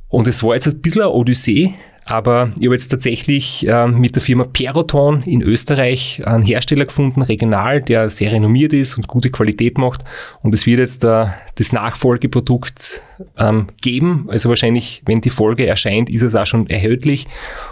Und 0.08 0.28
es 0.28 0.42
war 0.42 0.54
jetzt 0.54 0.66
ein 0.66 0.80
bisschen 0.80 1.02
eine 1.02 1.10
Odyssee, 1.10 1.74
aber 2.10 2.52
ich 2.58 2.66
habe 2.66 2.74
jetzt 2.74 2.88
tatsächlich 2.88 3.66
äh, 3.68 3.86
mit 3.86 4.16
der 4.16 4.22
Firma 4.22 4.44
Peroton 4.44 5.22
in 5.22 5.42
Österreich 5.42 6.22
einen 6.26 6.42
Hersteller 6.42 6.86
gefunden, 6.86 7.22
regional, 7.22 7.80
der 7.80 8.10
sehr 8.10 8.32
renommiert 8.32 8.72
ist 8.72 8.96
und 8.96 9.06
gute 9.06 9.30
Qualität 9.30 9.78
macht. 9.78 10.04
Und 10.42 10.52
es 10.52 10.66
wird 10.66 10.80
jetzt 10.80 11.04
äh, 11.04 11.26
das 11.54 11.72
Nachfolgeprodukt 11.72 13.02
ähm, 13.38 13.68
geben. 13.80 14.26
Also 14.28 14.48
wahrscheinlich, 14.48 15.02
wenn 15.06 15.20
die 15.20 15.30
Folge 15.30 15.66
erscheint, 15.66 16.10
ist 16.10 16.22
es 16.22 16.34
auch 16.34 16.46
schon 16.46 16.68
erhältlich. 16.68 17.26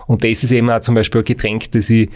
Und 0.06 0.22
das 0.22 0.44
ist 0.44 0.52
eben 0.52 0.70
auch 0.70 0.80
zum 0.80 0.94
Beispiel 0.94 1.22
ein 1.22 1.24
Getränk, 1.24 1.72
das 1.72 1.90
ich 1.90 2.08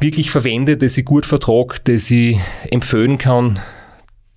wirklich 0.00 0.30
verwende, 0.30 0.76
das 0.76 0.98
ich 0.98 1.04
gut 1.04 1.26
vertrage, 1.26 1.76
das 1.84 2.10
ich 2.10 2.38
empfehlen 2.70 3.18
kann, 3.18 3.60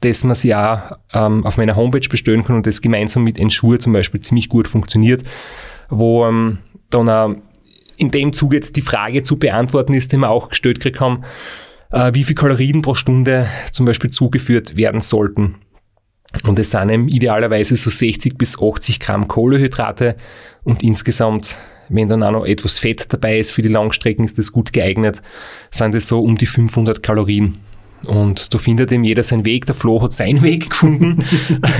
dass 0.01 0.23
man 0.23 0.36
sie 0.36 0.53
auch 0.53 0.97
ähm, 1.13 1.45
auf 1.45 1.57
meiner 1.57 1.75
Homepage 1.75 2.07
bestellen 2.07 2.43
kann 2.43 2.57
und 2.57 2.67
das 2.67 2.82
gemeinsam 2.82 3.23
mit 3.23 3.39
Ensure 3.39 3.80
zum 3.80 3.93
Beispiel 3.93 4.21
ziemlich 4.21 4.49
gut 4.49 4.67
funktioniert, 4.67 5.23
wo 5.89 6.25
ähm, 6.25 6.59
dann 6.89 7.09
auch 7.09 7.35
in 7.97 8.11
dem 8.11 8.33
Zug 8.33 8.53
jetzt 8.53 8.75
die 8.75 8.81
Frage 8.81 9.23
zu 9.23 9.38
beantworten 9.38 9.93
ist, 9.93 10.11
die 10.11 10.17
wir 10.17 10.29
auch 10.29 10.49
gestellt 10.49 10.77
gekriegt 10.77 10.99
haben, 10.99 11.23
äh, 11.91 12.13
wie 12.13 12.23
viel 12.23 12.35
Kalorien 12.35 12.81
pro 12.81 12.93
Stunde 12.93 13.47
zum 13.71 13.85
Beispiel 13.85 14.11
zugeführt 14.11 14.77
werden 14.77 15.01
sollten. 15.01 15.55
Und 16.43 16.59
es 16.59 16.71
sind 16.71 16.89
eben 16.89 17.07
idealerweise 17.07 17.75
so 17.75 17.89
60 17.89 18.38
bis 18.38 18.59
80 18.61 18.99
Gramm 18.99 19.27
Kohlehydrate 19.27 20.15
und 20.63 20.83
insgesamt 20.83 21.57
wenn 21.89 22.09
dann 22.09 22.23
auch 22.23 22.31
noch 22.31 22.45
etwas 22.45 22.79
Fett 22.79 23.11
dabei 23.13 23.39
ist 23.39 23.51
für 23.51 23.61
die 23.61 23.69
Langstrecken, 23.69 24.25
ist 24.25 24.38
das 24.38 24.51
gut 24.51 24.73
geeignet, 24.73 25.21
sind 25.71 25.95
es 25.95 26.07
so 26.07 26.21
um 26.21 26.38
die 26.38 26.45
500 26.45 27.01
Kalorien. 27.01 27.59
Und 28.06 28.54
da 28.54 28.58
findet 28.58 28.91
eben 28.91 29.04
jeder 29.04 29.24
seinen 29.24 29.45
Weg. 29.45 29.66
Der 29.66 29.76
Flo 29.76 30.02
hat 30.02 30.14
seinen 30.14 30.41
Weg 30.41 30.70
gefunden. 30.70 31.24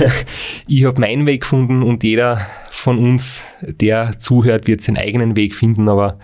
ich 0.68 0.86
habe 0.86 1.00
meinen 1.00 1.26
Weg 1.26 1.42
gefunden 1.42 1.84
und 1.84 2.04
jeder 2.04 2.48
von 2.72 2.98
uns, 2.98 3.44
der 3.62 4.18
zuhört, 4.20 4.68
wird 4.68 4.82
seinen 4.82 4.98
eigenen 4.98 5.36
Weg 5.36 5.54
finden. 5.54 5.88
Aber 5.88 6.20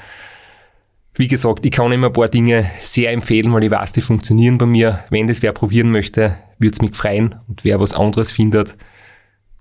wie 1.16 1.28
gesagt, 1.28 1.66
ich 1.66 1.72
kann 1.72 1.92
ihm 1.92 2.04
ein 2.04 2.14
paar 2.14 2.28
Dinge 2.28 2.70
sehr 2.80 3.12
empfehlen, 3.12 3.54
weil 3.54 3.64
ich 3.64 3.72
weiß, 3.72 3.94
die 3.94 4.02
funktionieren 4.02 4.58
bei 4.58 4.66
mir. 4.66 5.04
Wenn 5.10 5.28
das 5.28 5.42
wer 5.42 5.52
probieren 5.52 5.92
möchte, 5.92 6.38
würde 6.58 6.74
es 6.74 6.82
mich 6.82 6.96
freuen. 6.96 7.36
Und 7.48 7.64
wer 7.64 7.80
was 7.80 7.94
anderes 7.94 8.32
findet, 8.32 8.76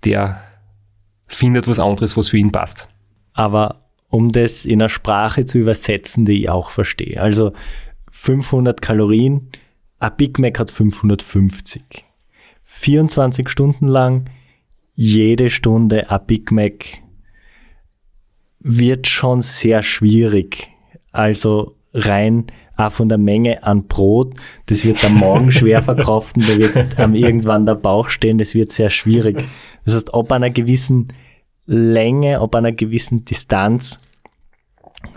der 0.03 0.41
findet 1.27 1.67
was 1.67 1.79
anderes, 1.79 2.17
was 2.17 2.29
für 2.29 2.37
ihn 2.37 2.51
passt. 2.51 2.87
Aber 3.33 3.83
um 4.09 4.31
das 4.31 4.65
in 4.65 4.81
einer 4.81 4.89
Sprache 4.89 5.45
zu 5.45 5.59
übersetzen, 5.59 6.25
die 6.25 6.41
ich 6.41 6.49
auch 6.49 6.69
verstehe. 6.69 7.19
Also 7.21 7.53
500 8.11 8.81
Kalorien, 8.81 9.49
ein 10.03 10.11
Big 10.17 10.37
Mac 10.37 10.59
hat 10.59 10.69
550. 10.69 11.81
24 12.63 13.47
Stunden 13.47 13.87
lang, 13.87 14.29
jede 14.93 15.49
Stunde 15.49 16.11
ein 16.11 16.19
Big 16.27 16.51
Mac 16.51 16.85
wird 18.59 19.07
schon 19.07 19.41
sehr 19.41 19.81
schwierig. 19.81 20.69
Also 21.13 21.77
rein 21.93 22.47
auch 22.75 22.91
von 22.91 23.07
der 23.07 23.17
Menge 23.17 23.63
an 23.63 23.87
Brot, 23.87 24.33
das 24.65 24.83
wird 24.83 25.03
am 25.05 25.15
Morgen 25.15 25.51
schwer 25.53 25.81
verkraften, 25.81 26.43
da 26.45 26.57
wird 26.57 26.99
am 26.99 27.15
irgendwann 27.15 27.65
der 27.65 27.75
Bauch 27.75 28.09
stehen, 28.09 28.39
das 28.39 28.55
wird 28.55 28.73
sehr 28.73 28.89
schwierig. 28.89 29.45
Das 29.85 29.95
heißt, 29.95 30.13
ob 30.13 30.33
einer 30.33 30.49
gewissen 30.49 31.07
Länge, 31.65 32.41
ob 32.41 32.55
einer 32.55 32.73
gewissen 32.73 33.23
Distanz 33.23 33.99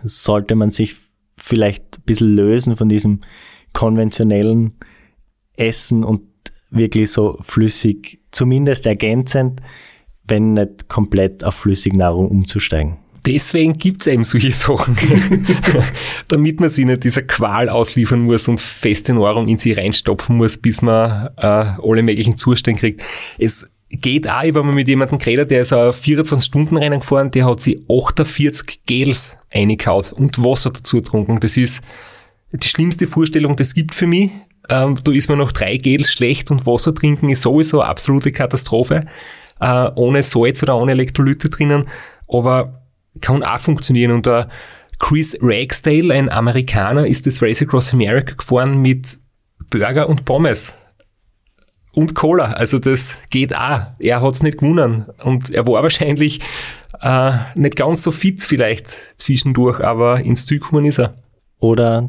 sollte 0.04 0.54
man 0.54 0.70
sich 0.70 0.94
vielleicht 1.36 1.98
ein 1.98 2.02
bisschen 2.04 2.36
lösen 2.36 2.76
von 2.76 2.88
diesem 2.88 3.20
konventionellen 3.76 4.72
Essen 5.56 6.02
und 6.02 6.22
wirklich 6.70 7.12
so 7.12 7.38
flüssig, 7.42 8.18
zumindest 8.30 8.86
ergänzend, 8.86 9.60
wenn 10.24 10.54
nicht 10.54 10.88
komplett 10.88 11.44
auf 11.44 11.54
Flüssignahrung 11.56 12.28
umzusteigen. 12.28 12.96
Deswegen 13.26 13.76
gibt's 13.76 14.06
eben 14.06 14.24
solche 14.24 14.52
Sachen, 14.52 14.96
damit 16.28 16.60
man 16.60 16.70
sich 16.70 16.86
nicht 16.86 17.04
dieser 17.04 17.22
Qual 17.22 17.68
ausliefern 17.68 18.20
muss 18.20 18.48
und 18.48 18.60
feste 18.60 19.12
Nahrung 19.12 19.46
in 19.46 19.58
sich 19.58 19.76
reinstopfen 19.76 20.36
muss, 20.36 20.56
bis 20.56 20.80
man 20.80 21.28
äh, 21.36 21.46
alle 21.46 22.02
möglichen 22.02 22.36
Zustände 22.38 22.80
kriegt. 22.80 23.02
Es 23.36 23.66
geht 23.90 24.26
auch, 24.28 24.42
ich 24.42 24.54
war 24.54 24.62
mal 24.62 24.74
mit 24.74 24.88
jemandem 24.88 25.18
geredet, 25.18 25.50
der 25.50 25.62
ist 25.62 25.74
auf 25.74 26.00
24-Stunden-Rennen 26.00 27.00
gefahren, 27.00 27.30
der 27.30 27.46
hat 27.46 27.60
sich 27.60 27.78
48 27.90 28.86
Gels 28.86 29.36
eingekaut 29.52 30.12
und 30.12 30.42
Wasser 30.42 30.70
dazu 30.70 30.98
getrunken. 30.98 31.40
Das 31.40 31.56
ist 31.56 31.82
die 32.56 32.68
schlimmste 32.68 33.06
Vorstellung, 33.06 33.56
das 33.56 33.74
gibt 33.74 33.94
für 33.94 34.06
mich. 34.06 34.30
Ähm, 34.68 34.98
da 35.02 35.12
ist 35.12 35.28
man 35.28 35.38
noch 35.38 35.52
drei 35.52 35.76
Gels 35.76 36.10
schlecht 36.10 36.50
und 36.50 36.66
Wasser 36.66 36.94
trinken 36.94 37.28
ist 37.28 37.42
sowieso 37.42 37.80
eine 37.80 37.90
absolute 37.90 38.32
Katastrophe. 38.32 39.06
Äh, 39.60 39.90
ohne 39.94 40.22
Salz 40.22 40.62
oder 40.62 40.76
ohne 40.76 40.92
Elektrolyte 40.92 41.48
drinnen. 41.48 41.88
Aber 42.28 42.82
kann 43.20 43.42
auch 43.42 43.58
funktionieren. 43.58 44.12
Und 44.12 44.26
der 44.26 44.48
Chris 44.98 45.36
Ragsdale, 45.40 46.12
ein 46.12 46.28
Amerikaner, 46.28 47.06
ist 47.06 47.26
das 47.26 47.40
Race 47.42 47.62
Across 47.62 47.92
America 47.92 48.34
gefahren 48.34 48.80
mit 48.82 49.18
Burger 49.70 50.08
und 50.08 50.24
Pommes 50.24 50.76
und 51.92 52.14
Cola. 52.14 52.52
Also 52.52 52.78
das 52.78 53.18
geht 53.30 53.54
auch. 53.56 53.86
Er 53.98 54.22
hat's 54.22 54.42
nicht 54.42 54.58
gewonnen. 54.58 55.06
Und 55.22 55.50
er 55.50 55.66
war 55.66 55.82
wahrscheinlich 55.82 56.40
äh, 57.00 57.32
nicht 57.54 57.76
ganz 57.76 58.02
so 58.02 58.10
fit 58.10 58.42
vielleicht 58.42 58.88
zwischendurch, 59.18 59.80
aber 59.80 60.20
ins 60.20 60.46
Ziel 60.46 60.60
gekommen 60.60 60.84
ist 60.84 60.98
er. 60.98 61.14
Oder 61.58 62.08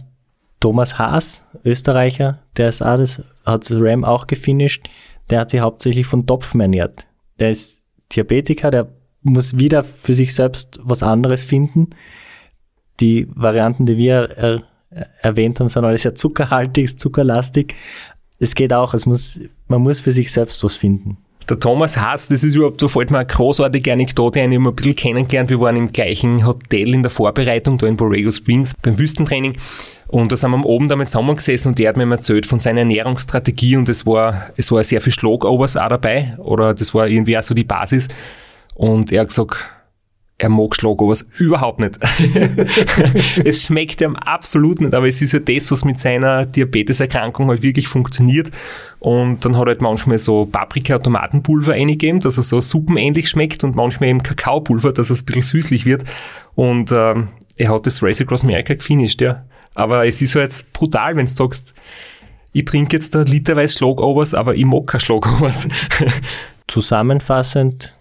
Thomas 0.60 0.98
Haas, 0.98 1.46
Österreicher, 1.64 2.40
der 2.58 2.70
ist 2.70 2.82
das, 2.82 3.24
hat 3.46 3.70
das 3.70 3.78
Ram 3.80 4.04
auch 4.04 4.28
gefinisht. 4.28 4.88
Der 5.30 5.42
hat 5.42 5.52
sich 5.52 5.60
hauptsächlich 5.60 6.06
von 6.06 6.26
Topfen 6.26 6.62
ernährt. 6.62 7.08
Der 7.40 7.52
ist 7.52 7.84
Diabetiker, 8.12 8.72
der 8.72 8.88
muss 9.22 9.60
wieder 9.60 9.84
für 9.84 10.14
sich 10.14 10.34
selbst 10.34 10.80
was 10.82 11.04
anderes 11.04 11.44
finden. 11.44 11.90
Die 13.00 13.28
Varianten, 13.36 13.86
die 13.86 13.98
wir 13.98 14.30
er, 14.36 14.64
erwähnt 15.22 15.60
haben, 15.60 15.70
sind 15.70 15.84
alle 15.84 15.98
sehr 15.98 16.16
zuckerhaltig, 16.16 16.98
zuckerlastig 16.98 17.76
es 18.40 18.56
geht 18.56 18.74
auch, 18.74 18.94
es 18.94 19.06
muss, 19.06 19.40
man 19.68 19.82
muss 19.82 20.00
für 20.00 20.12
sich 20.12 20.32
selbst 20.32 20.64
was 20.64 20.76
finden. 20.76 21.18
Der 21.50 21.58
Thomas 21.58 21.96
Haas, 21.96 22.28
das 22.28 22.44
ist 22.44 22.56
überhaupt, 22.56 22.82
da 22.84 22.90
fällt 22.90 23.10
mir 23.10 23.20
eine 23.20 23.28
großartige 23.28 23.94
Anekdote 23.94 24.42
ein, 24.42 24.52
ich 24.52 24.60
habe 24.60 24.70
ein 24.70 24.76
bisschen 24.76 24.96
kennengelernt. 24.96 25.50
Wir 25.50 25.62
waren 25.62 25.78
im 25.78 25.94
gleichen 25.94 26.46
Hotel 26.46 26.94
in 26.94 27.04
der 27.04 27.10
Vorbereitung, 27.10 27.78
da 27.78 27.88
in 27.88 27.96
Borrego 27.96 28.32
Springs, 28.32 28.74
beim 28.82 29.00
Wüstentraining. 29.00 29.58
Und 30.10 30.34
da 30.34 30.36
sind 30.36 30.52
wir 30.52 30.66
Oben 30.66 30.90
damit 30.90 31.10
zusammengesessen 31.10 31.70
und 31.70 31.80
der 31.80 31.88
hat 31.88 31.96
mir 31.96 32.10
erzählt 32.12 32.46
von 32.46 32.60
seiner 32.60 32.80
Ernährungsstrategie 32.80 33.78
und 33.78 33.88
es 33.88 34.06
war, 34.06 34.52
es 34.58 34.74
war 34.74 34.84
sehr 34.84 35.00
viel 35.00 35.14
Schlagobers 35.14 35.78
auch 35.78 35.88
dabei, 35.88 36.34
oder 36.38 36.74
das 36.74 36.94
war 36.94 37.08
irgendwie 37.08 37.38
auch 37.38 37.44
so 37.44 37.54
die 37.54 37.64
Basis. 37.64 38.10
Und 38.76 39.14
er 39.14 39.22
hat 39.22 39.30
gesagt, 39.30 39.56
er 40.40 40.50
mag 40.50 40.76
Schlagobers 40.76 41.28
überhaupt 41.38 41.80
nicht. 41.80 41.98
es 43.44 43.66
schmeckt 43.66 44.02
ihm 44.02 44.16
absolut 44.16 44.82
nicht, 44.82 44.94
aber 44.94 45.08
es 45.08 45.22
ist 45.22 45.32
ja 45.32 45.40
das, 45.40 45.72
was 45.72 45.84
mit 45.84 46.00
seiner 46.00 46.46
Diabeteserkrankung 46.46 47.48
halt 47.48 47.64
wirklich 47.64 47.88
funktioniert. 47.88 48.52
Und 49.00 49.44
dann 49.44 49.56
hat 49.56 49.64
er 49.64 49.70
halt 49.70 49.82
manchmal 49.82 50.20
so 50.20 50.46
Paprika-Tomatenpulver 50.46 51.74
eingegeben, 51.74 52.20
dass 52.20 52.38
er 52.38 52.44
so 52.44 52.62
suppenähnlich 52.62 53.30
schmeckt 53.30 53.64
und 53.64 53.76
manchmal 53.76 54.10
eben 54.10 54.22
Kakaopulver, 54.22 54.94
dass 54.94 55.10
es 55.10 55.24
ein 55.24 55.26
bisschen 55.26 55.42
süßlich 55.42 55.86
wird. 55.86 56.04
Und 56.54 56.92
ähm, 56.92 57.30
er 57.58 57.70
hat 57.74 57.88
das 57.88 58.04
Race 58.04 58.22
Across 58.22 58.44
America 58.44 58.76
gefinisht, 58.76 59.22
ja. 59.22 59.44
Aber 59.74 60.06
es 60.06 60.22
ist 60.22 60.36
halt 60.36 60.72
brutal, 60.72 61.16
wenn 61.16 61.26
du 61.26 61.32
sagst, 61.32 61.74
ich 62.54 62.66
trinke 62.66 62.98
jetzt 62.98 63.16
da 63.16 63.24
literweise 63.24 63.80
Schlagobers, 63.80 64.36
aber 64.36 64.54
ich 64.54 64.66
mag 64.66 64.86
kein 64.86 65.00
Schlagobers. 65.00 65.68
Zusammenfassend 66.68 67.97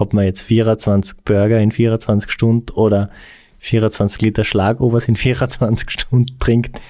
ob 0.00 0.12
man 0.12 0.24
jetzt 0.24 0.42
24 0.42 1.18
Burger 1.24 1.60
in 1.60 1.70
24 1.70 2.30
Stunden 2.30 2.72
oder 2.72 3.10
24 3.58 4.20
Liter 4.22 4.44
Schlagobers 4.44 5.08
in 5.08 5.16
24 5.16 5.90
Stunden 5.90 6.38
trinkt. 6.38 6.80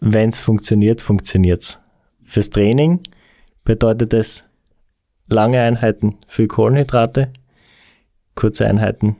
Wenn 0.00 0.30
es 0.30 0.40
funktioniert, 0.40 1.00
funktioniert's. 1.00 1.78
Fürs 2.24 2.50
Training 2.50 3.00
bedeutet 3.64 4.14
es 4.14 4.44
lange 5.28 5.60
Einheiten 5.60 6.16
viel 6.26 6.48
Kohlenhydrate, 6.48 7.32
kurze 8.34 8.66
Einheiten 8.66 9.16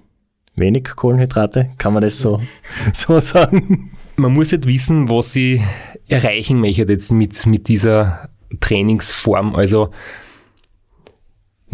wenig 0.56 0.84
Kohlenhydrate. 0.84 1.70
Kann 1.78 1.94
man 1.94 2.02
das 2.02 2.20
so, 2.20 2.40
so 2.92 3.20
sagen? 3.20 3.90
Man 4.16 4.32
muss 4.32 4.50
jetzt 4.50 4.66
wissen, 4.66 5.08
was 5.08 5.32
sie 5.32 5.62
erreichen 6.08 6.60
möchte 6.60 6.82
jetzt 6.82 7.12
mit, 7.12 7.46
mit 7.46 7.68
dieser 7.68 8.28
Trainingsform. 8.60 9.54
Also 9.54 9.90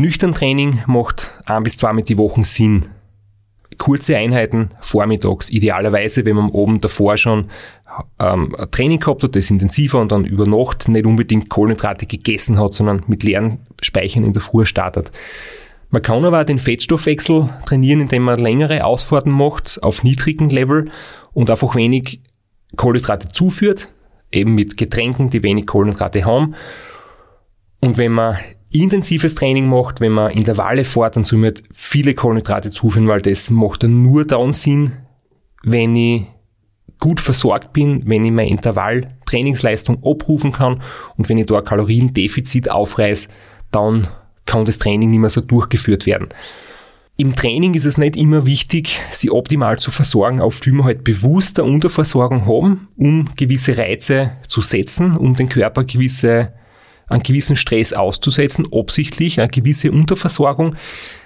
Nüchtern 0.00 0.32
Training 0.32 0.80
macht 0.86 1.32
ein 1.44 1.64
bis 1.64 1.76
zweimal 1.76 2.04
die 2.04 2.16
Woche 2.16 2.44
Sinn. 2.44 2.86
kurze 3.78 4.16
Einheiten 4.16 4.70
vormittags. 4.80 5.50
Idealerweise, 5.50 6.24
wenn 6.24 6.36
man 6.36 6.50
oben 6.50 6.80
davor 6.80 7.16
schon 7.16 7.50
ähm, 8.20 8.54
ein 8.56 8.70
Training 8.70 9.00
gehabt 9.00 9.24
hat, 9.24 9.34
das 9.34 9.50
intensiver 9.50 10.00
und 10.00 10.12
dann 10.12 10.24
über 10.24 10.46
Nacht 10.46 10.86
nicht 10.86 11.04
unbedingt 11.04 11.50
Kohlenhydrate 11.50 12.06
gegessen 12.06 12.60
hat, 12.60 12.74
sondern 12.74 13.02
mit 13.08 13.24
leeren 13.24 13.66
Speichern 13.82 14.22
in 14.22 14.32
der 14.32 14.40
Früh 14.40 14.66
startet. 14.66 15.10
Man 15.90 16.02
kann 16.02 16.24
aber 16.24 16.42
auch 16.42 16.44
den 16.44 16.60
Fettstoffwechsel 16.60 17.48
trainieren, 17.66 18.00
indem 18.00 18.22
man 18.22 18.38
längere 18.38 18.84
Ausfahrten 18.84 19.32
macht 19.32 19.82
auf 19.82 20.04
niedrigem 20.04 20.48
Level 20.48 20.92
und 21.32 21.50
einfach 21.50 21.74
wenig 21.74 22.20
Kohlenhydrate 22.76 23.32
zuführt, 23.32 23.88
eben 24.30 24.54
mit 24.54 24.76
Getränken, 24.76 25.28
die 25.28 25.42
wenig 25.42 25.66
Kohlenhydrate 25.66 26.24
haben. 26.24 26.54
Und 27.80 27.98
wenn 27.98 28.12
man 28.12 28.36
intensives 28.70 29.34
Training 29.34 29.68
macht, 29.68 30.00
wenn 30.00 30.12
man 30.12 30.32
Intervalle 30.32 30.84
fährt, 30.84 31.16
dann 31.16 31.24
soll 31.24 31.38
man 31.38 31.46
halt 31.46 31.62
viele 31.72 32.14
Kohlenhydrate 32.14 32.70
zuführen, 32.70 33.08
weil 33.08 33.22
das 33.22 33.50
macht 33.50 33.82
dann 33.82 34.02
nur 34.02 34.24
dann 34.26 34.52
Sinn, 34.52 34.92
wenn 35.62 35.96
ich 35.96 36.24
gut 37.00 37.20
versorgt 37.20 37.72
bin, 37.72 38.02
wenn 38.06 38.24
ich 38.24 38.32
mein 38.32 38.48
Intervall 38.48 39.16
Trainingsleistung 39.26 40.02
abrufen 40.04 40.52
kann 40.52 40.82
und 41.16 41.28
wenn 41.28 41.38
ich 41.38 41.46
da 41.46 41.58
ein 41.58 41.64
Kaloriendefizit 41.64 42.70
aufreiß, 42.70 43.28
dann 43.70 44.08
kann 44.46 44.64
das 44.64 44.78
Training 44.78 45.10
nicht 45.10 45.20
mehr 45.20 45.30
so 45.30 45.40
durchgeführt 45.40 46.06
werden. 46.06 46.28
Im 47.16 47.34
Training 47.34 47.74
ist 47.74 47.84
es 47.84 47.98
nicht 47.98 48.16
immer 48.16 48.46
wichtig, 48.46 49.00
sie 49.10 49.30
optimal 49.30 49.78
zu 49.78 49.90
versorgen. 49.90 50.40
Oft 50.40 50.64
will 50.66 50.74
man 50.74 50.86
halt 50.86 51.02
bewusster 51.02 51.64
Unterversorgung 51.64 52.46
haben, 52.46 52.88
um 52.96 53.28
gewisse 53.36 53.76
Reize 53.76 54.32
zu 54.46 54.60
setzen, 54.60 55.16
um 55.16 55.34
den 55.34 55.48
Körper 55.48 55.82
gewisse, 55.82 56.52
einen 57.08 57.22
gewissen 57.22 57.56
Stress 57.56 57.92
auszusetzen, 57.92 58.66
absichtlich, 58.72 59.40
eine 59.40 59.48
gewisse 59.48 59.90
Unterversorgung. 59.90 60.76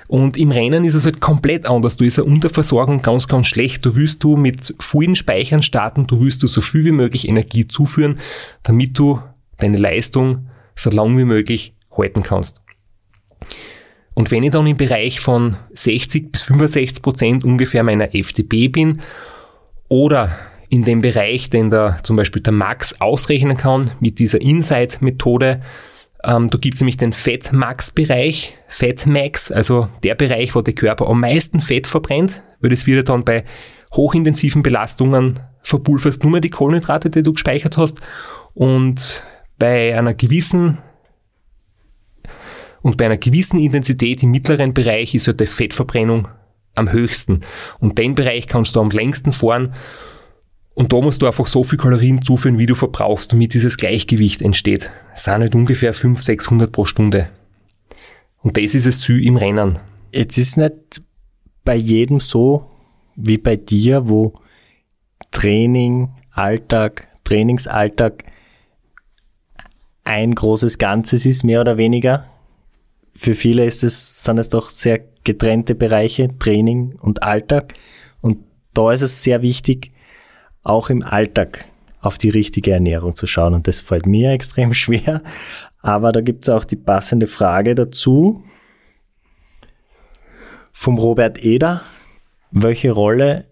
Und 0.08 0.36
im 0.36 0.50
Rennen 0.50 0.84
ist 0.84 0.94
es 0.94 1.04
halt 1.04 1.20
komplett 1.20 1.66
anders. 1.66 1.96
Du 1.96 2.04
ist 2.04 2.18
eine 2.18 2.28
Unterversorgung 2.28 3.02
ganz, 3.02 3.28
ganz 3.28 3.46
schlecht. 3.46 3.84
Du 3.84 3.96
willst 3.96 4.22
du 4.22 4.36
mit 4.36 4.74
vollen 4.78 5.14
Speichern 5.14 5.62
starten, 5.62 6.06
du 6.06 6.20
willst 6.20 6.42
du 6.42 6.46
so 6.46 6.60
viel 6.60 6.84
wie 6.84 6.92
möglich 6.92 7.28
Energie 7.28 7.66
zuführen, 7.66 8.20
damit 8.62 8.98
du 8.98 9.20
deine 9.58 9.78
Leistung 9.78 10.48
so 10.74 10.90
lang 10.90 11.16
wie 11.16 11.24
möglich 11.24 11.74
halten 11.96 12.22
kannst. 12.22 12.60
Und 14.14 14.30
wenn 14.30 14.42
ich 14.42 14.50
dann 14.50 14.66
im 14.66 14.76
Bereich 14.76 15.20
von 15.20 15.56
60 15.72 16.32
bis 16.32 16.42
65 16.42 17.02
Prozent 17.02 17.44
ungefähr 17.44 17.82
meiner 17.82 18.14
FDP 18.14 18.68
bin 18.68 19.00
oder 19.88 20.36
in 20.72 20.84
dem 20.84 21.02
Bereich, 21.02 21.50
den 21.50 21.68
da 21.68 21.98
zum 22.02 22.16
Beispiel 22.16 22.40
der 22.40 22.54
Max 22.54 22.98
ausrechnen 22.98 23.58
kann 23.58 23.90
mit 24.00 24.18
dieser 24.18 24.40
Insight-Methode, 24.40 25.60
ähm, 26.24 26.48
da 26.48 26.56
gibt 26.56 26.76
es 26.76 26.80
nämlich 26.80 26.96
den 26.96 27.12
Fett-Max-Bereich, 27.12 28.56
Fat-Max, 28.68 29.52
also 29.52 29.88
der 30.02 30.14
Bereich, 30.14 30.54
wo 30.54 30.62
der 30.62 30.72
Körper 30.72 31.08
am 31.08 31.20
meisten 31.20 31.60
Fett 31.60 31.86
verbrennt, 31.86 32.42
weil 32.60 32.70
das 32.70 32.86
wird 32.86 33.10
dann 33.10 33.22
bei 33.22 33.44
hochintensiven 33.92 34.62
Belastungen 34.62 35.40
verpulverst 35.60 36.22
nur 36.22 36.32
mehr 36.32 36.40
die 36.40 36.48
Kohlenhydrate, 36.48 37.10
die 37.10 37.22
du 37.22 37.34
gespeichert 37.34 37.76
hast 37.76 38.00
und 38.54 39.22
bei 39.58 39.94
einer 39.94 40.14
gewissen 40.14 40.78
und 42.80 42.96
bei 42.96 43.04
einer 43.04 43.18
gewissen 43.18 43.60
Intensität 43.60 44.22
im 44.22 44.30
mittleren 44.30 44.72
Bereich 44.72 45.14
ist 45.14 45.26
halt 45.26 45.38
die 45.38 45.46
Fettverbrennung 45.46 46.28
am 46.74 46.90
höchsten. 46.90 47.42
Und 47.78 47.98
den 47.98 48.14
Bereich 48.14 48.46
kannst 48.46 48.74
du 48.74 48.80
am 48.80 48.90
längsten 48.90 49.32
fahren. 49.32 49.74
Und 50.74 50.92
da 50.92 51.00
musst 51.00 51.20
du 51.20 51.26
einfach 51.26 51.46
so 51.46 51.64
viel 51.64 51.78
Kalorien 51.78 52.22
zuführen, 52.22 52.58
wie 52.58 52.66
du 52.66 52.74
verbrauchst, 52.74 53.32
damit 53.32 53.52
dieses 53.54 53.76
Gleichgewicht 53.76 54.40
entsteht. 54.40 54.90
Es 55.14 55.24
sind 55.24 55.34
halt 55.34 55.54
ungefähr 55.54 55.92
500, 55.92 56.24
600 56.24 56.72
pro 56.72 56.84
Stunde. 56.84 57.28
Und 58.38 58.56
das 58.56 58.74
ist 58.74 58.86
das 58.86 59.00
Ziel 59.00 59.24
im 59.24 59.36
Rennen. 59.36 59.78
Jetzt 60.12 60.38
ist 60.38 60.56
nicht 60.56 61.02
bei 61.64 61.76
jedem 61.76 62.20
so 62.20 62.70
wie 63.14 63.38
bei 63.38 63.56
dir, 63.56 64.08
wo 64.08 64.32
Training, 65.30 66.10
Alltag, 66.30 67.08
Trainingsalltag 67.24 68.24
ein 70.04 70.34
großes 70.34 70.78
Ganzes 70.78 71.26
ist, 71.26 71.44
mehr 71.44 71.60
oder 71.60 71.76
weniger 71.76 72.26
für 73.14 73.34
viele 73.34 73.64
ist 73.64 73.84
es, 73.84 74.24
sind 74.24 74.38
es 74.38 74.48
doch 74.48 74.70
sehr 74.70 75.00
getrennte 75.24 75.74
Bereiche, 75.74 76.36
Training 76.38 76.96
und 77.00 77.22
Alltag. 77.22 77.74
Und 78.20 78.38
da 78.74 78.92
ist 78.92 79.02
es 79.02 79.22
sehr 79.22 79.42
wichtig, 79.42 79.91
auch 80.62 80.90
im 80.90 81.02
Alltag 81.02 81.64
auf 82.00 82.18
die 82.18 82.30
richtige 82.30 82.72
Ernährung 82.72 83.14
zu 83.14 83.26
schauen. 83.26 83.54
Und 83.54 83.68
das 83.68 83.80
fällt 83.80 84.06
mir 84.06 84.30
extrem 84.32 84.74
schwer. 84.74 85.22
Aber 85.80 86.12
da 86.12 86.20
gibt 86.20 86.44
es 86.44 86.48
auch 86.48 86.64
die 86.64 86.76
passende 86.76 87.26
Frage 87.26 87.74
dazu 87.74 88.44
vom 90.72 90.98
Robert 90.98 91.42
Eder. 91.42 91.82
Welche 92.50 92.92
Rolle 92.92 93.46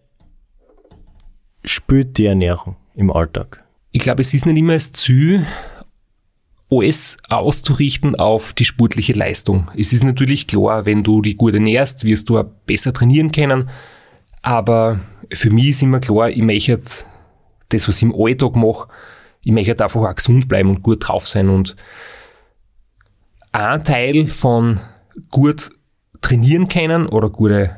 spielt 1.65 2.19
die 2.19 2.27
Ernährung 2.27 2.77
im 2.95 3.11
Alltag? 3.11 3.65
Ich 3.93 4.03
glaube, 4.03 4.23
es 4.23 4.35
ist 4.35 4.47
nicht 4.47 4.57
immer 4.57 4.75
das 4.75 4.93
Ziel, 4.93 5.47
alles 6.71 7.19
auszurichten 7.29 8.15
auf 8.15 8.53
die 8.53 8.65
sportliche 8.65 9.13
Leistung. 9.13 9.71
Es 9.77 9.93
ist 9.93 10.05
natürlich 10.05 10.47
klar, 10.47 10.87
wenn 10.87 11.03
du 11.03 11.21
die 11.21 11.35
gut 11.35 11.55
ernährst, 11.55 12.05
wirst 12.05 12.29
du 12.29 12.39
auch 12.39 12.47
besser 12.67 12.93
trainieren 12.93 13.33
können. 13.33 13.71
Aber 14.43 15.01
für 15.33 15.51
mich 15.51 15.71
ist 15.71 15.83
immer 15.83 16.01
klar, 16.01 16.31
ich 16.31 16.43
möchte 16.43 16.79
das, 17.69 17.89
was 17.89 17.97
ich 17.97 18.03
im 18.03 18.15
Alltag 18.15 18.57
mache, 18.57 18.89
ich 19.45 19.53
möchte 19.53 19.83
einfach 19.83 20.01
auch 20.01 20.15
gesund 20.15 20.49
bleiben 20.49 20.71
und 20.71 20.83
gut 20.83 21.09
drauf 21.09 21.27
sein. 21.27 21.49
Und 21.49 21.77
ein 23.53 23.85
Teil 23.85 24.27
von 24.29 24.81
gut 25.31 25.71
trainieren 26.21 26.69
können 26.69 27.07
oder 27.07 27.31
gute 27.31 27.77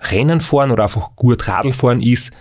Rennen 0.00 0.40
fahren 0.40 0.70
oder 0.70 0.84
einfach 0.84 1.16
gut 1.16 1.48
Radl 1.48 1.72
fahren 1.72 2.00
ist, 2.00 2.32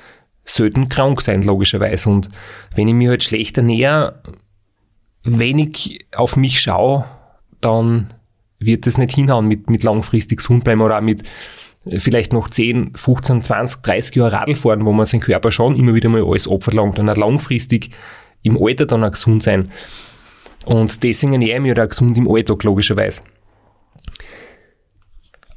selten 0.43 0.89
krank 0.89 1.21
sein, 1.21 1.43
logischerweise. 1.43 2.09
Und 2.09 2.29
wenn 2.75 2.87
ich 2.87 2.93
mich 2.93 3.07
halt 3.07 3.23
schlecht 3.23 3.57
ernähre, 3.57 4.21
wenn 5.23 5.59
ich 5.59 6.07
auf 6.15 6.35
mich 6.35 6.61
schaue, 6.61 7.05
dann 7.61 8.13
wird 8.59 8.87
es 8.87 8.97
nicht 8.97 9.13
hinhauen 9.13 9.47
mit, 9.47 9.69
mit 9.69 9.83
langfristig 9.83 10.37
gesund 10.37 10.63
bleiben 10.63 10.81
oder 10.81 10.97
auch 10.97 11.01
mit 11.01 11.23
vielleicht 11.97 12.33
noch 12.33 12.49
10, 12.49 12.91
15, 12.95 13.43
20, 13.43 13.81
30 13.81 14.15
Jahre 14.15 14.33
Radl 14.33 14.55
fahren, 14.55 14.85
wo 14.85 14.91
man 14.91 15.05
seinen 15.05 15.21
Körper 15.21 15.51
schon 15.51 15.75
immer 15.75 15.93
wieder 15.93 16.09
mal 16.09 16.23
alles 16.23 16.47
abverlangt 16.47 16.99
und 16.99 17.09
auch 17.09 17.17
langfristig 17.17 17.91
im 18.43 18.57
Alter 18.61 18.85
dann 18.85 19.03
auch 19.03 19.11
gesund 19.11 19.43
sein. 19.43 19.69
Und 20.65 21.03
deswegen 21.03 21.33
ernähre 21.33 21.57
ich 21.57 21.61
mich 21.61 21.79
auch 21.79 21.89
gesund 21.89 22.17
im 22.17 22.29
Alltag, 22.29 22.63
logischerweise. 22.63 23.23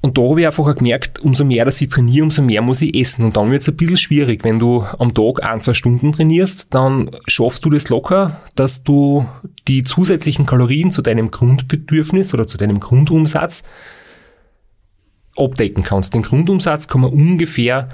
Und 0.02 0.16
da 0.16 0.22
habe 0.22 0.40
ich 0.40 0.46
einfach 0.46 0.66
auch 0.66 0.74
gemerkt, 0.74 1.18
umso 1.18 1.44
mehr 1.44 1.66
dass 1.66 1.80
ich 1.80 1.90
trainiere, 1.90 2.24
umso 2.24 2.40
mehr 2.40 2.62
muss 2.62 2.80
ich 2.80 2.94
essen. 2.96 3.24
Und 3.24 3.36
dann 3.36 3.50
wird 3.50 3.60
es 3.60 3.68
ein 3.68 3.76
bisschen 3.76 3.98
schwierig. 3.98 4.44
Wenn 4.44 4.58
du 4.58 4.82
am 4.98 5.12
Tag 5.12 5.44
ein, 5.44 5.60
zwei 5.60 5.74
Stunden 5.74 6.12
trainierst, 6.12 6.74
dann 6.74 7.10
schaffst 7.26 7.64
du 7.64 7.70
das 7.70 7.90
locker, 7.90 8.40
dass 8.54 8.82
du 8.82 9.26
die 9.68 9.82
zusätzlichen 9.82 10.46
Kalorien 10.46 10.90
zu 10.90 11.02
deinem 11.02 11.30
Grundbedürfnis 11.30 12.32
oder 12.32 12.46
zu 12.46 12.56
deinem 12.56 12.80
Grundumsatz 12.80 13.62
abdecken 15.40 15.82
kannst. 15.82 16.14
Den 16.14 16.22
Grundumsatz 16.22 16.88
kann 16.88 17.00
man 17.00 17.10
ungefähr 17.10 17.88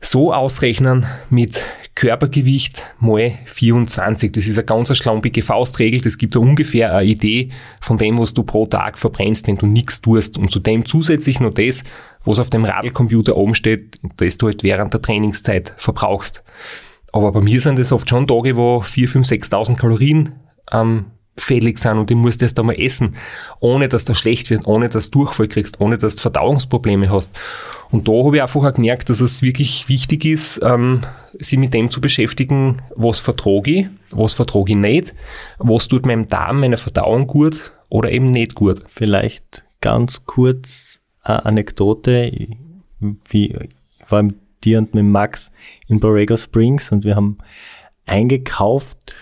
so 0.00 0.32
ausrechnen 0.32 1.06
mit 1.28 1.62
Körpergewicht 1.94 2.86
mal 2.98 3.38
24. 3.44 4.32
Das 4.32 4.46
ist 4.46 4.56
eine 4.56 4.64
ganz 4.64 4.96
schlampige 4.96 5.42
Faustregel. 5.42 6.00
Das 6.00 6.16
gibt 6.16 6.36
ungefähr 6.36 6.94
eine 6.94 7.06
Idee 7.06 7.50
von 7.80 7.98
dem, 7.98 8.18
was 8.18 8.32
du 8.32 8.42
pro 8.42 8.66
Tag 8.66 8.96
verbrennst, 8.96 9.46
wenn 9.46 9.56
du 9.56 9.66
nichts 9.66 10.00
tust. 10.00 10.38
Und 10.38 10.50
zudem 10.50 10.86
zusätzlich 10.86 11.40
noch 11.40 11.52
das, 11.52 11.84
was 12.24 12.38
auf 12.38 12.48
dem 12.48 12.64
Radlcomputer 12.64 13.36
oben 13.36 13.54
steht, 13.54 13.96
das 14.16 14.38
du 14.38 14.46
halt 14.46 14.62
während 14.62 14.94
der 14.94 15.02
Trainingszeit 15.02 15.74
verbrauchst. 15.76 16.42
Aber 17.12 17.32
bei 17.32 17.40
mir 17.40 17.60
sind 17.60 17.78
das 17.78 17.92
oft 17.92 18.08
schon 18.08 18.26
Tage, 18.26 18.56
wo 18.56 18.78
4.000, 18.80 19.26
5.000, 19.26 19.50
6.000 19.50 19.76
Kalorien 19.76 20.34
ähm, 20.72 21.06
fällig 21.42 21.78
sind 21.78 21.98
und 21.98 22.10
ich 22.10 22.16
muss 22.16 22.38
das 22.38 22.54
da 22.54 22.62
mal 22.62 22.78
essen, 22.78 23.16
ohne 23.60 23.88
dass 23.88 24.04
das 24.04 24.18
schlecht 24.18 24.50
wird, 24.50 24.66
ohne 24.66 24.88
dass 24.88 25.10
du 25.10 25.20
Durchfall 25.20 25.48
kriegst, 25.48 25.80
ohne 25.80 25.98
dass 25.98 26.16
du 26.16 26.22
Verdauungsprobleme 26.22 27.10
hast. 27.10 27.38
Und 27.90 28.06
da 28.06 28.12
habe 28.12 28.36
ich 28.36 28.42
einfach 28.42 28.64
auch 28.64 28.72
gemerkt, 28.72 29.10
dass 29.10 29.20
es 29.20 29.42
wirklich 29.42 29.88
wichtig 29.88 30.24
ist, 30.24 30.60
ähm, 30.62 31.02
sich 31.38 31.58
mit 31.58 31.74
dem 31.74 31.90
zu 31.90 32.00
beschäftigen, 32.00 32.82
was 32.94 33.20
vertrage 33.20 33.70
ich, 33.70 33.86
was 34.10 34.34
vertrage 34.34 34.72
ich 34.72 34.78
nicht, 34.78 35.14
was 35.58 35.88
tut 35.88 36.06
meinem 36.06 36.28
Darm, 36.28 36.60
meiner 36.60 36.76
Verdauung 36.76 37.26
gut 37.26 37.72
oder 37.88 38.10
eben 38.10 38.26
nicht 38.26 38.54
gut. 38.54 38.82
Vielleicht 38.88 39.64
ganz 39.80 40.24
kurz 40.24 41.00
eine 41.22 41.44
Anekdote, 41.44 42.32
wie 43.28 43.46
ich 43.46 44.10
war 44.10 44.22
mit 44.22 44.36
dir 44.64 44.78
und 44.78 44.94
mit 44.94 45.04
Max 45.04 45.50
in 45.88 46.00
Borrego 46.00 46.36
Springs 46.36 46.92
und 46.92 47.04
wir 47.04 47.16
haben 47.16 47.38
eingekauft 48.06 49.14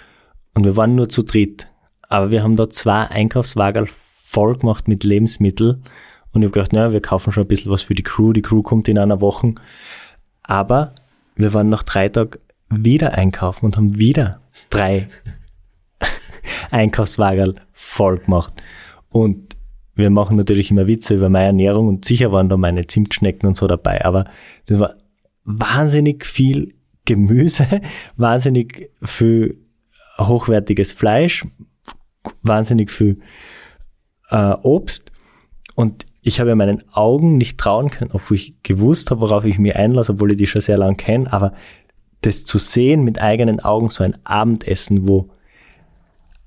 und 0.54 0.64
wir 0.64 0.76
waren 0.76 0.94
nur 0.94 1.08
zu 1.08 1.22
dritt. 1.22 1.68
Aber 2.08 2.30
wir 2.30 2.42
haben 2.42 2.56
da 2.56 2.68
zwei 2.70 3.02
Einkaufswagen 3.02 3.86
voll 3.86 4.56
gemacht 4.56 4.88
mit 4.88 5.04
Lebensmitteln 5.04 5.82
und 6.32 6.42
ich 6.42 6.46
habe 6.46 6.52
gedacht, 6.52 6.72
naja, 6.72 6.92
wir 6.92 7.02
kaufen 7.02 7.32
schon 7.32 7.44
ein 7.44 7.48
bisschen 7.48 7.70
was 7.70 7.82
für 7.82 7.94
die 7.94 8.02
Crew. 8.02 8.32
Die 8.32 8.42
Crew 8.42 8.62
kommt 8.62 8.88
in 8.88 8.98
einer 8.98 9.20
Woche. 9.20 9.54
Aber 10.42 10.94
wir 11.36 11.52
waren 11.54 11.68
nach 11.68 11.82
drei 11.82 12.08
Tagen 12.08 12.38
wieder 12.70 13.14
einkaufen 13.14 13.66
und 13.66 13.76
haben 13.76 13.98
wieder 13.98 14.40
drei 14.70 15.08
Einkaufswagen 16.70 17.60
voll 17.72 18.18
gemacht. 18.18 18.52
Und 19.10 19.56
wir 19.94 20.10
machen 20.10 20.36
natürlich 20.36 20.70
immer 20.70 20.86
Witze 20.86 21.16
über 21.16 21.28
meine 21.28 21.46
Ernährung 21.46 21.88
und 21.88 22.04
sicher 22.04 22.30
waren 22.30 22.48
da 22.48 22.56
meine 22.56 22.86
Zimtschnecken 22.86 23.48
und 23.48 23.56
so 23.56 23.66
dabei, 23.66 24.04
aber 24.04 24.24
das 24.66 24.78
war 24.78 24.94
wahnsinnig 25.44 26.24
viel 26.24 26.74
Gemüse, 27.04 27.66
wahnsinnig 28.16 28.90
viel 29.02 29.58
hochwertiges 30.18 30.92
Fleisch, 30.92 31.44
wahnsinnig 32.42 32.90
viel 32.90 33.18
äh, 34.30 34.54
Obst. 34.62 35.12
Und 35.74 36.06
ich 36.22 36.40
habe 36.40 36.54
meinen 36.54 36.82
Augen 36.92 37.38
nicht 37.38 37.58
trauen 37.58 37.90
können, 37.90 38.10
obwohl 38.12 38.36
ich 38.36 38.54
gewusst 38.62 39.10
habe, 39.10 39.20
worauf 39.20 39.44
ich 39.44 39.58
mich 39.58 39.76
einlasse, 39.76 40.12
obwohl 40.12 40.32
ich 40.32 40.36
die 40.36 40.46
schon 40.46 40.60
sehr 40.60 40.78
lange 40.78 40.96
kenne, 40.96 41.32
aber 41.32 41.54
das 42.20 42.44
zu 42.44 42.58
sehen 42.58 43.04
mit 43.04 43.20
eigenen 43.20 43.60
Augen, 43.60 43.88
so 43.88 44.02
ein 44.04 44.16
Abendessen, 44.24 45.08
wo 45.08 45.28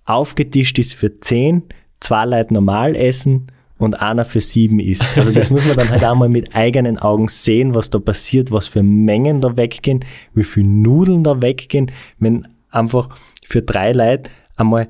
aufgetischt 0.06 0.78
ist 0.80 0.94
für 0.94 1.20
zehn, 1.20 1.64
zwei 2.00 2.26
Leute 2.26 2.54
normal 2.54 2.96
essen 2.96 3.48
und 3.78 4.00
einer 4.00 4.26
für 4.26 4.42
sieben 4.42 4.80
isst. 4.80 5.18
Also 5.18 5.32
das 5.32 5.50
muss 5.50 5.66
man 5.66 5.78
dann 5.78 5.90
halt 5.90 6.04
einmal 6.04 6.30
mit 6.30 6.56
eigenen 6.56 6.98
Augen 7.00 7.28
sehen, 7.28 7.74
was 7.74 7.90
da 7.90 8.00
passiert, 8.00 8.52
was 8.52 8.68
für 8.68 8.84
Mengen 8.84 9.42
da 9.42 9.58
weggehen, 9.58 10.06
wie 10.34 10.44
viel 10.44 10.64
Nudeln 10.64 11.24
da 11.24 11.42
weggehen, 11.42 11.92
wenn 12.20 12.48
einfach 12.70 13.10
für 13.44 13.62
drei 13.62 13.94
Leute 13.94 14.30
einmal 14.56 14.90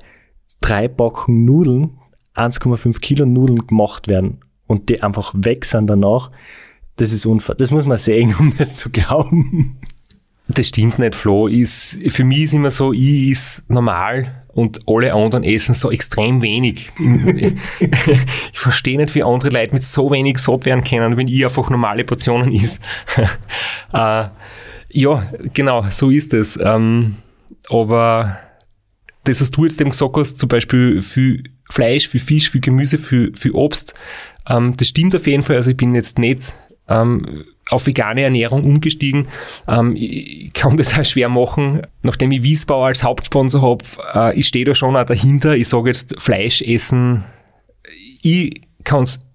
drei 0.62 0.88
Backen 0.88 1.44
Nudeln, 1.46 1.98
1,5 2.36 3.00
Kilo 3.00 3.26
Nudeln 3.26 3.68
gemacht 3.68 4.08
werden 4.08 4.40
und 4.68 4.90
die 4.90 5.04
einfach 5.04 5.34
weg 5.36 5.66
sind 5.66 5.88
danach. 5.88 6.32
Das 6.96 7.12
ist 7.12 7.26
unfair. 7.26 7.56
Das 7.56 7.72
muss 7.72 7.86
man 7.86 7.98
sehen, 7.98 8.36
um 8.40 8.54
das 8.58 8.78
zu 8.78 8.90
glauben. 8.90 9.78
Das 10.48 10.68
stimmt 10.68 11.00
nicht, 11.00 11.16
Flo. 11.16 11.48
Ist, 11.48 12.00
für 12.10 12.24
mich 12.24 12.44
ist 12.44 12.54
immer 12.54 12.72
so, 12.72 12.94
ich 12.94 13.30
ist 13.30 13.70
normal 13.70 14.44
und 14.54 14.82
alle 14.86 15.14
anderen 15.14 15.44
essen 15.44 15.74
so 15.74 15.92
extrem 15.92 16.42
wenig. 16.42 16.92
ich 17.80 18.60
verstehe 18.60 18.98
nicht, 18.98 19.16
wie 19.16 19.24
andere 19.24 19.50
Leute 19.50 19.74
mit 19.74 19.84
so 19.84 20.12
wenig 20.12 20.40
satt 20.40 20.66
werden 20.66 20.84
können, 20.84 21.16
wenn 21.16 21.28
ich 21.28 21.46
einfach 21.46 21.70
normale 21.70 22.04
Portionen 22.04 22.52
isst. 22.52 22.82
äh, 23.94 24.26
ja, 24.94 25.32
genau, 25.54 25.86
so 25.90 26.10
ist 26.10 26.34
es. 26.34 26.60
Ähm, 26.62 27.16
aber 27.70 28.38
das, 29.24 29.42
was 29.42 29.52
du 29.52 29.66
jetzt 29.66 29.80
eben 29.80 29.92
gesagt 29.92 30.16
hast, 30.16 30.40
zum 30.40 30.50
Beispiel 30.50 31.02
für 31.02 31.40
Fleisch, 31.70 32.08
für 32.08 32.20
Fisch, 32.20 32.50
für 32.50 32.60
Gemüse, 32.60 32.98
für, 32.98 33.32
für 33.34 33.54
Obst, 33.56 33.94
ähm, 34.50 34.76
das 34.78 34.88
stimmt 34.88 35.16
auf 35.16 35.28
jeden 35.28 35.44
Fall. 35.44 35.58
Also 35.58 35.72
ich 35.72 35.78
bin 35.78 35.94
jetzt 35.96 36.18
nicht 36.18 36.56
ähm, 36.88 37.46
auf 37.70 37.88
vegane 37.88 38.22
Ernährung 38.22 38.64
umgestiegen. 38.64 39.28
Ähm, 39.68 39.96
ich 39.96 40.52
kann 40.54 40.78
das 40.78 40.98
auch 40.98 41.06
schwer 41.06 41.30
machen. 41.30 41.82
Nachdem 42.02 42.32
ich 42.32 42.44
Wiesbau 42.44 42.86
als 42.86 43.04
Hauptsponsor 43.04 43.62
habe, 43.62 43.86
äh, 44.14 44.40
ich 44.40 44.48
stehe 44.48 44.66
da 44.66 44.76
schon 44.76 44.96
auch 44.96 45.06
dahinter. 45.06 45.56
Ich 45.56 45.70
sage 45.70 45.90
jetzt 45.90 46.20
Fleisch 46.20 46.62
essen. 46.62 47.24
Ich 48.22 48.62
kann 48.84 49.04
es 49.04 49.26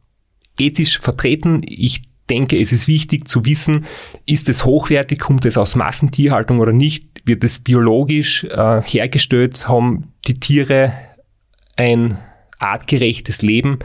ethisch 0.59 0.99
vertreten. 0.99 1.61
Ich 1.67 2.03
denke, 2.29 2.59
es 2.59 2.73
ist 2.73 2.89
wichtig 2.89 3.29
zu 3.29 3.45
wissen, 3.45 3.87
ist 4.27 4.49
es 4.49 4.65
hochwertig, 4.65 5.19
kommt 5.21 5.45
es 5.45 5.57
aus 5.57 5.77
Massentierhaltung 5.77 6.59
oder 6.59 6.73
nicht, 6.73 7.16
wird 7.27 7.45
es 7.45 7.59
biologisch 7.59 8.45
äh, 8.45 8.81
hergestellt, 8.83 9.69
haben 9.69 10.13
die 10.27 10.39
Tiere 10.41 10.93
ein 11.77 12.17
artgerechtes 12.59 13.43
Leben. 13.43 13.81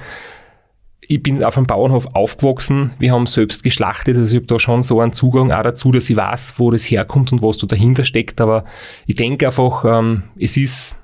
Ich 1.01 1.21
bin 1.21 1.43
auf 1.43 1.57
einem 1.57 1.67
Bauernhof 1.67 2.07
aufgewachsen, 2.13 2.93
wir 2.99 3.11
haben 3.11 3.27
selbst 3.27 3.63
geschlachtet, 3.63 4.15
also 4.15 4.33
ich 4.33 4.37
habe 4.37 4.47
da 4.47 4.59
schon 4.59 4.83
so 4.83 5.01
einen 5.01 5.11
Zugang 5.11 5.51
auch 5.51 5.63
dazu, 5.63 5.91
dass 5.91 6.09
ich 6.09 6.15
weiß, 6.15 6.53
wo 6.57 6.71
das 6.71 6.89
herkommt 6.89 7.33
und 7.33 7.41
was 7.41 7.57
da 7.57 7.67
dahinter 7.67 8.05
steckt, 8.05 8.39
aber 8.39 8.63
ich 9.07 9.15
denke 9.15 9.47
einfach, 9.47 9.83
ähm, 9.83 10.23
es 10.39 10.55
ist 10.55 10.95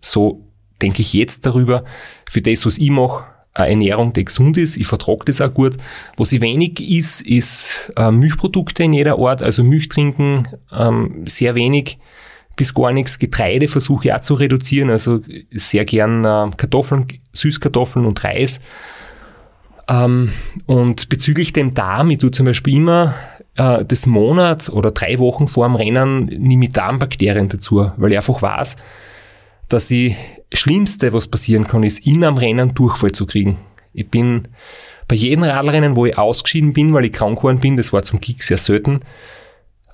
so, 0.00 0.46
denke 0.82 1.00
ich 1.00 1.14
jetzt 1.14 1.46
darüber, 1.46 1.84
für 2.28 2.42
das, 2.42 2.66
was 2.66 2.76
ich 2.76 2.90
mache, 2.90 3.24
eine 3.56 3.70
Ernährung, 3.70 4.12
die 4.12 4.24
gesund 4.24 4.58
ist, 4.58 4.76
ich 4.76 4.86
vertrage 4.86 5.24
das 5.26 5.40
auch 5.40 5.52
gut. 5.52 5.76
Was 6.16 6.32
ich 6.32 6.40
wenig 6.40 6.80
ist, 6.80 7.22
ist 7.22 7.90
äh, 7.96 8.10
Milchprodukte 8.10 8.84
in 8.84 8.92
jeder 8.92 9.18
Art, 9.18 9.42
also 9.42 9.64
Milch 9.64 9.88
trinken, 9.88 10.48
ähm, 10.72 11.24
sehr 11.26 11.54
wenig 11.54 11.98
bis 12.56 12.74
gar 12.74 12.92
nichts. 12.92 13.18
Getreide 13.18 13.68
versuche 13.68 14.08
ich 14.08 14.14
auch 14.14 14.20
zu 14.20 14.34
reduzieren, 14.34 14.90
also 14.90 15.20
sehr 15.50 15.84
gern 15.84 16.24
äh, 16.24 16.50
Kartoffeln, 16.56 17.06
Süßkartoffeln 17.32 18.04
und 18.04 18.22
Reis. 18.24 18.60
Ähm, 19.88 20.32
und 20.66 21.08
bezüglich 21.08 21.52
dem 21.52 21.74
Darm, 21.74 22.10
ich 22.10 22.18
tue 22.18 22.30
zum 22.30 22.46
Beispiel 22.46 22.76
immer 22.76 23.14
äh, 23.56 23.84
das 23.84 24.06
Monat 24.06 24.68
oder 24.68 24.90
drei 24.90 25.18
Wochen 25.18 25.48
vor 25.48 25.66
dem 25.66 25.76
Rennen 25.76 26.26
nehme 26.26 26.66
ich 26.66 26.72
Darmbakterien 26.72 27.48
dazu, 27.48 27.90
weil 27.96 28.12
ich 28.12 28.18
einfach 28.18 28.42
weiß, 28.42 28.76
dass 29.68 29.88
die 29.88 30.16
Schlimmste, 30.52 31.12
was 31.12 31.26
passieren 31.26 31.64
kann, 31.64 31.82
ist, 31.82 32.06
in 32.06 32.24
einem 32.24 32.38
Rennen 32.38 32.74
Durchfall 32.74 33.12
zu 33.12 33.26
kriegen. 33.26 33.58
Ich 33.92 34.08
bin 34.08 34.48
bei 35.08 35.16
jedem 35.16 35.44
Radrennen, 35.44 35.96
wo 35.96 36.06
ich 36.06 36.18
ausgeschieden 36.18 36.72
bin, 36.72 36.92
weil 36.92 37.06
ich 37.06 37.12
krank 37.12 37.38
geworden 37.38 37.60
bin, 37.60 37.76
das 37.76 37.92
war 37.92 38.02
zum 38.02 38.20
Kick 38.20 38.42
sehr 38.42 38.58
selten, 38.58 39.00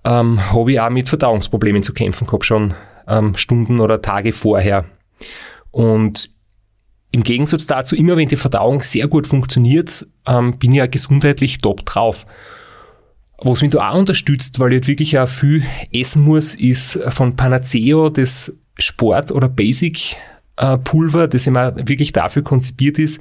ähm, 0.04 0.52
habe 0.52 0.72
ich 0.72 0.80
auch 0.80 0.90
mit 0.90 1.08
Verdauungsproblemen 1.08 1.82
zu 1.82 1.92
kämpfen 1.92 2.26
gehabt, 2.26 2.44
schon 2.44 2.74
ähm, 3.06 3.36
Stunden 3.36 3.80
oder 3.80 4.02
Tage 4.02 4.32
vorher. 4.32 4.84
Und 5.70 6.30
im 7.12 7.22
Gegensatz 7.22 7.66
dazu, 7.66 7.94
immer 7.94 8.16
wenn 8.16 8.28
die 8.28 8.36
Verdauung 8.36 8.80
sehr 8.80 9.06
gut 9.06 9.26
funktioniert, 9.26 10.06
ähm, 10.26 10.58
bin 10.58 10.72
ich 10.72 10.78
ja 10.78 10.86
gesundheitlich 10.86 11.58
top 11.58 11.84
drauf. 11.84 12.26
Was 13.38 13.60
mich 13.60 13.72
da 13.72 13.90
auch 13.90 13.98
unterstützt, 13.98 14.60
weil 14.60 14.72
ich 14.72 14.76
halt 14.76 14.88
wirklich 14.88 15.18
auch 15.18 15.28
viel 15.28 15.62
essen 15.92 16.22
muss, 16.22 16.54
ist 16.54 16.98
von 17.08 17.36
Panaceo 17.36 18.08
das 18.08 18.56
Sport- 18.78 19.32
oder 19.32 19.48
Basic-Pulver, 19.48 21.28
das 21.28 21.46
immer 21.46 21.76
wirklich 21.76 22.12
dafür 22.12 22.42
konzipiert 22.42 22.98
ist, 22.98 23.20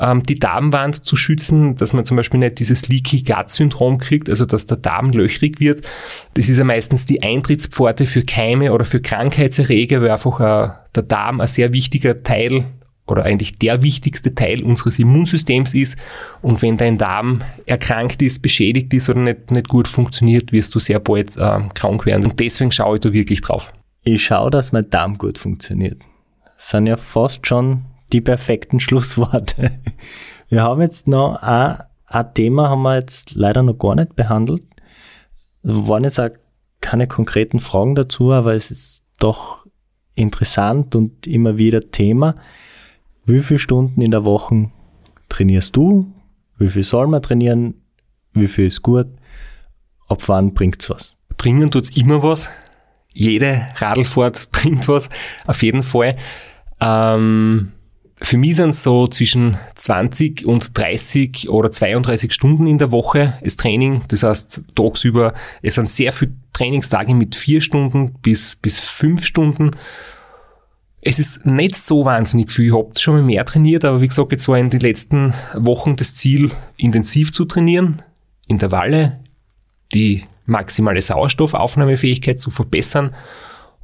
ähm, 0.00 0.22
die 0.22 0.38
Darmwand 0.38 1.04
zu 1.04 1.16
schützen, 1.16 1.76
dass 1.76 1.92
man 1.92 2.04
zum 2.04 2.16
Beispiel 2.16 2.40
nicht 2.40 2.58
dieses 2.58 2.88
Leaky 2.88 3.22
Gut 3.22 3.50
Syndrom 3.50 3.98
kriegt, 3.98 4.30
also 4.30 4.44
dass 4.44 4.66
der 4.66 4.76
Darm 4.76 5.10
löchrig 5.10 5.60
wird. 5.60 5.82
Das 6.34 6.48
ist 6.48 6.58
ja 6.58 6.64
meistens 6.64 7.06
die 7.06 7.22
Eintrittspforte 7.22 8.06
für 8.06 8.22
Keime 8.22 8.72
oder 8.72 8.84
für 8.84 9.00
Krankheitserreger, 9.00 10.00
weil 10.02 10.10
einfach 10.10 10.40
äh, 10.40 10.72
der 10.94 11.02
Darm 11.02 11.40
ein 11.40 11.46
sehr 11.46 11.72
wichtiger 11.72 12.22
Teil 12.22 12.66
oder 13.06 13.24
eigentlich 13.24 13.58
der 13.58 13.82
wichtigste 13.82 14.34
Teil 14.34 14.62
unseres 14.62 14.98
Immunsystems 14.98 15.74
ist. 15.74 15.98
Und 16.42 16.62
wenn 16.62 16.76
dein 16.76 16.98
Darm 16.98 17.42
erkrankt 17.66 18.20
ist, 18.22 18.42
beschädigt 18.42 18.92
ist 18.92 19.08
oder 19.08 19.20
nicht, 19.20 19.50
nicht 19.50 19.68
gut 19.68 19.88
funktioniert, 19.88 20.52
wirst 20.52 20.74
du 20.74 20.78
sehr 20.78 21.00
bald 21.00 21.36
äh, 21.36 21.60
krank 21.74 22.06
werden. 22.06 22.24
Und 22.24 22.38
deswegen 22.38 22.70
schaue 22.70 22.96
ich 22.96 23.00
da 23.00 23.12
wirklich 23.12 23.40
drauf. 23.40 23.70
Ich 24.14 24.24
schaue, 24.24 24.48
dass 24.48 24.72
mein 24.72 24.88
Darm 24.88 25.18
gut 25.18 25.36
funktioniert. 25.36 26.00
Das 26.56 26.70
sind 26.70 26.86
ja 26.86 26.96
fast 26.96 27.46
schon 27.46 27.84
die 28.10 28.22
perfekten 28.22 28.80
Schlussworte. 28.86 29.78
Wir 30.48 30.62
haben 30.62 30.80
jetzt 30.80 31.08
noch 31.08 31.36
ein, 31.42 31.82
ein 32.06 32.34
Thema, 32.34 32.70
haben 32.70 32.82
wir 32.82 32.94
jetzt 32.94 33.34
leider 33.34 33.62
noch 33.62 33.76
gar 33.76 33.96
nicht 33.96 34.16
behandelt. 34.16 34.62
Es 35.62 35.86
waren 35.88 36.04
jetzt 36.04 36.18
auch 36.18 36.30
keine 36.80 37.06
konkreten 37.06 37.60
Fragen 37.60 37.94
dazu, 37.94 38.32
aber 38.32 38.54
es 38.54 38.70
ist 38.70 39.02
doch 39.18 39.66
interessant 40.14 40.96
und 40.96 41.26
immer 41.26 41.58
wieder 41.58 41.90
Thema. 41.90 42.36
Wie 43.26 43.40
viele 43.40 43.58
Stunden 43.58 44.00
in 44.00 44.10
der 44.10 44.24
Woche 44.24 44.70
trainierst 45.28 45.76
du? 45.76 46.10
Wie 46.56 46.68
viel 46.68 46.82
soll 46.82 47.08
man 47.08 47.20
trainieren? 47.20 47.74
Wie 48.32 48.48
viel 48.48 48.68
ist 48.68 48.80
gut? 48.80 49.08
Ab 50.08 50.22
wann 50.28 50.54
bringt's 50.54 50.88
was? 50.88 51.18
Bringen 51.36 51.70
tut's 51.70 51.94
immer 51.94 52.22
was. 52.22 52.50
Jede 53.18 53.66
Radlfahrt 53.74 54.48
bringt 54.52 54.86
was, 54.86 55.10
auf 55.44 55.62
jeden 55.64 55.82
Fall. 55.82 56.16
Ähm, 56.80 57.72
für 58.22 58.36
mich 58.36 58.56
sind 58.56 58.70
es 58.70 58.84
so 58.84 59.08
zwischen 59.08 59.56
20 59.74 60.46
und 60.46 60.78
30 60.78 61.48
oder 61.48 61.72
32 61.72 62.32
Stunden 62.32 62.68
in 62.68 62.78
der 62.78 62.92
Woche 62.92 63.36
das 63.42 63.56
Training. 63.56 64.02
Das 64.06 64.22
heißt, 64.22 64.62
tagsüber, 64.76 65.34
es 65.62 65.74
sind 65.74 65.90
sehr 65.90 66.12
viele 66.12 66.32
Trainingstage 66.52 67.12
mit 67.12 67.34
vier 67.34 67.60
Stunden 67.60 68.14
bis, 68.22 68.54
bis 68.54 68.78
fünf 68.78 69.24
Stunden. 69.24 69.72
Es 71.00 71.18
ist 71.18 71.44
nicht 71.44 71.74
so 71.74 72.04
wahnsinnig 72.04 72.52
viel. 72.52 72.66
Ich 72.66 72.72
habe 72.72 72.92
schon 72.98 73.14
mal 73.14 73.22
mehr 73.22 73.44
trainiert, 73.44 73.84
aber 73.84 74.00
wie 74.00 74.08
gesagt, 74.08 74.30
jetzt 74.30 74.46
war 74.46 74.58
in 74.58 74.70
den 74.70 74.80
letzten 74.80 75.34
Wochen 75.54 75.96
das 75.96 76.14
Ziel, 76.14 76.52
intensiv 76.76 77.32
zu 77.32 77.44
trainieren, 77.46 78.02
Intervalle, 78.46 79.18
die 79.92 80.24
maximale 80.48 81.00
Sauerstoffaufnahmefähigkeit 81.00 82.40
zu 82.40 82.50
verbessern. 82.50 83.14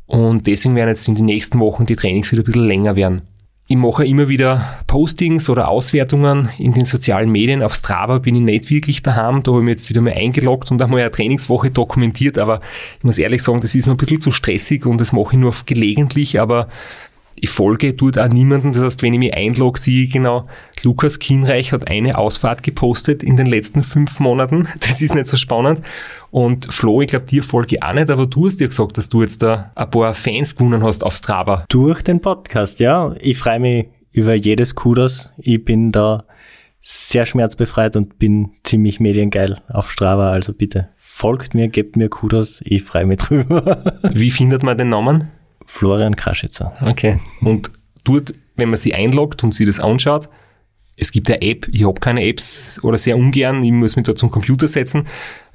Und 0.07 0.47
deswegen 0.47 0.75
werden 0.77 0.89
jetzt 0.89 1.09
in 1.09 1.15
den 1.15 1.27
nächsten 1.27 1.61
Wochen 1.61 1.87
die 1.87 1.97
Trainings 1.97 2.31
wieder 2.33 2.43
ein 2.43 2.47
bisschen 2.47 2.67
länger 2.67 2.97
werden. 2.97 3.23
Ich 3.67 3.77
mache 3.77 4.05
immer 4.05 4.29
wieder 4.29 4.79
Postings 4.87 5.49
oder 5.49 5.69
Auswertungen 5.69 6.51
in 6.59 6.75
den 6.75 6.85
sozialen 6.85 7.31
Medien. 7.31 7.63
Auf 7.63 7.75
Strava 7.75 8.19
bin 8.19 8.37
ich 8.37 8.43
nicht 8.43 8.69
wirklich 8.69 9.03
daheim. 9.03 9.43
Da 9.43 9.53
habe 9.53 9.61
ich 9.61 9.65
mich 9.65 9.73
jetzt 9.73 9.89
wieder 9.89 10.03
mal 10.03 10.13
eingeloggt 10.13 10.71
und 10.71 10.83
einmal 10.83 11.01
eine 11.01 11.11
Trainingswoche 11.11 11.71
dokumentiert. 11.71 12.37
Aber 12.37 12.61
ich 12.99 13.05
muss 13.05 13.17
ehrlich 13.17 13.43
sagen, 13.43 13.61
das 13.61 13.75
ist 13.75 13.87
mir 13.87 13.95
ein 13.95 13.97
bisschen 13.97 14.21
zu 14.21 14.33
stressig 14.33 14.85
und 14.85 15.01
das 15.01 15.13
mache 15.13 15.33
ich 15.33 15.39
nur 15.39 15.55
gelegentlich. 15.65 16.39
Aber 16.39 16.69
ich 17.41 17.51
folge 17.51 17.95
dort 17.95 18.19
auch 18.19 18.29
niemanden. 18.29 18.73
Das 18.73 18.83
heißt, 18.83 19.03
wenn 19.03 19.13
ich 19.13 19.19
mich 19.19 19.35
einlogge, 19.35 19.79
sehe 19.79 20.05
ich 20.05 20.13
genau, 20.13 20.47
Lukas 20.83 21.19
Kienreich 21.19 21.73
hat 21.73 21.89
eine 21.89 22.17
Ausfahrt 22.17 22.63
gepostet 22.63 23.23
in 23.23 23.37
den 23.37 23.47
letzten 23.47 23.83
fünf 23.83 24.21
Monaten. 24.21 24.69
Das 24.81 25.03
ist 25.03 25.15
nicht 25.15 25.27
so 25.27 25.37
spannend. 25.37 25.81
Und 26.31 26.73
Flo, 26.73 27.01
ich 27.01 27.09
glaube, 27.09 27.25
dir 27.25 27.43
folge 27.43 27.77
ich 27.77 27.83
auch 27.83 27.95
nicht, 27.95 28.11
aber 28.11 28.27
du 28.27 28.47
hast 28.47 28.61
dir 28.61 28.69
gesagt, 28.69 28.97
dass 28.99 29.09
du 29.09 29.23
jetzt 29.23 29.43
da 29.43 29.73
ein 29.75 29.91
paar 29.91 30.15
Fans 30.15 30.55
gewonnen 30.57 30.85
hast 30.85 31.03
auf 31.03 31.15
Strava. 31.15 31.65
Durch 31.69 32.03
den 32.03 32.21
Podcast, 32.21 32.81
ja. 32.81 33.15
Ich 33.21 33.39
freue 33.39 33.61
mich 33.61 33.87
über 34.13 34.35
jedes 34.35 34.75
Kudos. 34.75 35.31
Ich 35.39 35.65
bin 35.65 35.91
da 35.91 36.25
sehr 36.81 37.25
schmerzbefreit 37.25 37.97
und 37.97 38.19
bin 38.19 38.51
ziemlich 38.63 39.01
mediengeil 39.01 39.63
auf 39.69 39.91
Strava. 39.91 40.31
Also 40.31 40.53
bitte 40.53 40.91
folgt 40.97 41.55
mir, 41.55 41.69
gebt 41.69 41.97
mir 41.97 42.11
Kudos. 42.11 42.61
Ich 42.65 42.83
freue 42.83 43.07
mich 43.07 43.19
drüber. 43.21 43.99
Wie 44.13 44.31
findet 44.31 44.63
man 44.63 44.77
den 44.77 44.91
Namen? 44.91 45.31
Florian 45.67 46.17
Kaschitzer. 46.17 46.75
Okay. 46.81 47.19
Und 47.41 47.71
dort, 48.05 48.33
wenn 48.57 48.69
man 48.69 48.77
sie 48.77 48.95
einloggt 48.95 49.43
und 49.45 49.55
sie 49.55 49.65
das 49.65 49.81
anschaut, 49.81 50.29
es 50.97 51.11
gibt 51.11 51.29
eine 51.29 51.43
App, 51.43 51.69
ich 51.73 51.85
habe 51.87 51.99
keine 52.01 52.25
Apps 52.25 52.79
oder 52.83 52.99
sehr 52.99 53.17
ungern, 53.17 53.65
ich 53.65 53.73
muss 53.73 53.97
mich 53.97 54.05
da 54.05 54.15
zum 54.15 54.31
Computer 54.31 54.69
setzen. 54.69 55.07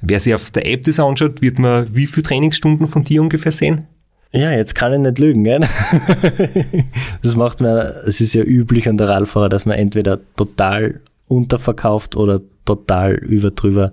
Wer 0.02 0.20
sich 0.20 0.34
auf 0.34 0.50
der 0.50 0.66
App 0.66 0.84
das 0.84 1.00
anschaut, 1.00 1.40
wird 1.40 1.58
man 1.58 1.94
wie 1.94 2.06
viele 2.06 2.24
Trainingsstunden 2.24 2.86
von 2.88 3.04
dir 3.04 3.22
ungefähr 3.22 3.52
sehen? 3.52 3.86
Ja, 4.32 4.52
jetzt 4.52 4.74
kann 4.74 4.92
ich 4.92 4.98
nicht 5.00 5.18
lügen, 5.18 5.44
gell? 5.44 5.60
Das 7.22 7.36
macht 7.36 7.60
man, 7.60 7.78
es 8.06 8.20
ist 8.20 8.34
ja 8.34 8.44
üblich 8.44 8.88
an 8.88 8.96
der 8.96 9.08
Radfahrer, 9.08 9.48
dass 9.48 9.66
man 9.66 9.76
entweder 9.76 10.20
total 10.36 11.00
unterverkauft 11.26 12.16
oder 12.16 12.40
total 12.64 13.14
überdrüber 13.14 13.92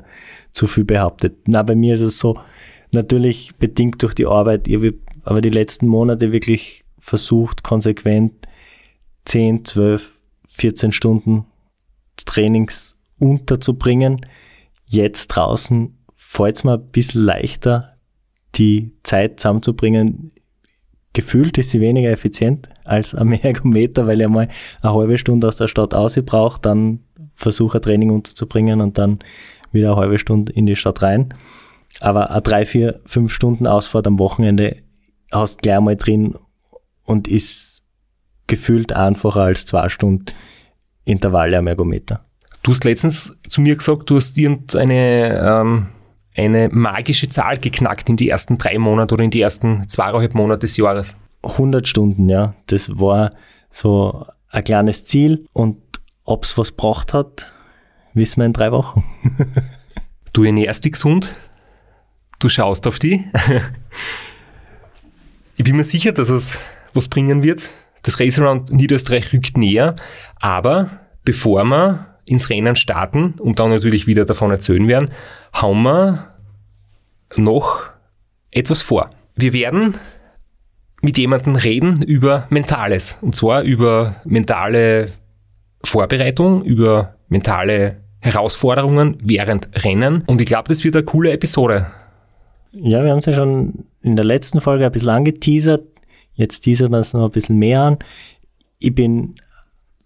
zu 0.51 0.67
viel 0.67 0.83
behauptet. 0.83 1.35
Na, 1.45 1.63
bei 1.63 1.75
mir 1.75 1.95
ist 1.95 2.01
es 2.01 2.19
so, 2.19 2.37
natürlich 2.91 3.55
bedingt 3.57 4.01
durch 4.03 4.13
die 4.13 4.27
Arbeit, 4.27 4.67
ich 4.67 4.75
habe 4.75 4.93
aber 5.27 5.41
die 5.41 5.49
letzten 5.49 5.87
Monate 5.87 6.31
wirklich 6.31 6.85
versucht, 6.99 7.61
konsequent 7.61 8.47
10, 9.25 9.65
12, 9.65 10.21
14 10.45 10.91
Stunden 10.93 11.45
Trainings 12.25 12.97
unterzubringen. 13.19 14.25
Jetzt 14.85 15.27
draußen 15.27 15.97
fällt 16.15 16.55
es 16.55 16.63
mir 16.63 16.75
ein 16.75 16.91
bisschen 16.91 17.23
leichter, 17.23 17.97
die 18.55 18.93
Zeit 19.03 19.41
zusammenzubringen. 19.41 20.31
Gefühlt 21.11 21.57
ist 21.57 21.71
sie 21.71 21.81
weniger 21.81 22.09
effizient 22.09 22.69
als 22.85 23.13
am 23.13 23.33
Ergometer, 23.33 24.07
weil 24.07 24.21
ich 24.21 24.27
mal 24.29 24.47
eine 24.81 24.93
halbe 24.93 25.17
Stunde 25.17 25.49
aus 25.49 25.57
der 25.57 25.67
Stadt 25.67 25.93
aus 25.93 26.17
brauche, 26.25 26.61
dann 26.61 26.99
versuche 27.35 27.79
ein 27.79 27.81
Training 27.81 28.11
unterzubringen 28.11 28.79
und 28.79 28.97
dann 28.97 29.19
wieder 29.73 29.91
eine 29.91 29.97
halbe 29.97 30.19
Stunde 30.19 30.53
in 30.53 30.65
die 30.65 30.77
Stadt 30.77 31.01
rein. 31.01 31.33
Aber 31.99 32.31
eine 32.31 32.41
drei, 32.41 32.65
vier, 32.65 33.01
fünf 33.05 33.33
Stunden 33.33 33.67
Ausfahrt 33.67 34.07
am 34.07 34.19
Wochenende 34.19 34.86
hast 35.31 35.61
gleich 35.61 35.79
mal 35.79 35.95
drin 35.95 36.35
und 37.03 37.27
ist 37.27 37.81
gefühlt 38.47 38.93
einfacher 38.93 39.41
als 39.41 39.65
zwei 39.65 39.89
Stunden 39.89 40.25
Intervalle 41.03 41.57
am 41.57 41.67
Ergometer. 41.67 42.25
Du 42.63 42.71
hast 42.71 42.83
letztens 42.83 43.33
zu 43.47 43.61
mir 43.61 43.75
gesagt, 43.75 44.09
du 44.09 44.17
hast 44.17 44.37
irgendeine 44.37 45.39
ähm, 45.41 45.87
eine 46.35 46.69
magische 46.69 47.29
Zahl 47.29 47.57
geknackt 47.57 48.09
in 48.09 48.15
die 48.15 48.29
ersten 48.29 48.57
drei 48.57 48.77
Monate 48.77 49.15
oder 49.15 49.23
in 49.23 49.31
die 49.31 49.41
ersten 49.41 49.87
zweieinhalb 49.89 50.35
Monate 50.35 50.59
des 50.59 50.77
Jahres. 50.77 51.15
100 51.43 51.87
Stunden, 51.87 52.29
ja. 52.29 52.53
Das 52.67 52.99
war 52.99 53.33
so 53.69 54.25
ein 54.49 54.63
kleines 54.63 55.05
Ziel 55.05 55.45
und 55.53 55.77
ob 56.23 56.43
es 56.43 56.57
was 56.57 56.71
braucht 56.71 57.13
hat, 57.13 57.53
wissen 58.13 58.41
wir 58.41 58.45
in 58.45 58.53
drei 58.53 58.71
Wochen. 58.71 59.03
Du 60.33 60.43
ernährst 60.43 60.85
dich 60.85 60.91
gesund, 60.91 61.33
du 62.37 62.47
schaust 62.47 62.85
auf 62.85 62.99
die. 62.99 63.25
Ich 65.57 65.63
bin 65.63 65.75
mir 65.75 65.83
sicher, 65.83 66.11
dass 66.11 66.29
es 66.29 66.59
was 66.93 67.07
bringen 67.07 67.41
wird. 67.41 67.71
Das 68.03 68.19
Race 68.19 68.37
Around 68.37 68.71
Niederösterreich 68.71 69.33
rückt 69.33 69.57
näher, 69.57 69.95
aber 70.35 70.99
bevor 71.25 71.63
wir 71.63 72.19
ins 72.25 72.51
Rennen 72.51 72.75
starten 72.75 73.33
und 73.39 73.59
dann 73.59 73.71
natürlich 73.71 74.05
wieder 74.05 74.23
davon 74.25 74.51
erzählen 74.51 74.87
werden, 74.87 75.09
haben 75.51 75.81
wir 75.81 76.27
noch 77.37 77.89
etwas 78.51 78.83
vor. 78.83 79.09
Wir 79.35 79.51
werden 79.53 79.95
mit 81.01 81.17
jemandem 81.17 81.55
reden 81.55 82.03
über 82.03 82.45
Mentales. 82.51 83.17
Und 83.21 83.35
zwar 83.35 83.63
über 83.63 84.17
mentale 84.25 85.09
Vorbereitung, 85.83 86.63
über 86.63 87.15
mentale 87.29 87.97
Herausforderungen 88.19 89.17
während 89.21 89.69
Rennen. 89.83 90.23
Und 90.27 90.39
ich 90.39 90.47
glaube, 90.47 90.67
das 90.69 90.83
wird 90.83 90.95
eine 90.95 91.05
coole 91.05 91.31
Episode. 91.31 91.87
Ja, 92.71 93.03
wir 93.03 93.09
haben 93.09 93.19
es 93.19 93.25
ja 93.25 93.33
schon 93.33 93.85
in 94.07 94.15
der 94.15 94.25
letzten 94.25 94.61
Folge 94.61 94.85
ein 94.85 94.91
bisschen 94.91 95.09
angeteasert. 95.09 95.87
Jetzt 96.33 96.61
teasert 96.61 96.91
man 96.91 97.01
es 97.01 97.13
noch 97.13 97.25
ein 97.25 97.31
bisschen 97.31 97.57
mehr 97.57 97.81
an. 97.81 97.99
Ich 98.79 98.93
bin 98.93 99.35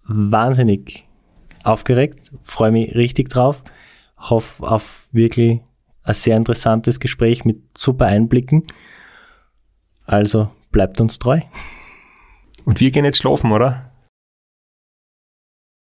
wahnsinnig 0.04 1.06
aufgeregt, 1.64 2.32
freue 2.42 2.72
mich 2.72 2.96
richtig 2.96 3.30
drauf, 3.30 3.64
hoffe 4.18 4.64
auf 4.68 5.08
wirklich 5.12 5.62
ein 6.04 6.14
sehr 6.14 6.38
interessantes 6.38 7.00
Gespräch 7.00 7.46
mit 7.46 7.78
super 7.78 8.08
Einblicken. 8.08 8.64
Also 10.06 10.50
bleibt 10.72 11.00
uns 11.00 11.20
treu. 11.20 11.40
Und 12.66 12.80
wir 12.80 12.92
gehen 12.92 13.06
jetzt 13.06 13.20
schlafen, 13.20 13.52
oder? 13.52 13.92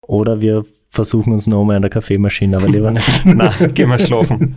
Oder 0.03 0.41
wir 0.41 0.67
versuchen 0.87 1.33
uns 1.33 1.47
nochmal 1.47 1.77
an 1.77 1.83
der 1.83 1.91
Kaffeemaschine, 1.91 2.57
aber 2.57 2.69
lieber 2.69 2.91
nicht. 2.93 3.25
Nein, 3.25 3.75
gehen 3.75 3.89
wir 3.89 3.99
schlafen. 3.99 4.57